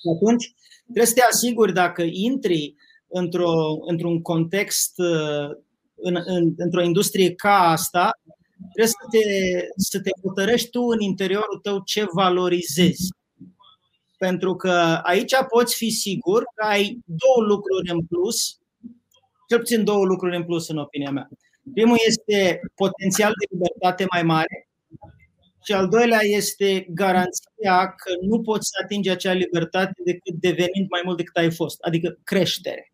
Și 0.00 0.08
atunci 0.14 0.52
trebuie 0.82 1.06
să 1.06 1.14
te 1.14 1.22
asiguri 1.30 1.72
dacă 1.72 2.02
intri 2.02 2.74
într-o, 3.16 3.52
într-un 3.86 4.22
context, 4.22 4.98
uh, 4.98 5.56
în, 5.94 6.22
în, 6.24 6.54
într-o 6.56 6.82
industrie 6.82 7.34
ca 7.34 7.68
asta, 7.70 8.10
trebuie 8.72 8.86
să 8.86 9.06
te, 9.10 9.20
să 9.76 10.00
te 10.00 10.10
hotărăști 10.22 10.70
tu 10.70 10.82
în 10.82 11.00
interiorul 11.00 11.58
tău 11.62 11.82
ce 11.84 12.06
valorizezi. 12.12 13.08
Pentru 14.18 14.54
că 14.56 15.00
aici 15.02 15.34
poți 15.48 15.74
fi 15.74 15.90
sigur 15.90 16.42
că 16.54 16.66
ai 16.66 16.98
două 17.04 17.46
lucruri 17.46 17.90
în 17.90 18.06
plus, 18.06 18.58
cel 19.48 19.58
puțin 19.58 19.84
două 19.84 20.04
lucruri 20.04 20.36
în 20.36 20.44
plus, 20.44 20.68
în 20.68 20.78
opinia 20.78 21.10
mea. 21.10 21.28
Primul 21.74 21.96
este 22.06 22.60
potențial 22.74 23.32
de 23.40 23.46
libertate 23.50 24.04
mai 24.12 24.22
mare 24.22 24.68
și 25.64 25.72
al 25.72 25.88
doilea 25.88 26.20
este 26.22 26.86
garanția 26.88 27.94
că 27.96 28.12
nu 28.20 28.40
poți 28.40 28.68
să 28.68 28.80
atingi 28.82 29.10
acea 29.10 29.32
libertate 29.32 30.02
decât 30.04 30.34
devenind 30.34 30.88
mai 30.88 31.02
mult 31.04 31.16
decât 31.16 31.36
ai 31.36 31.52
fost, 31.52 31.80
adică 31.80 32.18
creștere. 32.24 32.93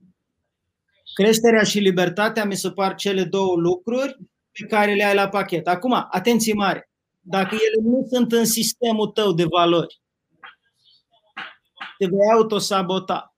Creșterea 1.14 1.62
și 1.62 1.78
libertatea 1.78 2.44
mi 2.44 2.56
se 2.56 2.70
par 2.70 2.94
cele 2.94 3.24
două 3.24 3.56
lucruri 3.56 4.16
pe 4.52 4.66
care 4.66 4.94
le 4.94 5.04
ai 5.04 5.14
la 5.14 5.28
pachet. 5.28 5.66
Acum, 5.66 6.06
atenție 6.10 6.52
mare, 6.52 6.90
dacă 7.20 7.54
ele 7.54 7.88
nu 7.88 8.06
sunt 8.10 8.32
în 8.32 8.44
sistemul 8.44 9.06
tău 9.06 9.32
de 9.32 9.44
valori, 9.44 10.00
te 11.98 12.06
vei 12.06 12.30
autosabota. 12.32 13.34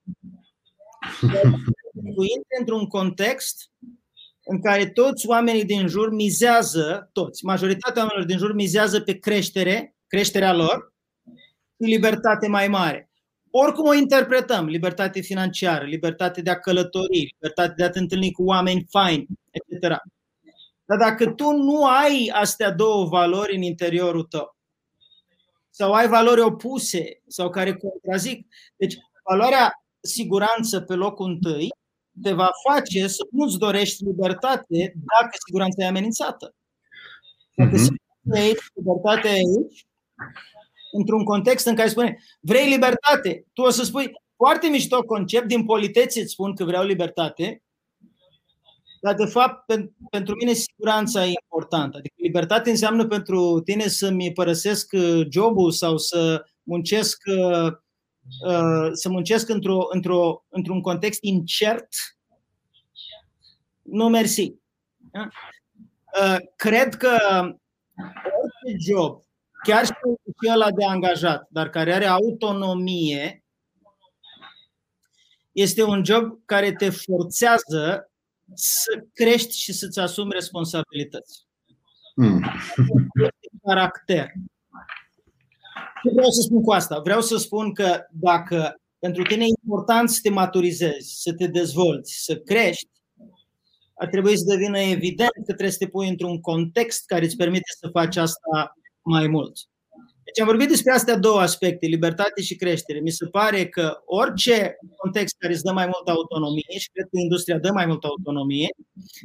Tu 2.15 2.21
intri 2.21 2.59
într-un 2.59 2.87
context 2.87 3.71
în 4.45 4.61
care 4.61 4.89
toți 4.89 5.27
oamenii 5.27 5.65
din 5.65 5.87
jur 5.87 6.11
mizează, 6.11 7.09
toți, 7.11 7.45
majoritatea 7.45 8.01
oamenilor 8.01 8.27
din 8.27 8.37
jur 8.37 8.53
mizează 8.53 9.01
pe 9.01 9.19
creștere, 9.19 9.95
creșterea 10.07 10.53
lor 10.53 10.93
și 11.81 11.89
libertate 11.89 12.47
mai 12.47 12.67
mare. 12.67 13.11
Oricum 13.55 13.87
o 13.87 13.93
interpretăm, 13.93 14.65
libertate 14.65 15.21
financiară, 15.21 15.85
libertate 15.85 16.41
de 16.41 16.49
a 16.49 16.59
călători, 16.59 17.33
libertate 17.33 17.73
de 17.77 17.83
a 17.83 17.89
te 17.89 17.99
întâlni 17.99 18.31
cu 18.31 18.43
oameni 18.43 18.85
faini, 18.89 19.27
etc. 19.51 19.81
Dar 20.85 20.97
dacă 20.97 21.31
tu 21.31 21.51
nu 21.51 21.85
ai 21.85 22.31
astea 22.33 22.71
două 22.71 23.05
valori 23.05 23.55
în 23.55 23.61
interiorul 23.61 24.23
tău, 24.23 24.55
sau 25.69 25.91
ai 25.91 26.07
valori 26.07 26.41
opuse 26.41 27.21
sau 27.27 27.49
care 27.49 27.75
contrazic, 27.75 28.47
deci 28.75 28.95
valoarea 29.23 29.71
siguranță 30.01 30.81
pe 30.81 30.93
locul 30.93 31.29
întâi 31.29 31.69
te 32.21 32.33
va 32.33 32.49
face 32.69 33.07
să 33.07 33.27
nu-ți 33.31 33.57
dorești 33.57 34.03
libertate 34.03 34.93
dacă 34.95 35.35
siguranța 35.45 35.83
e 35.83 35.87
amenințată. 35.87 36.55
Dacă 37.55 37.75
uh-huh. 37.75 38.39
aici, 38.39 38.63
libertatea 38.73 39.31
e 39.31 39.33
aici, 39.33 39.85
într-un 40.97 41.23
context 41.23 41.65
în 41.65 41.75
care 41.75 41.89
spune 41.89 42.17
vrei 42.39 42.69
libertate, 42.69 43.45
tu 43.53 43.61
o 43.61 43.69
să 43.69 43.83
spui 43.83 44.11
foarte 44.35 44.67
mișto 44.67 45.03
concept, 45.03 45.47
din 45.47 45.65
politețe 45.65 46.21
îți 46.21 46.31
spun 46.31 46.55
că 46.55 46.63
vreau 46.63 46.85
libertate, 46.85 47.63
dar 49.01 49.15
de 49.15 49.25
fapt 49.25 49.65
pentru 50.09 50.35
mine 50.35 50.53
siguranța 50.53 51.25
e 51.25 51.33
importantă. 51.43 51.97
Adică 51.97 52.15
libertate 52.17 52.69
înseamnă 52.69 53.07
pentru 53.07 53.61
tine 53.65 53.87
să-mi 53.87 54.31
părăsesc 54.31 54.91
uh, 54.93 55.27
jobul 55.29 55.71
sau 55.71 55.97
să 55.97 56.45
muncesc 56.63 57.21
uh, 57.25 57.71
uh, 58.47 58.89
să 58.93 59.09
muncesc 59.09 59.49
într-o, 59.49 59.87
într-o, 59.89 60.45
într-un 60.49 60.81
context 60.81 61.23
incert, 61.23 61.87
nu 63.81 64.09
mersi. 64.09 64.53
Cred 66.55 66.95
că 66.95 67.17
orice 68.41 68.77
job, 68.91 69.22
chiar 69.63 69.85
și 69.85 69.93
ăla 70.53 70.71
de 70.71 70.85
angajat, 70.85 71.47
dar 71.49 71.69
care 71.69 71.93
are 71.93 72.05
autonomie, 72.05 73.43
este 75.51 75.83
un 75.83 76.05
job 76.05 76.39
care 76.45 76.73
te 76.73 76.89
forțează 76.89 78.11
să 78.53 79.03
crești 79.13 79.57
și 79.57 79.73
să-ți 79.73 79.99
asumi 79.99 80.31
responsabilități. 80.33 81.45
Mm. 82.15 82.45
Caracter. 83.63 84.31
Ce 86.03 86.09
vreau 86.13 86.29
să 86.29 86.41
spun 86.41 86.61
cu 86.61 86.71
asta? 86.71 86.99
Vreau 86.99 87.21
să 87.21 87.37
spun 87.37 87.73
că 87.73 88.05
dacă 88.11 88.81
pentru 88.99 89.23
tine 89.23 89.43
e 89.43 89.47
important 89.63 90.09
să 90.09 90.19
te 90.21 90.29
maturizezi, 90.29 91.21
să 91.21 91.33
te 91.33 91.47
dezvolți, 91.47 92.23
să 92.23 92.35
crești, 92.35 92.89
ar 93.95 94.07
trebui 94.07 94.37
să 94.37 94.43
devină 94.47 94.79
evident 94.79 95.31
că 95.33 95.43
trebuie 95.43 95.71
să 95.71 95.77
te 95.77 95.87
pui 95.87 96.07
într-un 96.07 96.41
context 96.41 97.05
care 97.05 97.25
îți 97.25 97.35
permite 97.35 97.71
să 97.79 97.89
faci 97.89 98.15
asta 98.15 98.73
mai 99.03 99.27
mult. 99.27 99.57
Deci 100.23 100.39
am 100.39 100.45
vorbit 100.45 100.67
despre 100.67 100.91
astea 100.91 101.17
două 101.17 101.39
aspecte, 101.39 101.85
libertate 101.85 102.41
și 102.41 102.55
creștere. 102.55 102.99
Mi 102.99 103.09
se 103.09 103.25
pare 103.25 103.67
că 103.67 104.01
orice 104.05 104.77
context 104.97 105.35
care 105.39 105.53
îți 105.53 105.63
dă 105.63 105.71
mai 105.71 105.85
multă 105.85 106.11
autonomie, 106.11 106.77
și 106.79 106.89
cred 106.89 107.07
că 107.11 107.17
industria 107.17 107.57
dă 107.57 107.71
mai 107.71 107.85
multă 107.85 108.07
autonomie, 108.07 108.69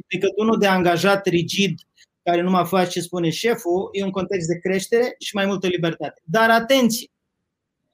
decât 0.07 0.31
unul 0.35 0.57
de 0.57 0.67
angajat 0.67 1.27
rigid 1.27 1.79
care 2.23 2.41
nu 2.41 2.49
mai 2.49 2.65
face 2.65 2.89
ce 2.89 3.01
spune 3.01 3.29
șeful, 3.29 3.89
e 3.91 4.03
un 4.03 4.11
context 4.11 4.47
de 4.47 4.59
creștere 4.59 5.15
și 5.19 5.35
mai 5.35 5.45
multă 5.45 5.67
libertate. 5.67 6.21
Dar 6.23 6.49
atenție! 6.49 7.07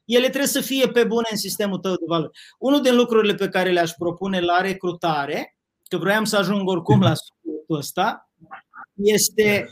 Ele 0.05 0.27
trebuie 0.27 0.47
să 0.47 0.61
fie 0.61 0.87
pe 0.87 1.03
bune 1.03 1.27
în 1.31 1.37
sistemul 1.37 1.77
tău 1.77 1.91
de 1.91 2.05
valori. 2.07 2.37
Unul 2.59 2.81
din 2.81 2.95
lucrurile 2.95 3.33
pe 3.33 3.49
care 3.49 3.71
le-aș 3.71 3.91
propune 3.91 4.39
la 4.39 4.61
recrutare, 4.61 5.57
că 5.87 5.97
vroiam 5.97 6.23
să 6.23 6.37
ajung 6.37 6.69
oricum 6.69 7.01
la 7.01 7.13
subiectul 7.13 7.77
ăsta, 7.77 8.29
este 8.93 9.69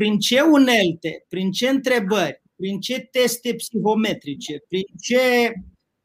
prin 0.00 0.18
ce 0.18 0.40
unelte, 0.40 1.24
prin 1.28 1.50
ce 1.50 1.68
întrebări, 1.68 2.42
prin 2.56 2.80
ce 2.80 3.00
teste 3.00 3.54
psihometrice, 3.54 4.64
prin 4.68 4.84
ce 5.00 5.52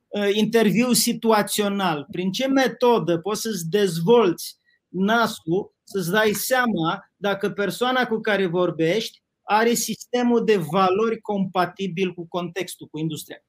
uh, 0.08 0.30
interviu 0.34 0.92
situațional, 0.94 2.08
prin 2.12 2.32
ce 2.32 2.48
metodă 2.48 3.18
poți 3.18 3.42
să-ți 3.42 3.70
dezvolți 3.70 4.58
nasul, 4.88 5.74
să-ți 5.84 6.12
dai 6.12 6.32
seama 6.32 7.12
dacă 7.16 7.50
persoana 7.50 8.08
cu 8.08 8.20
care 8.20 8.46
vorbești 8.46 9.24
are 9.42 9.74
sistemul 9.74 10.46
de 10.46 10.58
valori 10.58 11.22
compatibil 11.22 12.14
cu 12.14 12.28
contextul, 12.28 12.88
cu 12.88 12.98
industria. 12.98 13.44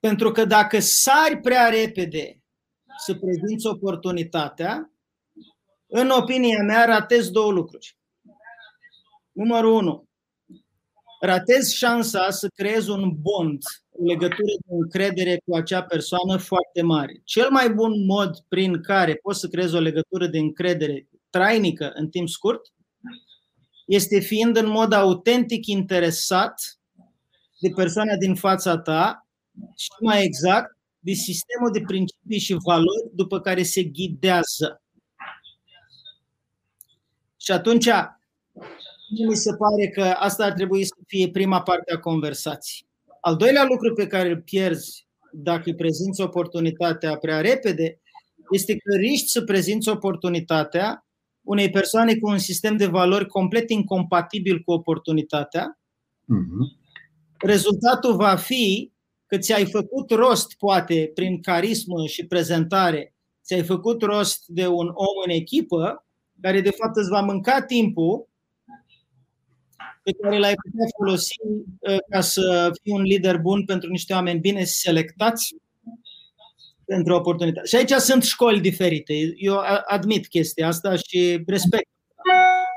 Pentru 0.00 0.32
că 0.32 0.44
dacă 0.44 0.78
sari 0.78 1.40
prea 1.40 1.68
repede 1.68 2.42
să 2.98 3.14
prezinți 3.14 3.66
oportunitatea, 3.66 4.92
în 5.86 6.10
opinia 6.10 6.62
mea 6.62 6.84
ratezi 6.84 7.30
două 7.30 7.52
lucruri. 7.52 8.00
Numărul 9.32 9.72
unu, 9.72 10.04
ratezi 11.20 11.76
șansa 11.76 12.30
să 12.30 12.48
creezi 12.54 12.90
un 12.90 13.12
bond, 13.20 13.62
o 13.90 14.04
legătură 14.04 14.52
de 14.66 14.74
încredere 14.74 15.40
cu 15.44 15.56
acea 15.56 15.82
persoană 15.82 16.36
foarte 16.36 16.82
mare. 16.82 17.20
Cel 17.24 17.50
mai 17.50 17.70
bun 17.70 18.04
mod 18.04 18.38
prin 18.48 18.82
care 18.82 19.14
poți 19.14 19.40
să 19.40 19.48
creezi 19.48 19.74
o 19.74 19.80
legătură 19.80 20.26
de 20.26 20.38
încredere 20.38 21.08
trainică 21.30 21.90
în 21.94 22.08
timp 22.08 22.28
scurt 22.28 22.60
este 23.86 24.20
fiind 24.20 24.56
în 24.56 24.68
mod 24.68 24.92
autentic 24.92 25.66
interesat 25.66 26.78
de 27.60 27.68
persoana 27.74 28.16
din 28.16 28.34
fața 28.34 28.78
ta 28.78 29.26
și 29.76 29.88
mai 30.00 30.24
exact 30.24 30.76
de 30.98 31.12
sistemul 31.12 31.72
de 31.72 31.80
principii 31.80 32.38
și 32.38 32.56
valori 32.64 33.10
după 33.14 33.40
care 33.40 33.62
se 33.62 33.82
ghidează. 33.82 34.82
Și 37.36 37.52
atunci 37.52 37.88
mi 39.28 39.34
se 39.34 39.56
pare 39.56 39.88
că 39.88 40.02
asta 40.02 40.44
ar 40.44 40.52
trebui 40.52 40.84
să 40.84 40.94
fie 41.06 41.30
prima 41.30 41.62
parte 41.62 41.92
a 41.92 41.98
conversației. 41.98 42.88
Al 43.20 43.36
doilea 43.36 43.64
lucru 43.64 43.92
pe 43.92 44.06
care 44.06 44.28
îl 44.28 44.40
pierzi 44.40 45.06
dacă 45.32 45.62
îi 45.64 45.74
prezinți 45.74 46.20
oportunitatea 46.20 47.16
prea 47.16 47.40
repede 47.40 48.00
este 48.50 48.76
că 48.76 48.96
riști 48.96 49.28
să 49.28 49.42
prezinți 49.42 49.88
oportunitatea 49.88 51.06
unei 51.42 51.70
persoane 51.70 52.14
cu 52.14 52.28
un 52.28 52.38
sistem 52.38 52.76
de 52.76 52.86
valori 52.86 53.26
complet 53.26 53.70
incompatibil 53.70 54.60
cu 54.60 54.72
oportunitatea. 54.72 55.78
Uh-huh. 56.22 56.80
Rezultatul 57.38 58.16
va 58.16 58.36
fi 58.36 58.92
că 59.26 59.38
ți-ai 59.38 59.66
făcut 59.66 60.10
rost, 60.10 60.54
poate, 60.58 61.10
prin 61.14 61.40
carismă 61.40 62.06
și 62.06 62.26
prezentare, 62.26 63.14
ți-ai 63.44 63.62
făcut 63.62 64.02
rost 64.02 64.44
de 64.46 64.66
un 64.66 64.86
om 64.86 65.22
în 65.26 65.30
echipă 65.30 66.06
care 66.40 66.60
de 66.60 66.70
fapt 66.70 66.96
îți 66.96 67.08
va 67.08 67.20
mânca 67.20 67.62
timpul 67.62 68.28
pe 70.02 70.12
care 70.12 70.38
l-ai 70.38 70.54
putea 70.54 70.86
folosi 70.96 71.34
uh, 71.78 71.96
ca 72.10 72.20
să 72.20 72.70
fii 72.82 72.92
un 72.92 73.02
lider 73.02 73.38
bun 73.38 73.64
pentru 73.64 73.90
niște 73.90 74.12
oameni 74.12 74.40
bine 74.40 74.64
selectați 74.64 75.54
pentru 76.84 77.14
oportunitate. 77.14 77.66
Și 77.66 77.76
aici 77.76 77.90
sunt 77.90 78.22
școli 78.22 78.60
diferite. 78.60 79.14
Eu 79.36 79.60
admit 79.86 80.28
chestia 80.28 80.66
asta 80.66 80.96
și 80.96 81.42
respect. 81.46 81.88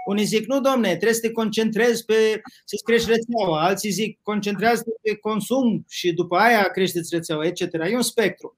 Unii 0.05 0.25
zic, 0.25 0.45
nu 0.45 0.61
domne, 0.61 0.87
trebuie 0.87 1.13
să 1.13 1.19
te 1.19 1.31
concentrezi 1.31 2.05
pe 2.05 2.41
să-ți 2.65 2.83
crești 2.83 3.09
rețeaua. 3.09 3.65
Alții 3.65 3.89
zic, 3.89 4.19
concentrează-te 4.21 4.89
pe 5.01 5.15
consum 5.15 5.85
și 5.89 6.13
după 6.13 6.35
aia 6.37 6.63
creșteți 6.63 7.15
rețeaua, 7.15 7.45
etc. 7.45 7.73
E 7.73 7.95
un 7.95 8.01
spectru. 8.01 8.57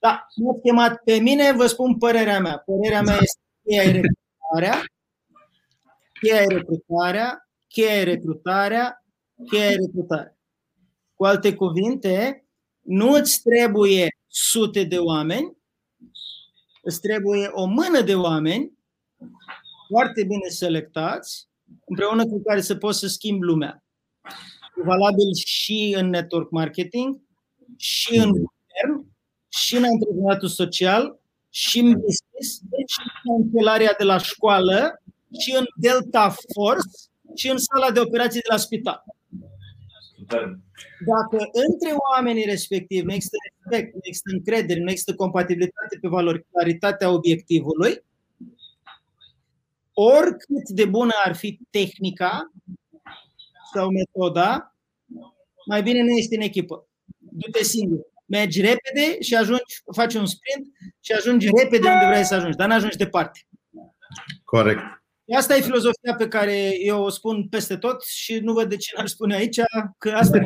Da, 0.00 0.26
m 0.34 0.60
chemat 0.62 1.00
pe 1.04 1.14
mine, 1.14 1.52
vă 1.52 1.66
spun 1.66 1.98
părerea 1.98 2.40
mea. 2.40 2.62
Părerea 2.66 3.02
mea 3.02 3.18
este 3.20 3.40
cheia 3.64 3.82
e 3.82 3.90
recrutarea, 3.90 4.84
cheia 6.20 6.42
e 6.42 6.46
recrutarea, 6.46 7.43
cheia 7.74 8.00
e 8.00 8.02
recrutarea, 8.02 9.04
cheia 9.50 9.70
e 9.70 9.76
recrutarea. 9.76 10.36
Cu 11.14 11.24
alte 11.24 11.54
cuvinte, 11.54 12.46
nu 12.80 13.10
îți 13.10 13.42
trebuie 13.42 14.08
sute 14.26 14.84
de 14.84 14.98
oameni, 14.98 15.56
îți 16.82 17.00
trebuie 17.00 17.48
o 17.52 17.64
mână 17.64 18.00
de 18.00 18.14
oameni 18.14 18.72
foarte 19.88 20.24
bine 20.24 20.48
selectați, 20.48 21.48
împreună 21.86 22.26
cu 22.26 22.42
care 22.42 22.60
să 22.60 22.76
poți 22.76 22.98
să 22.98 23.06
schimbi 23.06 23.44
lumea. 23.44 23.84
E 24.76 24.82
valabil 24.84 25.34
și 25.46 25.94
în 25.98 26.08
network 26.08 26.50
marketing, 26.50 27.20
și 27.76 28.16
în 28.16 28.30
guvern, 28.30 29.12
și 29.48 29.76
în 29.76 29.84
antreprenoriatul 29.84 30.48
social, 30.48 31.18
și 31.50 31.78
în 31.78 31.92
business, 31.92 32.60
și 32.86 33.00
în 33.00 33.50
cancelarea 33.50 33.94
de 33.98 34.04
la 34.04 34.18
școală, 34.18 35.02
și 35.38 35.54
în 35.56 35.64
Delta 35.76 36.34
Force, 36.52 37.12
și 37.34 37.50
în 37.50 37.58
sala 37.58 37.90
de 37.90 38.00
operații 38.00 38.40
de 38.40 38.46
la 38.50 38.56
spital. 38.56 39.04
Dacă 41.06 41.36
între 41.52 41.94
oamenii 42.12 42.44
respectivi 42.44 43.06
nu 43.06 43.12
există 43.12 43.36
respect, 43.52 43.92
nu 43.92 44.00
există 44.02 44.30
încredere, 44.32 44.80
nu 44.80 44.90
există 44.90 45.14
compatibilitate 45.14 45.98
pe 46.00 46.08
valori, 46.08 46.46
claritatea 46.50 47.10
obiectivului, 47.10 48.02
oricât 49.92 50.68
de 50.68 50.84
bună 50.84 51.12
ar 51.24 51.36
fi 51.36 51.60
tehnica 51.70 52.52
sau 53.74 53.90
metoda, 53.90 54.74
mai 55.66 55.82
bine 55.82 56.02
nu 56.02 56.10
ești 56.10 56.34
în 56.34 56.40
echipă. 56.40 56.88
Du-te 57.18 57.62
singur. 57.62 57.98
Mergi 58.26 58.60
repede 58.60 59.20
și 59.20 59.34
ajungi, 59.34 59.82
faci 59.92 60.14
un 60.14 60.26
sprint 60.26 60.66
și 61.00 61.12
ajungi 61.12 61.50
repede 61.56 61.88
unde 61.88 62.06
vrei 62.06 62.24
să 62.24 62.34
ajungi, 62.34 62.56
dar 62.56 62.68
nu 62.68 62.74
ajungi 62.74 62.96
departe. 62.96 63.40
Corect. 64.44 65.03
Asta 65.32 65.56
e 65.56 65.60
filozofia 65.60 66.14
pe 66.18 66.28
care 66.28 66.84
eu 66.84 67.02
o 67.02 67.08
spun 67.08 67.48
peste 67.48 67.76
tot 67.76 68.04
și 68.04 68.38
nu 68.42 68.52
văd 68.52 68.68
de 68.68 68.76
ce 68.76 68.92
n-ar 68.96 69.06
spune 69.06 69.34
aici 69.34 69.60
că 69.98 70.10
asta 70.10 70.36
e. 70.36 70.42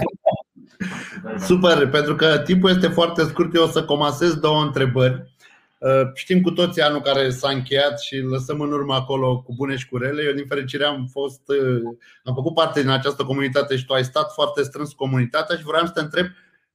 Super, 1.39 1.89
pentru 1.89 2.14
că 2.14 2.39
timpul 2.39 2.70
este 2.70 2.89
foarte 2.89 3.22
scurt, 3.22 3.55
eu 3.55 3.62
o 3.62 3.68
să 3.68 3.85
comasez 3.85 4.35
două 4.35 4.62
întrebări. 4.62 5.33
Uh, 5.79 6.03
știm 6.14 6.43
cu 6.43 6.51
toții 6.51 6.83
anul 6.83 7.01
care 7.01 7.31
s-a 7.31 7.51
încheiat 7.51 8.01
și 8.01 8.16
lăsăm 8.16 8.61
în 8.61 8.72
urmă 8.72 8.95
acolo 8.95 9.41
cu 9.41 9.55
bune 9.55 9.76
și 9.76 9.89
cu 9.89 9.97
rele. 9.97 10.22
Eu, 10.22 10.33
din 10.33 10.47
fericire, 10.47 10.85
am 10.85 11.09
fost, 11.12 11.41
uh, 11.47 11.83
am 12.24 12.35
făcut 12.35 12.55
parte 12.55 12.81
din 12.81 12.91
această 12.91 13.24
comunitate 13.24 13.76
și 13.76 13.85
tu 13.85 13.93
ai 13.93 14.05
stat 14.05 14.33
foarte 14.33 14.62
strâns 14.62 14.89
cu 14.89 14.97
comunitatea 14.97 15.57
și 15.57 15.62
vreau 15.62 15.87
să 15.87 15.93
te 15.93 16.01
întreb 16.01 16.26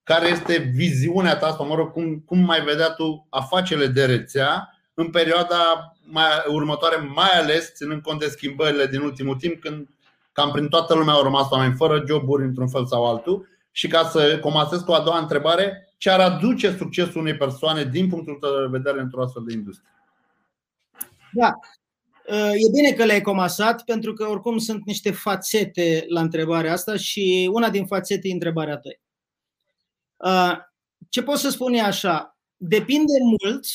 care 0.04 0.28
este 0.28 0.72
viziunea 0.74 1.36
ta 1.36 1.54
sau, 1.58 1.68
mă 1.68 1.76
rog, 1.76 1.92
cum, 1.92 2.20
cum 2.26 2.40
mai 2.40 2.62
vedea 2.62 2.90
tu 2.90 3.28
afacerile 3.30 3.88
de 3.88 4.06
rețea 4.06 4.73
în 4.94 5.10
perioada 5.10 5.94
mai, 6.04 6.28
următoare, 6.48 6.96
mai 6.96 7.32
ales 7.32 7.74
ținând 7.74 8.02
cont 8.02 8.20
de 8.20 8.28
schimbările 8.28 8.88
din 8.88 9.02
ultimul 9.02 9.36
timp, 9.36 9.62
când 9.62 9.88
cam 10.32 10.52
prin 10.52 10.68
toată 10.68 10.96
lumea 10.96 11.14
au 11.14 11.24
rămas 11.24 11.50
oameni 11.50 11.76
fără 11.76 12.04
joburi 12.08 12.44
într-un 12.44 12.68
fel 12.68 12.86
sau 12.86 13.06
altul. 13.06 13.48
Și 13.72 13.88
ca 13.88 14.04
să 14.04 14.40
comasez 14.40 14.82
cu 14.82 14.92
a 14.92 15.02
doua 15.02 15.20
întrebare, 15.20 15.94
ce 15.98 16.10
ar 16.10 16.20
aduce 16.20 16.76
succesul 16.78 17.22
unei 17.22 17.38
persoane 17.38 17.84
din 17.84 18.10
punctul 18.10 18.38
tău 18.40 18.60
de 18.60 18.78
vedere 18.78 19.00
într-o 19.00 19.24
astfel 19.24 19.44
de 19.48 19.54
industrie? 19.54 19.90
Da. 21.32 21.52
E 22.52 22.72
bine 22.74 22.92
că 22.92 23.06
le-ai 23.06 23.22
comasat, 23.22 23.84
pentru 23.84 24.14
că 24.14 24.28
oricum 24.28 24.58
sunt 24.58 24.86
niște 24.86 25.12
fațete 25.12 26.06
la 26.08 26.22
întrebarea 26.22 26.72
asta 26.72 26.98
și 26.98 27.50
una 27.54 27.70
din 27.70 27.86
fațete 27.86 28.28
e 28.28 28.34
întrebarea 28.34 28.82
ta. 30.18 30.74
Ce 31.10 31.24
pot 31.24 31.38
să 31.38 31.50
spun 31.50 31.74
e 31.74 31.82
așa, 31.82 32.38
depinde 32.58 33.14
mult 33.24 33.66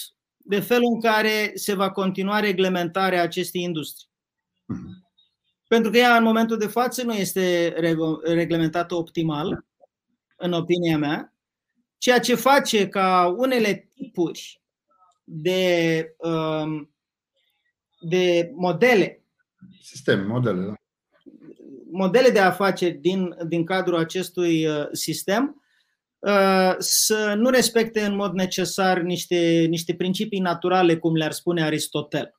de 0.48 0.60
felul 0.60 0.90
în 0.94 1.00
care 1.00 1.52
se 1.54 1.74
va 1.74 1.90
continua 1.90 2.40
reglementarea 2.40 3.22
acestei 3.22 3.62
industrii. 3.62 4.10
Mhm. 4.64 5.06
Pentru 5.66 5.90
că 5.90 5.96
ea 5.96 6.16
în 6.16 6.22
momentul 6.22 6.58
de 6.58 6.66
față 6.66 7.02
nu 7.02 7.12
este 7.12 7.68
reglementată 8.24 8.94
optimal, 8.94 9.64
în 10.36 10.52
opinia 10.52 10.98
mea, 10.98 11.34
ceea 11.98 12.20
ce 12.20 12.34
face 12.34 12.88
ca 12.88 13.34
unele 13.36 13.90
tipuri 13.94 14.62
de, 15.24 16.14
um, 16.18 16.94
de 18.00 18.50
modele, 18.54 19.24
sisteme, 19.82 20.22
modele, 20.22 20.66
da. 20.66 20.74
modele 21.90 22.30
de 22.30 22.40
afaceri 22.40 22.94
din, 22.94 23.36
din 23.46 23.64
cadrul 23.64 23.98
acestui 23.98 24.66
uh, 24.66 24.86
sistem 24.92 25.56
uh, 25.56 25.67
să 26.78 27.34
nu 27.36 27.50
respecte 27.50 28.00
în 28.00 28.14
mod 28.14 28.32
necesar 28.32 29.00
niște, 29.00 29.66
niște 29.68 29.94
principii 29.94 30.40
naturale, 30.40 30.96
cum 30.96 31.14
le-ar 31.14 31.32
spune 31.32 31.62
Aristotel. 31.62 32.34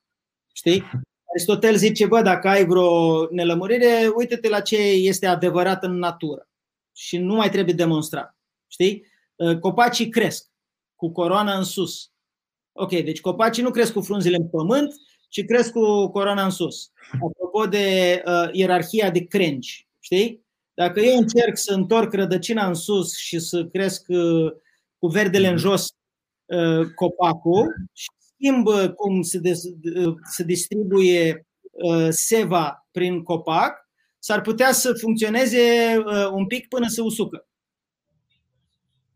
Știi? 0.52 0.82
Aristotel 1.34 1.76
zice, 1.76 2.06
bă, 2.06 2.22
dacă 2.22 2.48
ai 2.48 2.66
vreo 2.66 3.26
nelămurire, 3.30 4.10
uite-te 4.16 4.48
la 4.48 4.60
ce 4.60 4.76
este 4.76 5.26
adevărat 5.26 5.84
în 5.84 5.98
natură 5.98 6.48
și 6.96 7.18
nu 7.18 7.34
mai 7.34 7.50
trebuie 7.50 7.74
demonstrat. 7.74 8.36
Știi? 8.66 9.06
Uh, 9.36 9.58
copacii 9.58 10.08
cresc 10.08 10.48
cu 10.94 11.12
coroana 11.12 11.56
în 11.56 11.64
sus. 11.64 12.10
Ok, 12.72 12.90
deci 12.90 13.20
copacii 13.20 13.62
nu 13.62 13.70
cresc 13.70 13.92
cu 13.92 14.00
frunzele 14.00 14.36
în 14.36 14.48
pământ, 14.48 14.94
ci 15.28 15.44
cresc 15.44 15.72
cu 15.72 16.08
coroana 16.08 16.44
în 16.44 16.50
sus. 16.50 16.90
Apropo 17.12 17.66
de 17.66 18.22
uh, 18.26 18.48
ierarhia 18.52 19.10
de 19.10 19.24
crengi, 19.24 19.88
știi? 20.00 20.44
Dacă 20.80 21.00
eu 21.00 21.16
încerc 21.16 21.56
să 21.56 21.74
întorc 21.74 22.12
rădăcina 22.12 22.66
în 22.66 22.74
sus 22.74 23.16
și 23.16 23.38
să 23.38 23.66
cresc 23.66 24.04
uh, 24.08 24.52
cu 24.98 25.06
verdele 25.06 25.48
în 25.48 25.56
jos 25.56 25.86
uh, 26.46 26.86
copacul 26.94 27.74
și 27.92 28.08
schimb 28.32 28.66
uh, 28.66 28.92
cum 28.94 29.22
se, 29.22 29.38
des, 29.38 29.62
uh, 29.64 30.14
se 30.30 30.44
distribuie 30.44 31.46
uh, 31.70 32.06
seva 32.10 32.86
prin 32.90 33.22
copac, 33.22 33.88
s-ar 34.18 34.40
putea 34.40 34.72
să 34.72 34.92
funcționeze 34.92 35.96
un 36.32 36.46
pic 36.46 36.68
până 36.68 36.86
se 36.88 37.00
usucă. 37.00 37.48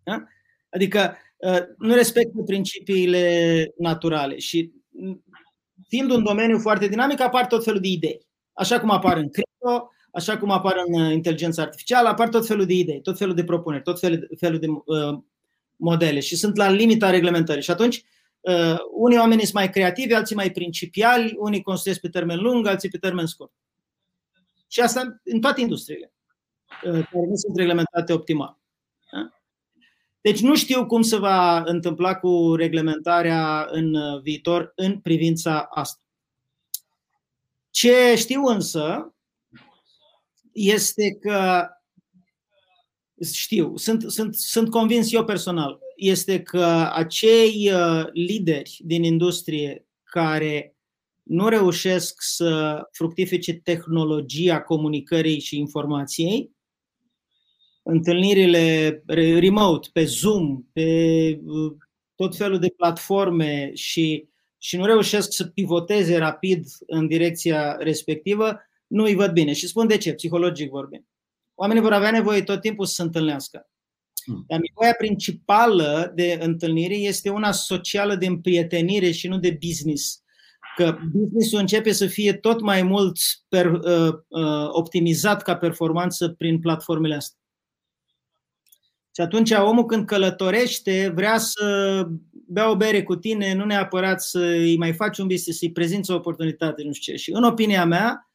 Da? 0.02 0.24
Adică 0.68 1.16
nu 1.78 1.94
respectă 1.94 2.42
principiile 2.46 3.66
naturale 3.78 4.38
și 4.38 4.72
fiind 5.88 6.10
un 6.10 6.22
domeniu 6.24 6.58
foarte 6.58 6.86
dinamic, 6.86 7.20
apar 7.20 7.46
tot 7.46 7.64
felul 7.64 7.80
de 7.80 7.88
idei. 7.88 8.26
Așa 8.52 8.80
cum 8.80 8.90
apar 8.90 9.16
în 9.16 9.30
cripto, 9.30 9.93
așa 10.14 10.38
cum 10.38 10.50
apar 10.50 10.74
în 10.86 11.10
inteligența 11.12 11.62
artificială, 11.62 12.08
apar 12.08 12.28
tot 12.28 12.46
felul 12.46 12.66
de 12.66 12.74
idei, 12.74 13.00
tot 13.00 13.18
felul 13.18 13.34
de 13.34 13.44
propuneri, 13.44 13.82
tot 13.82 14.00
felul, 14.00 14.28
felul 14.38 14.58
de 14.58 14.66
uh, 14.68 15.18
modele 15.76 16.20
și 16.20 16.36
sunt 16.36 16.56
la 16.56 16.70
limita 16.70 17.10
reglementării. 17.10 17.62
Și 17.62 17.70
atunci 17.70 18.04
Uh, 18.44 18.76
unii 18.90 19.18
oameni 19.18 19.40
sunt 19.40 19.52
mai 19.52 19.70
creativi, 19.70 20.14
alții 20.14 20.36
mai 20.36 20.50
principiali, 20.50 21.34
unii 21.38 21.62
construiesc 21.62 22.00
pe 22.00 22.08
termen 22.08 22.40
lung, 22.40 22.66
alții 22.66 22.88
pe 22.88 22.98
termen 22.98 23.26
scurt. 23.26 23.52
Și 24.68 24.80
asta 24.80 25.20
în 25.24 25.40
toate 25.40 25.60
industriile 25.60 26.12
uh, 26.84 26.92
care 26.92 27.26
nu 27.28 27.34
sunt 27.34 27.56
reglementate 27.56 28.12
optimal. 28.12 28.58
Da? 29.12 29.28
Deci 30.20 30.40
nu 30.40 30.56
știu 30.56 30.86
cum 30.86 31.02
se 31.02 31.16
va 31.16 31.62
întâmpla 31.62 32.14
cu 32.14 32.54
reglementarea 32.54 33.68
în 33.70 33.94
uh, 33.94 34.20
viitor 34.22 34.72
în 34.76 34.98
privința 34.98 35.66
asta. 35.70 36.02
Ce 37.70 38.14
știu 38.16 38.42
însă 38.42 39.13
este 40.54 41.18
că 41.20 41.66
știu, 43.32 43.76
sunt, 43.76 44.02
sunt, 44.02 44.34
sunt 44.34 44.70
convins 44.70 45.12
eu 45.12 45.24
personal 45.24 45.78
este 45.96 46.42
că 46.42 46.90
acei 46.92 47.70
uh, 47.72 48.04
lideri 48.12 48.80
din 48.84 49.04
industrie 49.04 49.86
care 50.02 50.76
nu 51.22 51.48
reușesc 51.48 52.22
să 52.22 52.82
fructifice 52.92 53.54
tehnologia 53.54 54.62
comunicării 54.62 55.40
și 55.40 55.58
informației, 55.58 56.50
întâlnirile 57.82 59.02
remote, 59.06 59.88
pe 59.92 60.04
Zoom, 60.04 60.62
pe 60.72 61.40
uh, 61.44 61.72
tot 62.14 62.36
felul 62.36 62.58
de 62.58 62.74
platforme 62.76 63.70
și, 63.74 64.28
și 64.58 64.76
nu 64.76 64.84
reușesc 64.84 65.32
să 65.32 65.44
pivoteze 65.44 66.16
rapid 66.16 66.66
în 66.86 67.06
direcția 67.06 67.76
respectivă, 67.76 68.60
nu 68.94 69.04
îi 69.04 69.14
văd 69.14 69.32
bine. 69.32 69.52
Și 69.52 69.66
spun 69.66 69.86
de 69.86 69.96
ce, 69.96 70.12
psihologic 70.12 70.70
vorbim. 70.70 71.08
Oamenii 71.54 71.82
vor 71.82 71.92
avea 71.92 72.10
nevoie 72.10 72.42
tot 72.42 72.60
timpul 72.60 72.86
să 72.86 72.94
se 72.94 73.02
întâlnească. 73.02 73.68
Hmm. 74.24 74.44
Dar 74.46 74.60
nevoia 74.60 74.94
principală 74.98 76.12
de 76.14 76.38
întâlnire 76.42 76.94
este 76.94 77.30
una 77.30 77.52
socială 77.52 78.14
de 78.14 78.26
împrietenire 78.26 79.10
și 79.10 79.28
nu 79.28 79.38
de 79.38 79.58
business. 79.66 80.22
Că 80.76 80.98
businessul 81.12 81.58
începe 81.58 81.92
să 81.92 82.06
fie 82.06 82.32
tot 82.32 82.60
mai 82.60 82.82
mult 82.82 83.18
per, 83.48 83.66
uh, 83.66 84.14
uh, 84.28 84.68
optimizat 84.68 85.42
ca 85.42 85.56
performanță 85.56 86.28
prin 86.28 86.60
platformele 86.60 87.14
astea. 87.14 87.38
Și 89.14 89.20
atunci 89.20 89.50
omul 89.50 89.84
când 89.84 90.06
călătorește 90.06 91.12
vrea 91.14 91.38
să 91.38 92.06
bea 92.46 92.70
o 92.70 92.76
bere 92.76 93.02
cu 93.02 93.16
tine, 93.16 93.54
nu 93.54 93.64
neapărat 93.64 94.22
să 94.22 94.38
îi 94.38 94.76
mai 94.76 94.92
faci 94.92 95.18
un 95.18 95.26
business, 95.26 95.58
să-i 95.58 95.72
prezinți 95.72 96.10
o 96.10 96.14
oportunitate, 96.14 96.82
nu 96.82 96.92
știu 96.92 97.12
ce. 97.12 97.18
Și 97.18 97.32
în 97.32 97.44
opinia 97.44 97.84
mea, 97.84 98.28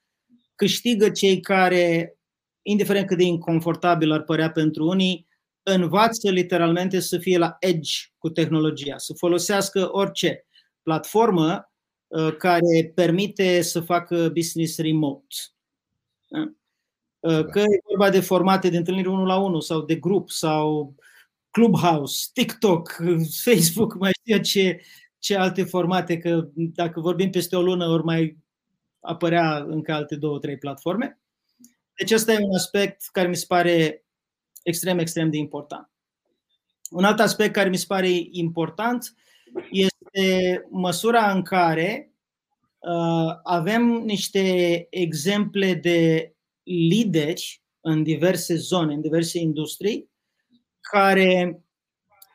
câștigă 0.60 1.10
cei 1.10 1.40
care, 1.40 2.18
indiferent 2.62 3.08
cât 3.08 3.18
de 3.18 3.24
inconfortabil 3.24 4.12
ar 4.12 4.24
părea 4.24 4.52
pentru 4.52 4.88
unii, 4.88 5.28
învață 5.64 6.30
literalmente 6.30 7.00
să 7.00 7.18
fie 7.18 7.38
la 7.38 7.56
edge 7.60 7.92
cu 8.18 8.30
tehnologia, 8.30 8.98
să 8.98 9.14
folosească 9.14 9.90
orice 9.92 10.46
platformă 10.84 11.72
uh, 12.08 12.36
care 12.38 12.92
permite 12.96 13.62
să 13.62 13.80
facă 13.80 14.30
business 14.34 14.78
remote. 14.78 15.36
Da? 16.28 16.40
Uh, 17.20 17.44
da. 17.44 17.46
Că 17.46 17.60
e 17.60 17.80
vorba 17.88 18.10
de 18.10 18.20
formate 18.20 18.70
de 18.70 18.78
întâlniri 18.78 19.08
unul 19.08 19.28
la 19.28 19.38
unul 19.38 19.62
sau 19.62 19.82
de 19.82 19.96
grup 19.96 20.30
sau 20.30 20.96
Clubhouse, 21.50 22.30
TikTok, 22.34 22.96
Facebook, 23.46 23.98
mai 23.98 24.12
știu 24.22 24.42
ce, 24.42 24.82
ce 25.20 25.36
alte 25.36 25.64
formate, 25.64 26.18
că 26.18 26.50
dacă 26.54 27.00
vorbim 27.00 27.30
peste 27.30 27.56
o 27.56 27.62
lună 27.62 27.86
ori 27.88 28.04
mai 28.04 28.38
apărea 29.00 29.58
încă 29.58 29.94
alte 29.94 30.16
două, 30.16 30.40
trei 30.40 30.58
platforme. 30.58 31.20
Deci 31.96 32.12
ăsta 32.12 32.34
e 32.34 32.44
un 32.44 32.56
aspect 32.56 33.02
care 33.12 33.28
mi 33.28 33.36
se 33.36 33.46
pare 33.48 34.06
extrem, 34.64 35.00
extrem 35.00 35.30
de 35.30 35.38
important. 35.38 35.90
Un 36.90 37.04
alt 37.04 37.20
aspect 37.20 37.54
care 37.54 37.70
mi 37.70 37.78
se 37.78 37.86
pare 37.88 38.10
important 38.32 39.14
este 39.72 40.66
măsura 40.70 41.32
în 41.32 41.42
care 41.42 42.14
uh, 42.80 43.40
avem 43.44 43.84
niște 43.84 44.88
exemple 44.90 45.74
de 45.74 46.34
lideri 46.64 47.62
în 47.80 48.04
diverse 48.04 48.56
zone, 48.56 48.94
în 48.94 49.02
diverse 49.02 49.40
industrii, 49.40 50.10
care 50.82 51.64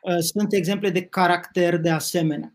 uh, 0.01 0.17
sunt 0.19 0.53
exemple 0.53 0.89
de 0.89 1.05
caracter 1.05 1.77
de 1.77 1.89
asemenea. 1.89 2.54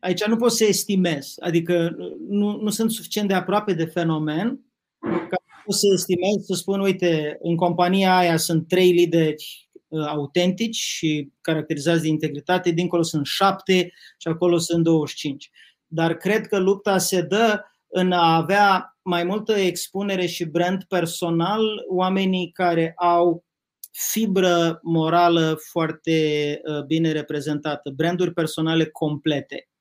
Aici 0.00 0.24
nu 0.24 0.36
pot 0.36 0.52
să 0.52 0.64
estimez, 0.64 1.34
adică 1.38 1.96
nu, 2.28 2.60
nu 2.60 2.70
sunt 2.70 2.90
suficient 2.90 3.28
de 3.28 3.34
aproape 3.34 3.72
de 3.72 3.84
fenomen 3.84 4.60
ca 5.00 5.36
să 5.68 5.86
estimez, 5.92 6.44
să 6.44 6.54
spun, 6.54 6.80
uite, 6.80 7.36
în 7.40 7.56
compania 7.56 8.16
aia 8.16 8.36
sunt 8.36 8.68
trei 8.68 8.90
lideri 8.90 9.68
uh, 9.88 10.06
autentici 10.06 10.76
și 10.76 11.30
caracterizați 11.40 12.02
de 12.02 12.08
integritate, 12.08 12.70
dincolo 12.70 13.02
sunt 13.02 13.26
șapte 13.26 13.92
și 14.18 14.28
acolo 14.28 14.58
sunt 14.58 14.84
25. 14.84 15.50
Dar 15.86 16.16
cred 16.16 16.46
că 16.46 16.58
lupta 16.58 16.98
se 16.98 17.22
dă 17.22 17.60
în 17.88 18.12
a 18.12 18.36
avea 18.36 18.98
mai 19.02 19.24
multă 19.24 19.52
expunere 19.52 20.26
și 20.26 20.44
brand 20.44 20.84
personal, 20.84 21.62
oamenii 21.88 22.50
care 22.52 22.92
au 22.96 23.44
fibră 23.90 24.78
morală 24.82 25.58
foarte 25.70 26.60
uh, 26.64 26.84
bine 26.84 27.12
reprezentată, 27.12 27.90
branduri 27.90 28.32
personale 28.32 28.86
complete, 28.86 29.68
uh, 29.68 29.75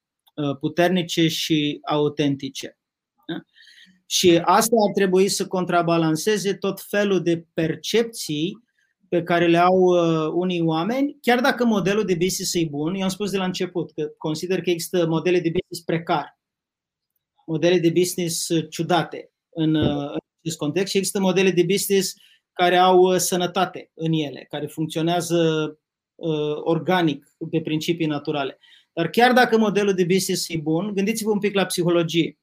puternice 0.60 1.28
și 1.28 1.80
autentice. 1.84 2.78
Și 4.06 4.42
asta 4.44 4.76
ar 4.88 4.94
trebui 4.94 5.28
să 5.28 5.48
contrabalanceze 5.48 6.54
tot 6.54 6.82
felul 6.82 7.24
de 7.24 7.46
percepții 7.54 8.64
pe 9.10 9.24
care 9.24 9.48
le 9.48 9.58
au 9.58 9.80
uh, 9.80 10.32
unii 10.34 10.62
oameni, 10.62 11.18
chiar 11.22 11.42
dacă 11.42 11.66
modelul 11.66 12.06
de 12.06 12.16
business 12.16 12.54
e 12.54 12.68
bun, 12.70 12.96
eu 12.96 13.04
am 13.04 13.10
spus 13.10 13.32
de 13.32 13.38
la 13.38 13.46
început 13.46 13.92
că 13.92 14.12
consider 14.18 14.62
că 14.62 14.70
există 14.70 15.08
modele 15.08 15.40
de 15.40 15.50
business 15.50 15.86
precare, 15.86 16.40
modele 17.46 17.80
de 17.80 17.90
business 17.90 18.48
uh, 18.48 18.66
ciudate 18.70 19.32
în, 19.50 19.76
uh, 19.76 20.10
în 20.12 20.18
acest 20.42 20.58
context 20.58 20.92
și 20.92 20.98
există 20.98 21.20
modele 21.20 21.52
de 21.52 21.64
business 21.64 22.14
care 22.54 22.78
au 22.78 23.00
uh, 23.00 23.18
sănătate 23.18 23.92
în 23.94 24.12
ele, 24.12 24.46
care 24.50 24.66
funcționează 24.66 25.70
uh, 26.16 26.56
organic, 26.64 27.28
pe 27.50 27.62
principii 27.62 28.06
naturale. 28.06 28.60
Dar 28.96 29.10
chiar 29.10 29.34
dacă 29.34 29.58
modelul 29.58 29.94
de 29.94 30.06
business 30.06 30.50
e 30.50 30.58
bun, 30.58 30.94
gândiți-vă 30.94 31.32
un 31.32 31.40
pic 31.40 31.54
la 31.54 31.66
psihologie. 31.66 32.38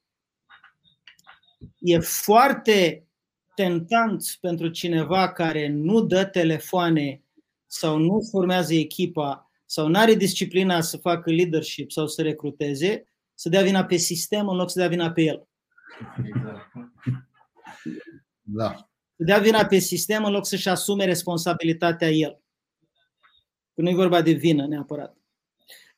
E 1.79 1.99
foarte 1.99 3.07
tentant 3.55 4.25
pentru 4.41 4.69
cineva 4.69 5.33
care 5.33 5.69
nu 5.69 6.01
dă 6.01 6.25
telefoane 6.25 7.23
sau 7.67 7.99
nu 7.99 8.29
formează 8.31 8.75
echipa 8.75 9.51
sau 9.67 9.89
nu 9.89 9.99
are 9.99 10.15
disciplina 10.15 10.81
să 10.81 10.97
facă 10.97 11.31
leadership 11.31 11.91
sau 11.91 12.07
să 12.07 12.23
recruteze, 12.23 13.07
să 13.35 13.49
dea 13.49 13.63
vina 13.63 13.85
pe 13.85 13.97
sistem 13.97 14.49
în 14.49 14.57
loc 14.57 14.71
să 14.71 14.79
dea 14.79 14.89
vina 14.89 15.13
pe 15.13 15.23
el. 15.23 15.49
Exact. 16.25 16.73
Da. 18.45 18.75
Să 19.17 19.25
dea 19.25 19.39
vina 19.39 19.67
pe 19.67 19.79
sistem 19.79 20.25
în 20.25 20.33
loc 20.33 20.47
să-și 20.47 20.69
asume 20.69 21.05
responsabilitatea 21.05 22.09
el. 22.11 22.43
Că 23.75 23.83
nu 23.83 23.89
e 23.89 23.95
vorba 23.95 24.23
de 24.23 24.33
vină 24.33 24.67
neapărat. 24.67 25.22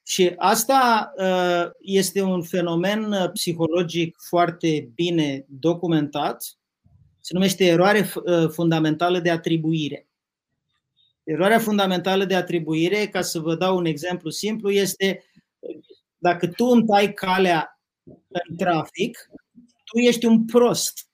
Și 0.06 0.32
asta 0.36 1.12
uh, 1.16 1.70
este 1.80 2.22
un 2.22 2.42
fenomen 2.42 3.12
uh, 3.12 3.30
psihologic 3.32 4.16
foarte 4.18 4.90
bine 4.94 5.44
documentat. 5.48 6.44
Se 7.20 7.34
numește 7.34 7.64
eroare 7.64 8.10
uh, 8.14 8.48
fundamentală 8.48 9.18
de 9.18 9.30
atribuire. 9.30 10.08
Eroarea 11.22 11.58
fundamentală 11.58 12.24
de 12.24 12.34
atribuire, 12.34 13.08
ca 13.08 13.22
să 13.22 13.38
vă 13.38 13.54
dau 13.54 13.76
un 13.76 13.84
exemplu 13.84 14.30
simplu, 14.30 14.70
este 14.70 15.24
dacă 16.18 16.48
tu 16.48 16.64
îmi 16.64 16.86
tai 16.86 17.12
calea 17.12 17.80
în 18.48 18.56
trafic, 18.56 19.30
tu 19.84 19.98
ești 19.98 20.24
un 20.24 20.44
prost. 20.44 21.08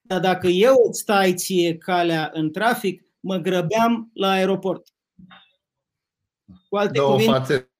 Dar 0.00 0.20
dacă 0.20 0.46
eu 0.46 0.74
îți 0.88 1.04
tai 1.04 1.34
ție 1.34 1.76
calea 1.76 2.30
în 2.32 2.52
trafic, 2.52 3.02
mă 3.20 3.36
grăbeam 3.36 4.10
la 4.14 4.30
aeroport. 4.30 4.86
Cu 6.68 6.76
alte 6.76 6.98
Două 6.98 7.10
cuvinte, 7.10 7.32
fațete. 7.32 7.70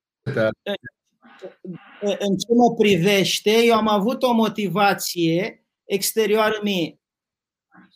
în 2.18 2.36
ce 2.36 2.54
mă 2.54 2.74
privește, 2.78 3.64
eu 3.64 3.74
am 3.74 3.88
avut 3.88 4.22
o 4.22 4.32
motivație 4.32 5.66
exterioară 5.84 6.58
mie. 6.62 7.00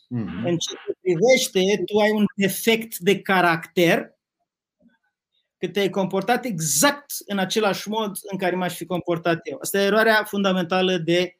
Mhm. 0.07 0.45
În 0.45 0.57
ce 0.57 0.73
te 0.85 0.93
privește, 1.01 1.83
tu 1.85 1.97
ai 1.97 2.11
un 2.11 2.25
defect 2.35 2.97
de 2.97 3.21
caracter 3.21 4.13
că 5.57 5.67
te-ai 5.67 5.89
comportat 5.89 6.45
exact 6.45 7.13
în 7.25 7.37
același 7.37 7.89
mod 7.89 8.17
în 8.31 8.37
care 8.37 8.55
m-aș 8.55 8.75
fi 8.75 8.85
comportat 8.85 9.39
eu. 9.43 9.57
Asta 9.61 9.81
e 9.81 9.85
eroarea 9.85 10.23
fundamentală 10.23 10.97
de 10.97 11.37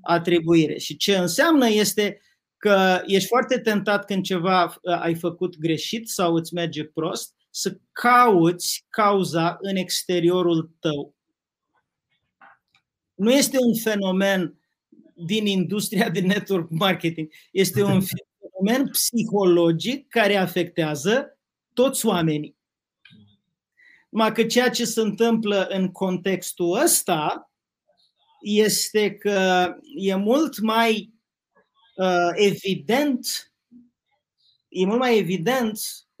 atribuire. 0.00 0.78
Și 0.78 0.96
ce 0.96 1.16
înseamnă 1.16 1.68
este 1.68 2.20
că 2.56 3.02
ești 3.06 3.28
foarte 3.28 3.58
tentat 3.58 4.04
când 4.04 4.24
ceva 4.24 4.64
uh, 4.64 5.00
ai 5.00 5.14
făcut 5.14 5.58
greșit 5.58 6.08
sau 6.08 6.34
îți 6.34 6.54
merge 6.54 6.84
prost, 6.84 7.34
să 7.54 7.78
cauți 7.92 8.86
cauza 8.88 9.58
în 9.60 9.76
exteriorul 9.76 10.76
tău. 10.80 11.14
Nu 13.14 13.32
este 13.32 13.56
un 13.60 13.74
fenomen 13.74 14.58
din 15.14 15.46
industria 15.46 16.10
de 16.10 16.20
network 16.20 16.70
marketing. 16.70 17.32
Este 17.50 17.82
un 17.82 18.00
fenomen 18.10 18.88
psihologic 18.90 20.08
care 20.08 20.36
afectează 20.36 21.38
toți 21.72 22.06
oamenii. 22.06 22.56
Numai 24.08 24.32
că 24.32 24.44
ceea 24.44 24.70
ce 24.70 24.84
se 24.84 25.00
întâmplă 25.00 25.66
în 25.70 25.92
contextul 25.92 26.80
ăsta 26.82 27.50
este 28.40 29.14
că 29.14 29.68
e 29.96 30.14
mult 30.14 30.60
mai 30.60 31.12
uh, 31.96 32.30
evident, 32.32 33.52
e 34.68 34.86
mult 34.86 34.98
mai 34.98 35.18
evident 35.18 35.78
uh, 35.78 35.78
uh, 35.78 36.11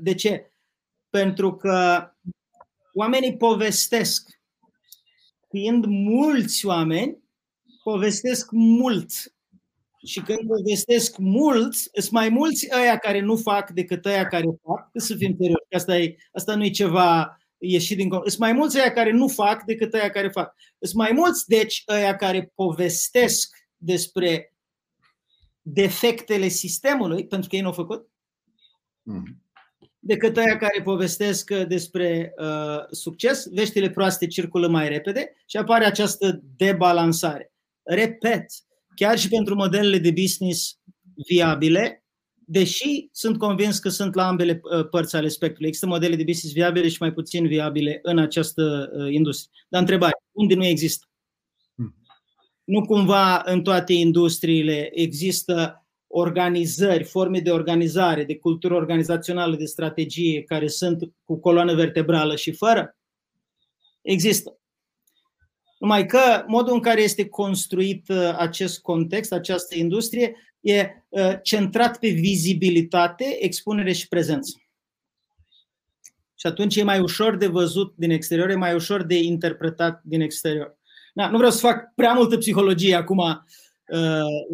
de 0.00 0.14
ce? 0.14 0.50
Pentru 1.10 1.56
că 1.56 2.08
oamenii 2.94 3.36
povestesc. 3.36 4.40
Fiind 5.48 5.84
mulți 5.84 6.66
oameni, 6.66 7.18
povestesc 7.82 8.50
mult. 8.50 9.10
Și 10.06 10.20
când 10.20 10.38
povestesc 10.48 11.16
mult, 11.16 11.74
sunt 11.74 12.10
mai 12.10 12.28
mulți 12.28 12.68
ăia 12.78 12.98
care 12.98 13.20
nu 13.20 13.36
fac 13.36 13.70
decât 13.70 14.04
ăia 14.04 14.26
care 14.26 14.46
fac, 14.62 14.90
că 14.92 14.98
să 14.98 15.14
fim 15.14 15.36
serioși, 15.38 15.74
asta, 15.74 15.98
e, 15.98 16.16
asta 16.32 16.54
nu 16.54 16.64
e 16.64 16.70
ceva 16.70 17.36
ieșit 17.58 17.96
din 17.96 18.10
Sunt 18.10 18.38
mai 18.38 18.52
mulți 18.52 18.78
ăia 18.78 18.92
care 18.92 19.10
nu 19.10 19.28
fac 19.28 19.64
decât 19.64 19.94
ăia 19.94 20.10
care 20.10 20.28
fac. 20.28 20.54
Sunt 20.80 20.94
mai 21.02 21.12
mulți, 21.12 21.46
deci, 21.48 21.82
ăia 21.88 22.16
care 22.16 22.52
povestesc 22.54 23.56
despre 23.76 24.54
defectele 25.62 26.48
sistemului, 26.48 27.26
pentru 27.26 27.48
că 27.48 27.56
ei 27.56 27.62
nu 27.62 27.68
au 27.68 27.74
făcut, 27.74 28.08
Mhm. 28.08 28.15
Decât 30.06 30.36
ăia 30.36 30.56
care 30.56 30.82
povestesc 30.82 31.50
despre 31.54 32.34
uh, 32.38 32.78
succes, 32.90 33.48
veștile 33.52 33.90
proaste 33.90 34.26
circulă 34.26 34.68
mai 34.68 34.88
repede 34.88 35.36
și 35.46 35.56
apare 35.56 35.84
această 35.84 36.42
debalansare. 36.56 37.52
Repet, 37.82 38.46
chiar 38.94 39.18
și 39.18 39.28
pentru 39.28 39.54
modelele 39.54 39.98
de 39.98 40.10
business 40.10 40.78
viabile, 41.28 42.04
deși 42.34 43.08
sunt 43.12 43.38
convins 43.38 43.78
că 43.78 43.88
sunt 43.88 44.14
la 44.14 44.26
ambele 44.26 44.60
uh, 44.62 44.88
părți 44.88 45.16
ale 45.16 45.28
spectrului. 45.28 45.66
Există 45.66 45.86
modele 45.86 46.16
de 46.16 46.24
business 46.24 46.54
viabile 46.54 46.88
și 46.88 46.96
mai 47.00 47.12
puțin 47.12 47.46
viabile 47.46 47.98
în 48.02 48.18
această 48.18 48.90
uh, 48.92 49.12
industrie. 49.12 49.50
Dar 49.68 49.80
întrebare, 49.80 50.22
unde 50.32 50.54
nu 50.54 50.64
există? 50.64 51.06
Hmm. 51.74 51.94
Nu 52.64 52.80
cumva 52.80 53.42
în 53.44 53.62
toate 53.62 53.92
industriile 53.92 54.90
există 54.92 55.85
organizări, 56.18 57.04
forme 57.04 57.40
de 57.40 57.50
organizare, 57.50 58.24
de 58.24 58.36
cultură 58.38 58.74
organizațională, 58.74 59.56
de 59.56 59.64
strategie, 59.64 60.42
care 60.42 60.68
sunt 60.68 61.12
cu 61.24 61.40
coloană 61.40 61.74
vertebrală 61.74 62.36
și 62.36 62.52
fără? 62.52 62.96
Există. 64.02 64.58
Numai 65.78 66.06
că 66.06 66.44
modul 66.46 66.74
în 66.74 66.80
care 66.80 67.02
este 67.02 67.28
construit 67.28 68.08
uh, 68.08 68.34
acest 68.36 68.80
context, 68.80 69.32
această 69.32 69.78
industrie, 69.78 70.36
e 70.60 70.88
uh, 71.08 71.32
centrat 71.42 71.98
pe 71.98 72.08
vizibilitate, 72.08 73.36
expunere 73.40 73.92
și 73.92 74.08
prezență. 74.08 74.52
Și 76.34 76.46
atunci 76.46 76.76
e 76.76 76.82
mai 76.82 77.00
ușor 77.00 77.36
de 77.36 77.46
văzut 77.46 77.94
din 77.96 78.10
exterior, 78.10 78.50
e 78.50 78.54
mai 78.54 78.74
ușor 78.74 79.02
de 79.02 79.18
interpretat 79.18 80.00
din 80.04 80.20
exterior. 80.20 80.78
Da, 81.14 81.30
nu 81.30 81.36
vreau 81.36 81.52
să 81.52 81.58
fac 81.58 81.94
prea 81.94 82.12
multă 82.12 82.36
psihologie 82.36 82.94
acum 82.94 83.18
uh, 83.18 83.36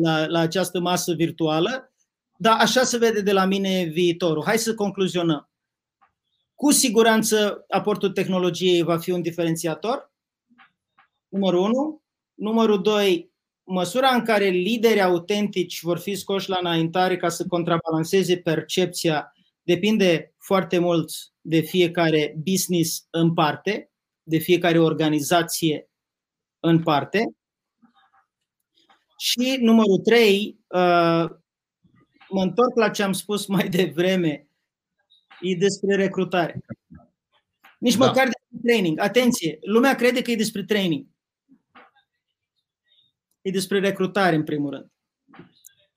la, 0.03 0.27
la 0.27 0.39
această 0.39 0.81
masă 0.81 1.13
virtuală, 1.13 1.93
dar 2.37 2.57
așa 2.61 2.83
se 2.83 2.99
vede 2.99 3.21
de 3.21 3.33
la 3.33 3.45
mine 3.45 3.83
viitorul. 3.83 4.43
Hai 4.45 4.59
să 4.59 4.75
concluzionăm. 4.75 5.51
Cu 6.55 6.71
siguranță 6.71 7.65
aportul 7.69 8.11
tehnologiei 8.11 8.83
va 8.83 8.99
fi 8.99 9.11
un 9.11 9.23
diferențiator, 9.23 10.13
numărul 11.29 11.61
1. 11.61 12.03
Numărul 12.35 12.83
2, 12.83 13.33
măsura 13.65 14.09
în 14.09 14.25
care 14.25 14.49
lideri 14.49 15.01
autentici 15.01 15.83
vor 15.83 15.99
fi 15.99 16.15
scoși 16.15 16.49
la 16.49 16.57
înaintare 16.61 17.17
ca 17.17 17.29
să 17.29 17.47
contrabalanceze 17.47 18.37
percepția 18.37 19.33
depinde 19.63 20.35
foarte 20.39 20.79
mult 20.79 21.11
de 21.41 21.61
fiecare 21.61 22.37
business 22.45 23.07
în 23.11 23.35
parte, 23.35 23.91
de 24.23 24.39
fiecare 24.39 24.79
organizație 24.79 25.89
în 26.61 26.83
parte. 26.83 27.35
Și 29.25 29.57
numărul 29.61 29.99
3, 29.99 30.59
mă 32.29 32.43
întorc 32.43 32.77
la 32.77 32.91
ce 32.91 33.03
am 33.03 33.13
spus 33.13 33.47
mai 33.47 33.69
devreme, 33.69 34.49
e 35.41 35.55
despre 35.55 35.97
recrutare. 35.97 36.61
Nici 37.79 37.97
da. 37.97 38.07
măcar 38.07 38.25
despre 38.25 38.59
training. 38.63 39.01
Atenție, 39.01 39.59
lumea 39.61 39.95
crede 39.95 40.23
că 40.23 40.31
e 40.31 40.37
despre 40.37 40.65
training. 40.65 41.07
E 43.43 43.51
despre 43.51 43.81
recrutare, 43.81 44.37
în 44.37 44.45
primul 44.45 44.71
rând. 44.71 44.91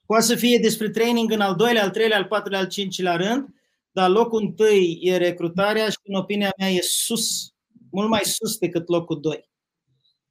Poate 0.06 0.26
să 0.26 0.36
fie 0.36 0.60
despre 0.62 0.90
training 0.90 1.32
în 1.32 1.42
al 1.42 1.56
doilea, 1.56 1.84
al 1.84 1.92
treilea, 1.92 2.18
al 2.18 2.26
patrulea, 2.26 2.60
al 2.60 2.68
cincilea 2.68 3.16
rând, 3.16 3.48
dar 3.92 4.10
locul 4.10 4.42
întâi 4.42 5.00
e 5.02 5.18
recrutarea 5.18 5.90
și, 5.90 5.98
în 6.04 6.16
opinia 6.16 6.54
mea, 6.58 6.70
e 6.70 6.82
sus, 6.82 7.54
mult 7.92 8.10
mai 8.10 8.22
sus 8.24 8.58
decât 8.58 8.88
locul 8.88 9.22
doi. 9.22 9.54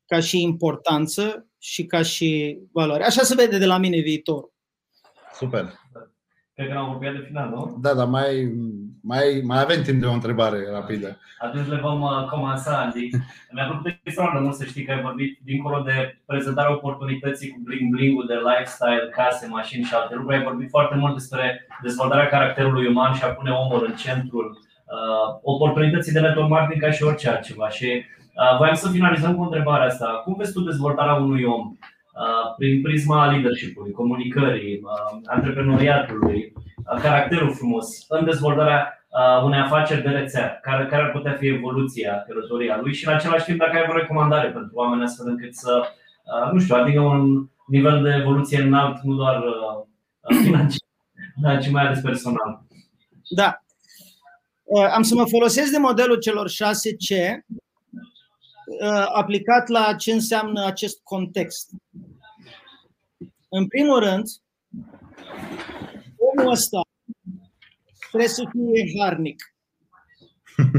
Ca 0.07 0.21
și 0.21 0.43
importanță 0.43 1.47
și 1.59 1.87
ca 1.87 2.03
și 2.03 2.59
valoare. 2.73 3.05
Așa 3.05 3.23
se 3.23 3.35
vede 3.35 3.59
de 3.59 3.67
la 3.67 3.79
mine 3.79 4.01
viitorul. 4.01 4.53
Super. 5.33 5.73
Cred 6.55 6.67
că 6.67 6.73
ne-am 6.73 6.85
apropiat 6.85 7.15
de 7.15 7.25
final, 7.27 7.49
nu? 7.49 7.79
Da, 7.81 7.95
dar 7.95 8.07
mai, 8.07 8.53
mai, 9.03 9.43
mai 9.45 9.61
avem 9.61 9.83
timp 9.83 10.01
de 10.01 10.07
o 10.07 10.13
întrebare 10.13 10.59
rapidă. 10.71 11.19
Atunci 11.39 11.69
le 11.69 11.77
vom 11.77 12.01
uh, 12.03 12.25
comansa, 12.31 12.81
Andy. 12.85 13.09
Mi-a 13.53 13.67
plăcut 13.67 14.01
extraordinar 14.03 14.43
mult 14.43 14.55
să 14.55 14.65
știi 14.65 14.85
că 14.85 14.93
ai 14.93 15.03
vorbit 15.03 15.39
dincolo 15.45 15.79
de 15.81 16.23
prezentarea 16.27 16.73
oportunității 16.73 17.51
cu 17.51 17.61
bling-bling-ul 17.65 18.27
de 18.27 18.35
lifestyle, 18.49 19.09
case, 19.17 19.47
mașini 19.47 19.85
și 19.85 19.95
alte 19.95 20.15
lucruri. 20.15 20.37
Ai 20.37 20.43
vorbit 20.43 20.69
foarte 20.69 20.95
mult 20.95 21.15
despre 21.15 21.67
dezvoltarea 21.83 22.29
caracterului 22.29 22.87
uman 22.87 23.13
și 23.15 23.25
a 23.25 23.29
pune 23.29 23.51
omul 23.51 23.85
în 23.89 23.95
centrul 23.95 24.59
uh, 24.59 25.39
oportunității 25.43 26.13
de 26.13 26.21
network 26.21 26.49
marketing 26.49 26.83
ca 26.83 26.91
și 26.91 27.03
orice 27.03 27.29
altceva. 27.29 27.69
Și 27.69 27.87
uh, 27.87 28.24
voiam 28.59 28.75
să 28.75 28.89
finalizăm 28.89 29.37
cu 29.37 29.43
întrebarea 29.43 29.87
asta. 29.87 30.21
Cum 30.25 30.35
vezi 30.39 30.53
tu 30.53 30.61
dezvoltarea 30.61 31.15
unui 31.15 31.45
om? 31.45 31.77
Uh, 32.15 32.55
prin 32.57 32.83
prisma 32.83 33.31
leadership-ului, 33.31 33.93
comunicării, 33.93 34.81
uh, 34.83 35.21
antreprenoriatului, 35.27 36.53
uh, 36.55 37.01
caracterul 37.03 37.55
frumos, 37.55 38.05
în 38.09 38.25
dezvoltarea 38.25 38.99
unei 39.45 39.59
afaceri 39.59 40.03
de 40.03 40.09
rețea, 40.09 40.59
care, 40.63 40.87
care 40.87 41.03
ar 41.03 41.11
putea 41.11 41.33
fi 41.33 41.47
evoluția, 41.47 42.25
călătoria 42.27 42.81
lui 42.81 42.95
și 42.95 43.09
în 43.09 43.15
același 43.15 43.45
timp 43.45 43.59
dacă 43.59 43.77
ai 43.77 43.87
o 43.89 43.97
recomandare 43.97 44.49
pentru 44.49 44.71
oameni 44.75 45.03
astfel 45.03 45.27
încât 45.29 45.55
să, 45.55 45.83
nu 46.53 46.59
știu, 46.59 46.75
adică 46.75 47.01
un 47.01 47.49
nivel 47.67 48.03
de 48.03 48.17
evoluție 48.21 48.63
înalt, 48.63 49.01
nu 49.03 49.15
doar 49.15 49.43
financiar, 50.43 51.61
ci 51.63 51.71
mai 51.71 51.85
ales 51.85 52.01
personal. 52.01 52.63
Da. 53.29 53.59
Am 54.95 55.03
să 55.03 55.15
mă 55.15 55.25
folosesc 55.27 55.71
de 55.71 55.79
modelul 55.79 56.19
celor 56.19 56.49
6C 56.49 57.15
aplicat 59.13 59.69
la 59.69 59.95
ce 59.95 60.13
înseamnă 60.13 60.65
acest 60.65 61.01
context. 61.03 61.71
În 63.49 63.67
primul 63.67 63.99
rând, 63.99 64.29
omul 66.17 66.51
ăsta 66.51 66.81
trebuie 68.09 68.29
să 68.29 68.45
fie 68.51 69.01
harnic. 69.01 69.55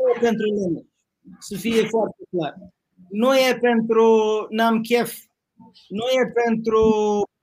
Nu 0.00 0.16
e 0.16 0.18
pentru 0.20 0.50
lume. 0.50 0.86
Să 1.38 1.56
fie 1.56 1.82
foarte 1.84 2.22
clar. 2.30 2.54
Nu 3.10 3.34
e 3.34 3.58
pentru 3.60 4.06
n-am 4.50 4.80
chef. 4.80 5.18
Nu 5.88 6.04
e 6.04 6.32
pentru 6.44 6.82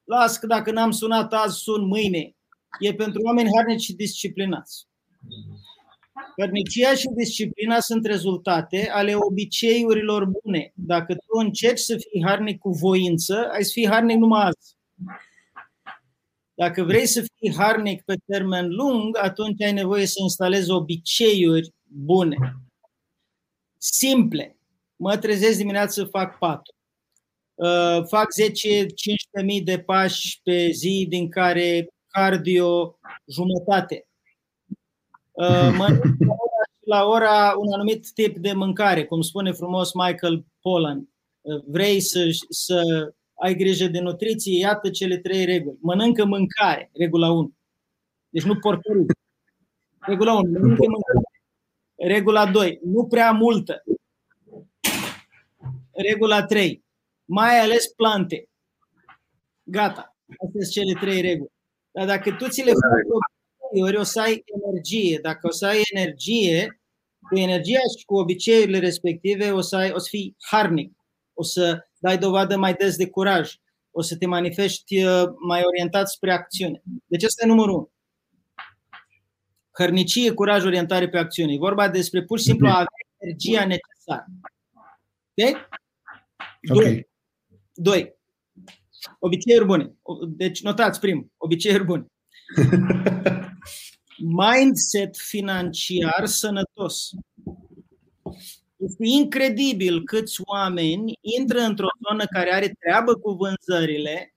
las 0.04 0.38
că 0.38 0.48
dacă 0.48 0.72
n-am 0.72 0.92
sunat 0.92 1.34
azi, 1.34 1.60
sun 1.60 1.86
mâine. 1.86 2.36
E 2.80 2.94
pentru 2.94 3.22
oameni 3.22 3.50
harnici 3.56 3.82
și 3.82 3.94
disciplinați. 3.94 4.88
Hărnicia 6.38 6.94
și 6.94 7.08
disciplina 7.16 7.80
sunt 7.80 8.06
rezultate 8.06 8.90
ale 8.90 9.16
obiceiurilor 9.16 10.26
bune. 10.26 10.72
Dacă 10.76 11.14
tu 11.14 11.38
încerci 11.40 11.80
să 11.80 11.98
fii 11.98 12.24
harnic 12.26 12.60
cu 12.60 12.70
voință, 12.70 13.50
ai 13.54 13.64
să 13.64 13.72
fii 13.74 13.88
harnic 13.88 14.18
numai 14.18 14.42
azi. 14.42 14.76
Dacă 16.54 16.84
vrei 16.84 17.06
să 17.06 17.26
fii 17.36 17.56
harnic 17.56 18.04
pe 18.04 18.16
termen 18.26 18.68
lung, 18.70 19.18
atunci 19.18 19.62
ai 19.62 19.74
nevoie 19.74 20.06
să 20.06 20.16
instalezi 20.22 20.72
obiceiuri 20.72 21.74
bune, 21.84 22.38
simple. 23.78 24.58
Mă 24.96 25.18
trezesc 25.18 25.58
dimineața 25.58 25.92
să 25.92 26.06
fac 26.06 26.38
patul. 26.38 26.76
Uh, 27.54 28.04
fac 28.08 28.28
10-15.000 29.58 29.64
de 29.64 29.80
pași 29.80 30.40
pe 30.44 30.70
zi, 30.72 31.06
din 31.10 31.30
care 31.30 31.88
cardio 32.08 33.00
jumătate. 33.26 34.07
Uh, 35.38 35.76
mănânc 35.78 36.04
la 36.94 37.06
ora 37.06 37.54
un 37.58 37.74
anumit 37.74 38.12
tip 38.14 38.38
de 38.38 38.54
mâncare, 38.54 39.06
cum 39.06 39.22
spune 39.22 39.52
frumos 39.52 39.94
Michael 39.94 40.46
Pollan. 40.62 41.10
Uh, 41.42 41.64
vrei 41.68 42.00
să, 42.00 42.26
să 42.50 42.82
ai 43.34 43.56
grijă 43.56 43.88
de 43.88 44.00
nutriție, 44.00 44.58
iată 44.58 44.90
cele 44.90 45.18
trei 45.18 45.46
reguli. 45.46 45.78
Mănâncă 45.82 46.26
mâncare, 46.26 46.90
regula 46.94 47.32
1. 47.32 47.54
Deci 48.30 48.44
nu 48.44 48.60
porcării. 48.60 49.06
Regula 50.00 50.34
1, 50.34 50.42
mănâncă 50.42 50.86
mâncare. 50.88 51.20
Regula 51.96 52.52
2, 52.52 52.80
nu 52.84 53.06
prea 53.06 53.32
multă. 53.32 53.84
Regula 55.92 56.46
3, 56.46 56.84
mai 57.26 57.60
ales 57.60 57.88
plante. 57.88 58.50
Gata. 59.64 60.16
Astea 60.28 60.62
sunt 60.62 60.72
cele 60.72 61.00
trei 61.00 61.22
reguli. 61.22 61.52
Dar 61.92 62.06
dacă 62.06 62.32
tu 62.32 62.48
ți 62.48 62.64
le 62.64 62.72
faci 62.72 63.37
ori 63.84 63.98
o 63.98 64.04
să 64.04 64.22
ai 64.22 64.44
energie. 64.46 65.20
Dacă 65.22 65.48
o 65.48 65.52
să 65.52 65.66
ai 65.66 65.82
energie, 65.94 66.82
cu 67.30 67.38
energia 67.38 67.80
și 67.98 68.06
cu 68.06 68.16
obiceiurile 68.16 68.80
respective 68.80 69.52
o 69.52 69.62
să, 69.62 69.76
ai, 69.76 69.92
o 69.92 69.98
să 69.98 70.08
fii 70.10 70.36
harnic. 70.40 70.96
O 71.34 71.44
să 71.44 71.88
dai 71.98 72.18
dovadă 72.18 72.58
mai 72.58 72.74
des 72.74 72.96
de 72.96 73.10
curaj, 73.10 73.54
o 73.92 74.02
să 74.02 74.18
te 74.18 74.26
manifesti 74.26 75.04
uh, 75.04 75.24
mai 75.48 75.62
orientat 75.64 76.10
spre 76.10 76.32
acțiune. 76.34 76.82
Deci 77.06 77.24
asta 77.24 77.46
e 77.46 77.48
numărul 77.48 77.74
unu. 77.74 77.92
Hărnicie, 79.72 80.32
curaj, 80.32 80.66
orientare 80.66 81.10
pe 81.10 81.18
acțiune. 81.18 81.54
E 81.54 81.58
vorba 81.58 81.90
despre 81.90 82.24
pur 82.24 82.38
și 82.38 82.44
simplu 82.44 82.68
a 82.68 82.72
avea 82.72 82.88
energia 83.18 83.66
necesară. 83.66 84.26
Ok? 85.36 85.68
Doi. 86.62 86.78
Okay. 86.78 87.10
Doi. 87.74 88.16
Obiceiuri 89.20 89.66
bune. 89.66 89.96
Deci 90.28 90.62
notați 90.62 91.00
prim. 91.00 91.34
Obiceiuri 91.38 91.84
bune. 91.84 92.06
Mindset 94.18 95.18
financiar 95.18 96.26
sănătos. 96.26 97.10
Este 98.78 99.08
incredibil 99.08 100.04
câți 100.04 100.42
oameni 100.46 101.20
intră 101.38 101.60
într-o 101.60 101.88
zonă 102.10 102.26
care 102.26 102.54
are 102.54 102.76
treabă 102.80 103.14
cu 103.14 103.32
vânzările 103.32 104.34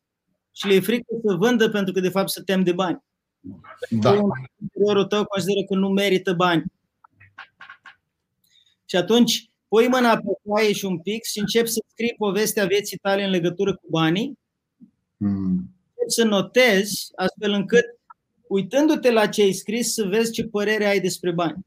și 0.52 0.66
le 0.66 0.74
e 0.74 0.80
frică 0.80 1.14
să 1.26 1.34
vândă 1.34 1.68
pentru 1.68 1.92
că 1.92 2.00
de 2.00 2.08
fapt 2.08 2.30
se 2.30 2.42
tem 2.42 2.62
de 2.62 2.72
bani. 2.72 3.02
Da. 3.90 4.16
Interiorul 4.60 5.04
tău 5.04 5.24
consideră 5.24 5.66
că 5.66 5.74
nu 5.74 5.88
merită 5.88 6.32
bani. 6.32 6.64
Și 8.84 8.96
atunci 8.96 9.50
pui 9.68 9.88
mâna 9.88 10.16
pe 10.16 10.32
foaie 10.44 10.72
și 10.72 10.84
un 10.84 10.98
pic 10.98 11.24
și 11.24 11.38
începi 11.38 11.68
să 11.68 11.84
scrii 11.86 12.14
povestea 12.18 12.64
vieții 12.64 12.96
tale 12.96 13.24
în 13.24 13.30
legătură 13.30 13.74
cu 13.76 13.86
banii. 13.90 14.38
Mm. 15.16 15.74
Începi 15.94 16.12
să 16.12 16.24
notezi 16.24 17.10
astfel 17.14 17.52
încât, 17.52 17.84
uitându-te 18.50 19.10
la 19.10 19.26
ce 19.26 19.42
ai 19.42 19.52
scris, 19.52 19.92
să 19.92 20.04
vezi 20.04 20.32
ce 20.32 20.44
părere 20.44 20.86
ai 20.86 21.00
despre 21.00 21.30
bani 21.30 21.64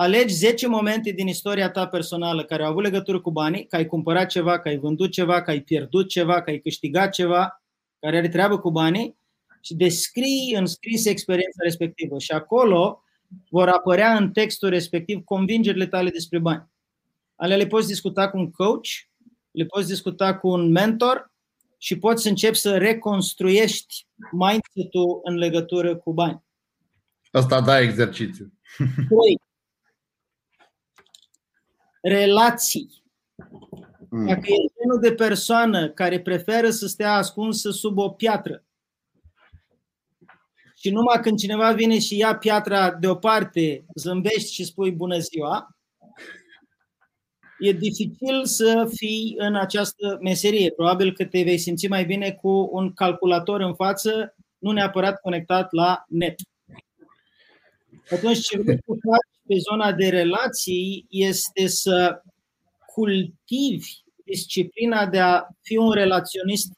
alegi 0.00 0.34
10 0.34 0.68
momente 0.68 1.10
din 1.10 1.26
istoria 1.26 1.70
ta 1.70 1.86
personală 1.86 2.44
care 2.44 2.62
au 2.62 2.70
avut 2.70 2.82
legătură 2.82 3.20
cu 3.20 3.30
banii, 3.30 3.66
că 3.66 3.76
ai 3.76 3.86
cumpărat 3.86 4.28
ceva, 4.28 4.60
că 4.60 4.68
ai 4.68 4.78
vândut 4.78 5.10
ceva, 5.10 5.42
că 5.42 5.50
ai 5.50 5.60
pierdut 5.60 6.08
ceva, 6.08 6.42
că 6.42 6.50
ai 6.50 6.58
câștigat 6.58 7.12
ceva, 7.12 7.62
care 8.00 8.16
are 8.16 8.28
treabă 8.28 8.58
cu 8.58 8.70
banii 8.70 9.16
și 9.60 9.74
descrii 9.74 10.54
în 10.56 10.66
scris 10.66 11.06
experiența 11.06 11.62
respectivă. 11.62 12.18
Și 12.18 12.30
acolo 12.30 13.02
vor 13.50 13.68
apărea 13.68 14.16
în 14.16 14.30
textul 14.30 14.68
respectiv 14.68 15.24
convingerile 15.24 15.86
tale 15.86 16.10
despre 16.10 16.38
bani. 16.38 16.68
Ale 17.36 17.56
le 17.56 17.66
poți 17.66 17.86
discuta 17.86 18.30
cu 18.30 18.38
un 18.38 18.50
coach, 18.50 18.88
le 19.50 19.64
poți 19.64 19.88
discuta 19.88 20.36
cu 20.36 20.48
un 20.48 20.70
mentor 20.70 21.32
și 21.78 21.98
poți 21.98 22.28
începi 22.28 22.56
să 22.56 22.78
reconstruiești 22.78 24.06
mindset-ul 24.32 25.20
în 25.22 25.34
legătură 25.34 25.96
cu 25.96 26.12
bani. 26.12 26.42
Asta 27.30 27.60
da 27.60 27.80
exercițiu. 27.80 28.52
3 28.76 29.40
relații. 32.02 33.04
Mm. 34.10 34.26
Dacă 34.26 34.40
e 34.40 34.72
genul 34.80 35.00
de 35.00 35.14
persoană 35.14 35.90
care 35.90 36.20
preferă 36.20 36.70
să 36.70 36.86
stea 36.86 37.14
ascunsă 37.14 37.70
sub 37.70 37.98
o 37.98 38.10
piatră 38.10 38.62
și 40.76 40.90
numai 40.90 41.20
când 41.20 41.38
cineva 41.38 41.72
vine 41.72 41.98
și 41.98 42.16
ia 42.16 42.36
piatra 42.36 42.90
deoparte, 42.90 43.84
zâmbești 43.94 44.52
și 44.52 44.64
spui 44.64 44.92
bună 44.92 45.18
ziua, 45.18 45.77
e 47.58 47.72
dificil 47.72 48.44
să 48.44 48.90
fii 48.94 49.34
în 49.38 49.56
această 49.56 50.18
meserie. 50.20 50.70
Probabil 50.70 51.12
că 51.12 51.24
te 51.24 51.42
vei 51.42 51.58
simți 51.58 51.86
mai 51.86 52.04
bine 52.04 52.32
cu 52.32 52.68
un 52.72 52.92
calculator 52.92 53.60
în 53.60 53.74
față, 53.74 54.34
nu 54.58 54.70
neapărat 54.70 55.20
conectat 55.20 55.72
la 55.72 56.04
net. 56.08 56.34
Atunci 58.10 58.38
ce 58.38 58.60
vrei 58.62 58.78
să 58.86 58.92
faci 58.92 59.38
pe 59.46 59.56
zona 59.70 59.92
de 59.92 60.08
relații 60.08 61.06
este 61.08 61.66
să 61.66 62.22
cultivi 62.94 63.88
disciplina 64.24 65.06
de 65.06 65.18
a 65.18 65.46
fi 65.62 65.76
un 65.76 65.90
relaționist 65.90 66.72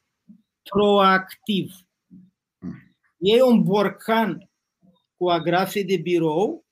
proactiv. 0.62 1.72
Iei 3.16 3.40
un 3.40 3.62
borcan 3.62 4.50
cu 5.16 5.28
agrafe 5.28 5.82
de 5.82 5.96
birou, 5.96 6.64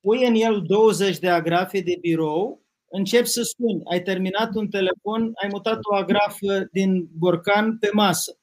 pui 0.00 0.26
în 0.26 0.34
el 0.34 0.62
20 0.62 1.18
de 1.18 1.28
agrafe 1.28 1.80
de 1.80 1.96
birou, 2.00 2.63
începi 2.96 3.26
să 3.26 3.42
spui, 3.42 3.80
ai 3.84 4.02
terminat 4.02 4.54
un 4.54 4.68
telefon, 4.68 5.32
ai 5.42 5.48
mutat 5.52 5.78
o 5.82 5.94
agrafă 5.94 6.68
din 6.72 7.08
borcan 7.18 7.78
pe 7.78 7.90
masă. 7.92 8.38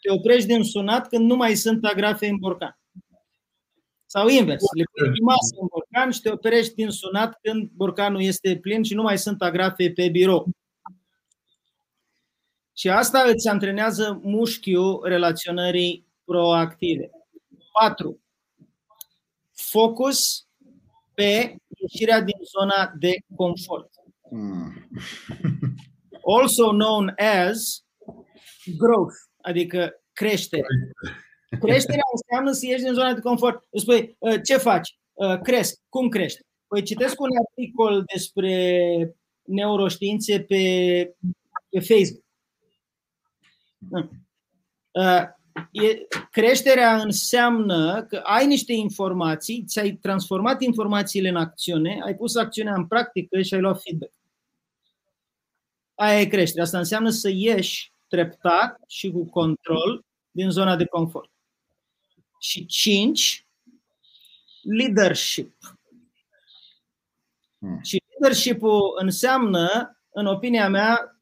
Te 0.00 0.10
oprești 0.10 0.46
din 0.46 0.62
sunat 0.62 1.08
când 1.08 1.24
nu 1.24 1.36
mai 1.36 1.54
sunt 1.54 1.84
agrafe 1.84 2.26
în 2.26 2.36
borcan. 2.36 2.78
Sau 4.06 4.28
invers, 4.28 4.62
le 4.76 4.84
pui 4.92 5.20
masă 5.20 5.54
în 5.60 5.66
borcan 5.70 6.10
și 6.10 6.20
te 6.20 6.30
operești 6.30 6.74
din 6.74 6.90
sunat 6.90 7.38
când 7.42 7.70
borcanul 7.70 8.22
este 8.22 8.58
plin 8.58 8.82
și 8.82 8.94
nu 8.94 9.02
mai 9.02 9.18
sunt 9.18 9.42
agrafe 9.42 9.90
pe 9.90 10.08
birou. 10.08 10.48
Și 12.76 12.88
asta 12.88 13.24
îți 13.26 13.48
antrenează 13.48 14.20
mușchiul 14.22 15.00
relaționării 15.04 16.06
proactive. 16.24 17.10
4. 17.72 18.20
Focus 19.52 20.46
pe 21.14 21.56
ieșirea 21.78 22.20
din 22.20 22.38
zona 22.58 22.92
de 22.98 23.12
confort. 23.36 23.90
Mm. 24.30 24.88
Also 26.38 26.70
known 26.70 27.14
as 27.16 27.84
growth, 28.78 29.14
adică 29.40 29.92
creștere. 30.12 30.66
Creșterea 31.60 32.02
înseamnă 32.12 32.52
să 32.52 32.66
ieși 32.66 32.82
din 32.82 32.92
zona 32.92 33.12
de 33.14 33.20
confort. 33.20 33.66
Îți 33.70 33.82
spui, 33.82 34.16
"Uh, 34.18 34.40
ce 34.44 34.56
faci? 34.56 34.98
Uh, 35.12 35.40
Cresc. 35.40 35.80
Cum 35.88 36.08
crești? 36.08 36.40
Păi 36.66 36.82
citesc 36.82 37.20
un 37.20 37.28
articol 37.46 38.04
despre 38.14 38.56
neuroștiințe 39.42 40.40
pe, 40.40 40.62
pe 41.68 41.80
Facebook. 41.80 42.24
Uh, 45.54 45.82
e, 45.82 46.06
creșterea 46.30 46.96
înseamnă 46.96 48.04
că 48.04 48.16
ai 48.16 48.46
niște 48.46 48.72
informații, 48.72 49.64
ți-ai 49.66 49.92
transformat 49.92 50.62
informațiile 50.62 51.28
în 51.28 51.36
acțiune, 51.36 52.00
ai 52.04 52.14
pus 52.14 52.36
acțiunea 52.36 52.74
în 52.74 52.86
practică 52.86 53.42
și 53.42 53.54
ai 53.54 53.60
luat 53.60 53.82
feedback. 53.82 54.12
Aia 55.94 56.20
e 56.20 56.26
creștere. 56.26 56.62
Asta 56.62 56.78
înseamnă 56.78 57.10
să 57.10 57.28
ieși 57.28 57.92
treptat 58.08 58.80
și 58.86 59.10
cu 59.10 59.24
control 59.24 60.04
din 60.30 60.50
zona 60.50 60.76
de 60.76 60.84
confort. 60.86 61.30
Și 62.38 62.66
cinci, 62.66 63.46
leadership. 64.62 65.54
Hmm. 67.58 67.80
Și 67.82 68.02
leadership-ul 68.08 68.98
înseamnă, 69.00 69.98
în 70.10 70.26
opinia 70.26 70.68
mea, 70.68 71.18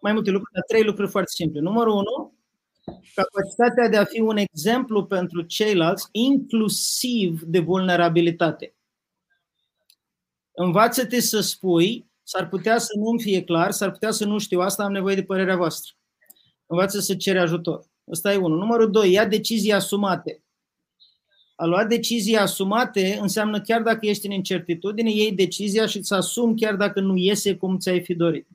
mai 0.00 0.12
multe 0.12 0.30
lucruri, 0.30 0.52
dar 0.52 0.62
trei 0.66 0.82
lucruri 0.82 1.10
foarte 1.10 1.30
simple. 1.34 1.60
Numărul 1.60 1.92
unu, 1.92 2.39
capacitatea 3.14 3.88
de 3.88 3.96
a 3.96 4.04
fi 4.04 4.20
un 4.20 4.36
exemplu 4.36 5.04
pentru 5.04 5.42
ceilalți, 5.42 6.08
inclusiv 6.12 7.42
de 7.42 7.58
vulnerabilitate. 7.58 8.74
Învață-te 10.52 11.20
să 11.20 11.40
spui, 11.40 12.10
s-ar 12.22 12.48
putea 12.48 12.78
să 12.78 12.92
nu-mi 12.96 13.20
fie 13.20 13.42
clar, 13.44 13.70
s-ar 13.70 13.90
putea 13.90 14.10
să 14.10 14.24
nu 14.24 14.38
știu 14.38 14.60
asta, 14.60 14.84
am 14.84 14.92
nevoie 14.92 15.14
de 15.14 15.22
părerea 15.22 15.56
voastră. 15.56 15.94
Învață 16.66 17.00
să 17.00 17.14
cere 17.16 17.38
ajutor. 17.38 17.84
Ăsta 18.10 18.32
e 18.32 18.36
unul. 18.36 18.58
Numărul 18.58 18.90
doi, 18.90 19.10
ia 19.10 19.26
decizii 19.26 19.72
asumate. 19.72 20.42
A 21.54 21.64
lua 21.64 21.84
decizii 21.84 22.36
asumate 22.36 23.18
înseamnă 23.20 23.60
chiar 23.60 23.82
dacă 23.82 24.06
ești 24.06 24.26
în 24.26 24.32
incertitudine, 24.32 25.10
iei 25.10 25.32
decizia 25.32 25.86
și 25.86 25.96
îți 25.96 26.12
asumi 26.12 26.60
chiar 26.60 26.76
dacă 26.76 27.00
nu 27.00 27.16
iese 27.16 27.56
cum 27.56 27.78
ți-ai 27.78 28.00
fi 28.00 28.14
dorit. 28.14 28.48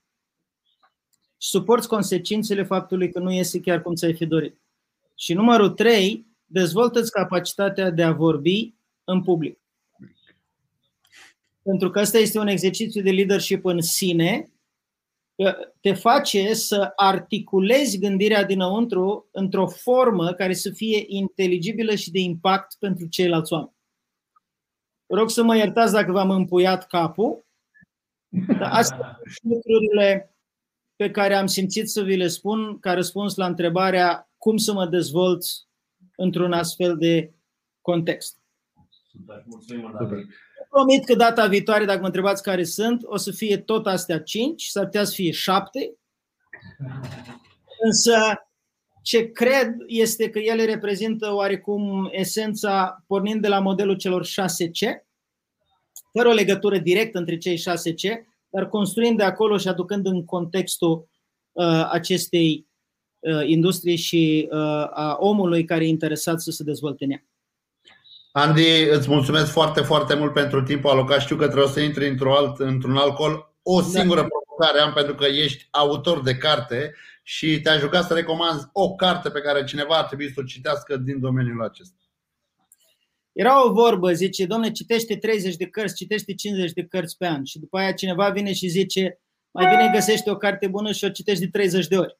Și 1.37 1.49
suporți 1.49 1.87
consecințele 1.87 2.63
faptului 2.63 3.11
că 3.11 3.19
nu 3.19 3.31
iese 3.31 3.59
chiar 3.59 3.81
cum 3.81 3.95
ți-ai 3.95 4.13
fi 4.13 4.25
dorit. 4.25 4.59
Și 5.15 5.33
numărul 5.33 5.69
trei, 5.69 6.25
dezvoltă-ți 6.45 7.11
capacitatea 7.11 7.89
de 7.89 8.03
a 8.03 8.11
vorbi 8.11 8.73
în 9.03 9.23
public. 9.23 9.59
Pentru 11.61 11.89
că 11.89 11.99
ăsta 11.99 12.17
este 12.17 12.39
un 12.39 12.47
exercițiu 12.47 13.01
de 13.01 13.11
leadership 13.11 13.65
în 13.65 13.81
sine, 13.81 14.49
că 15.35 15.57
te 15.81 15.93
face 15.93 16.53
să 16.53 16.91
articulezi 16.95 17.99
gândirea 17.99 18.43
dinăuntru 18.43 19.29
într-o 19.31 19.67
formă 19.67 20.33
care 20.33 20.53
să 20.53 20.71
fie 20.71 21.03
inteligibilă 21.07 21.95
și 21.95 22.11
de 22.11 22.19
impact 22.19 22.75
pentru 22.79 23.07
ceilalți 23.07 23.53
oameni. 23.53 23.75
Rog 25.07 25.29
să 25.29 25.43
mă 25.43 25.55
iertați 25.55 25.93
dacă 25.93 26.11
v-am 26.11 26.29
împuiat 26.29 26.87
capul, 26.87 27.45
dar 28.29 28.71
astea 28.71 29.19
sunt 29.23 29.53
lucrurile 29.53 30.34
pe 30.95 31.11
care 31.11 31.35
am 31.35 31.45
simțit 31.45 31.89
să 31.89 32.01
vi 32.01 32.15
le 32.15 32.27
spun 32.27 32.79
ca 32.79 32.93
răspuns 32.93 33.35
la 33.35 33.45
întrebarea 33.45 34.29
cum 34.37 34.57
să 34.57 34.73
mă 34.73 34.85
dezvolt 34.85 35.45
într-un 36.15 36.51
astfel 36.51 36.97
de 36.97 37.33
context. 37.81 38.37
Super, 39.11 39.43
mulțumim 39.45 39.81
mult, 39.81 39.93
Super. 39.93 40.07
David. 40.07 40.29
Promit 40.69 41.05
că 41.05 41.15
data 41.15 41.47
viitoare, 41.47 41.85
dacă 41.85 41.99
mă 41.99 42.05
întrebați 42.05 42.43
care 42.43 42.63
sunt, 42.63 43.01
o 43.03 43.17
să 43.17 43.31
fie 43.31 43.57
tot 43.57 43.87
astea 43.87 44.21
5, 44.21 44.63
s-ar 44.63 44.83
putea 44.83 45.03
să 45.03 45.13
fie 45.13 45.31
7. 45.31 45.95
Însă 47.83 48.17
ce 49.01 49.31
cred 49.31 49.75
este 49.87 50.29
că 50.29 50.39
ele 50.39 50.65
reprezintă 50.65 51.33
oarecum 51.33 52.09
esența 52.11 53.03
pornind 53.07 53.41
de 53.41 53.47
la 53.47 53.59
modelul 53.59 53.95
celor 53.95 54.25
6C, 54.25 55.05
fără 56.11 56.29
o 56.29 56.31
legătură 56.31 56.77
directă 56.77 57.17
între 57.17 57.37
cei 57.37 57.57
6C, 57.57 58.34
dar 58.55 58.67
construind 58.67 59.17
de 59.17 59.23
acolo 59.23 59.57
și 59.57 59.67
aducând 59.67 60.05
în 60.05 60.25
contextul 60.25 61.09
uh, 61.51 61.87
acestei 61.91 62.67
uh, 63.19 63.41
industrii 63.45 63.95
și 63.95 64.49
uh, 64.51 64.59
a 64.93 65.17
omului 65.19 65.63
care 65.63 65.85
e 65.85 65.87
interesat 65.87 66.41
să 66.41 66.51
se 66.51 66.63
dezvolte 66.63 67.03
în 67.03 67.11
ea. 67.11 67.25
Andy, 68.31 68.89
îți 68.89 69.09
mulțumesc 69.09 69.51
foarte, 69.51 69.81
foarte 69.81 70.15
mult 70.15 70.33
pentru 70.33 70.63
timpul 70.63 70.89
alocat. 70.89 71.19
Știu 71.19 71.35
că 71.35 71.47
trebuie 71.47 71.71
să 71.71 71.79
intri 71.79 72.07
într-un 72.07 72.31
alt, 72.31 72.59
într-un 72.59 72.97
alt 72.97 73.15
col. 73.15 73.53
O 73.63 73.81
singură 73.81 74.21
da. 74.21 74.27
provocare 74.27 74.79
am 74.79 74.93
pentru 74.93 75.15
că 75.15 75.25
ești 75.25 75.67
autor 75.71 76.21
de 76.21 76.35
carte 76.35 76.93
și 77.23 77.61
te-aș 77.61 77.81
ruga 77.81 78.01
să 78.01 78.13
recomanzi 78.13 78.69
o 78.73 78.95
carte 78.95 79.29
pe 79.29 79.41
care 79.41 79.63
cineva 79.63 79.95
ar 79.95 80.05
trebui 80.05 80.31
să 80.31 80.39
o 80.39 80.43
citească 80.43 80.97
din 80.97 81.19
domeniul 81.19 81.63
acesta. 81.63 82.04
Era 83.35 83.65
o 83.65 83.73
vorbă, 83.73 84.13
zice, 84.13 84.45
domne, 84.45 84.71
citește 84.71 85.17
30 85.17 85.55
de 85.55 85.67
cărți, 85.67 85.95
citește 85.95 86.33
50 86.33 86.71
de 86.71 86.85
cărți 86.85 87.17
pe 87.17 87.27
an. 87.27 87.43
Și 87.43 87.59
după 87.59 87.77
aia 87.77 87.93
cineva 87.93 88.29
vine 88.29 88.53
și 88.53 88.67
zice, 88.67 89.19
mai 89.51 89.75
bine 89.75 89.91
găsește 89.93 90.29
o 90.29 90.37
carte 90.37 90.67
bună 90.67 90.91
și 90.91 91.03
o 91.03 91.09
citești 91.09 91.43
de 91.43 91.49
30 91.49 91.87
de 91.87 91.97
ori. 91.97 92.17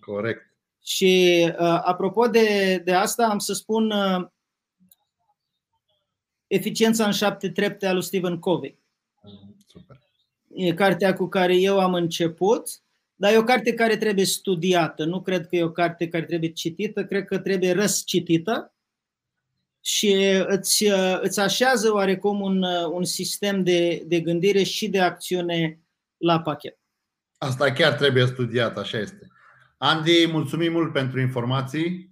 Corect. 0.00 0.52
Și 0.82 1.44
uh, 1.48 1.80
apropo 1.82 2.26
de, 2.26 2.78
de 2.84 2.92
asta, 2.92 3.26
am 3.26 3.38
să 3.38 3.52
spun 3.52 3.90
uh, 3.90 4.26
Eficiența 6.46 7.06
în 7.06 7.12
șapte 7.12 7.50
trepte 7.50 7.86
a 7.86 7.92
lui 7.92 8.02
Stephen 8.02 8.38
Covey. 8.38 8.78
Super. 9.66 10.00
E 10.54 10.74
cartea 10.74 11.14
cu 11.14 11.26
care 11.26 11.56
eu 11.56 11.80
am 11.80 11.94
început, 11.94 12.68
dar 13.14 13.32
e 13.32 13.38
o 13.38 13.44
carte 13.44 13.74
care 13.74 13.96
trebuie 13.96 14.24
studiată. 14.24 15.04
Nu 15.04 15.22
cred 15.22 15.46
că 15.46 15.56
e 15.56 15.62
o 15.62 15.70
carte 15.70 16.08
care 16.08 16.24
trebuie 16.24 16.52
citită, 16.52 17.04
cred 17.04 17.24
că 17.24 17.38
trebuie 17.38 17.72
răscitită 17.72 18.73
și 19.84 20.14
îți, 20.46 20.84
îți 21.20 21.40
așează 21.40 21.92
oarecum 21.92 22.40
un, 22.40 22.62
un 22.92 23.04
sistem 23.04 23.62
de, 23.62 24.02
de 24.06 24.20
gândire 24.20 24.62
și 24.62 24.88
de 24.88 25.00
acțiune 25.00 25.80
la 26.16 26.40
pachet. 26.40 26.78
Asta 27.38 27.72
chiar 27.72 27.92
trebuie 27.92 28.26
studiat, 28.26 28.78
așa 28.78 28.98
este. 28.98 29.26
Andy, 29.76 30.26
mulțumim 30.30 30.72
mult 30.72 30.92
pentru 30.92 31.20
informații. 31.20 32.10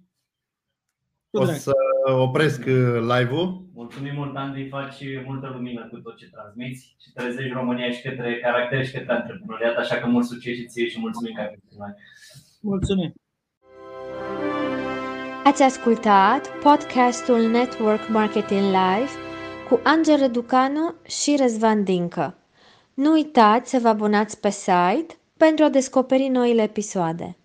Cu 1.29 1.37
O 1.37 1.43
drag. 1.43 1.55
să 1.55 1.71
opresc 2.05 2.59
uh, 2.59 2.99
live-ul. 2.99 3.69
Mulțumim 3.73 4.13
mult, 4.15 4.35
Andy, 4.35 4.67
faci 4.67 5.03
multă 5.25 5.47
lumină 5.47 5.87
cu 5.91 5.97
tot 5.97 6.17
ce 6.17 6.29
transmiți 6.29 6.95
și 6.99 7.11
trezești 7.13 7.53
România 7.53 7.91
și 7.91 8.01
către 8.01 8.39
caracter 8.39 8.85
și 8.85 8.91
către 8.91 9.13
antreprenoriat, 9.13 9.75
așa 9.75 9.95
că 9.95 10.07
mult 10.07 10.25
succes 10.25 10.55
și 10.55 10.65
ție 10.65 10.87
și 10.87 10.99
mulțumim 10.99 11.33
că 11.33 11.41
ai 11.41 11.47
venit 11.47 11.63
cu 11.69 11.75
noi. 11.77 11.93
Mulțumim! 12.61 13.13
Ați 15.45 15.61
ascultat 15.61 16.47
podcastul 16.47 17.41
Network 17.41 18.07
Marketing 18.09 18.61
Live 18.61 19.09
cu 19.69 19.79
Angel 19.83 20.17
Răducanu 20.17 20.93
și 21.05 21.35
Răzvan 21.39 21.83
Dincă. 21.83 22.35
Nu 22.93 23.11
uitați 23.11 23.69
să 23.69 23.79
vă 23.81 23.87
abonați 23.87 24.39
pe 24.39 24.49
site 24.49 25.17
pentru 25.37 25.65
a 25.65 25.69
descoperi 25.69 26.27
noile 26.27 26.61
episoade. 26.61 27.37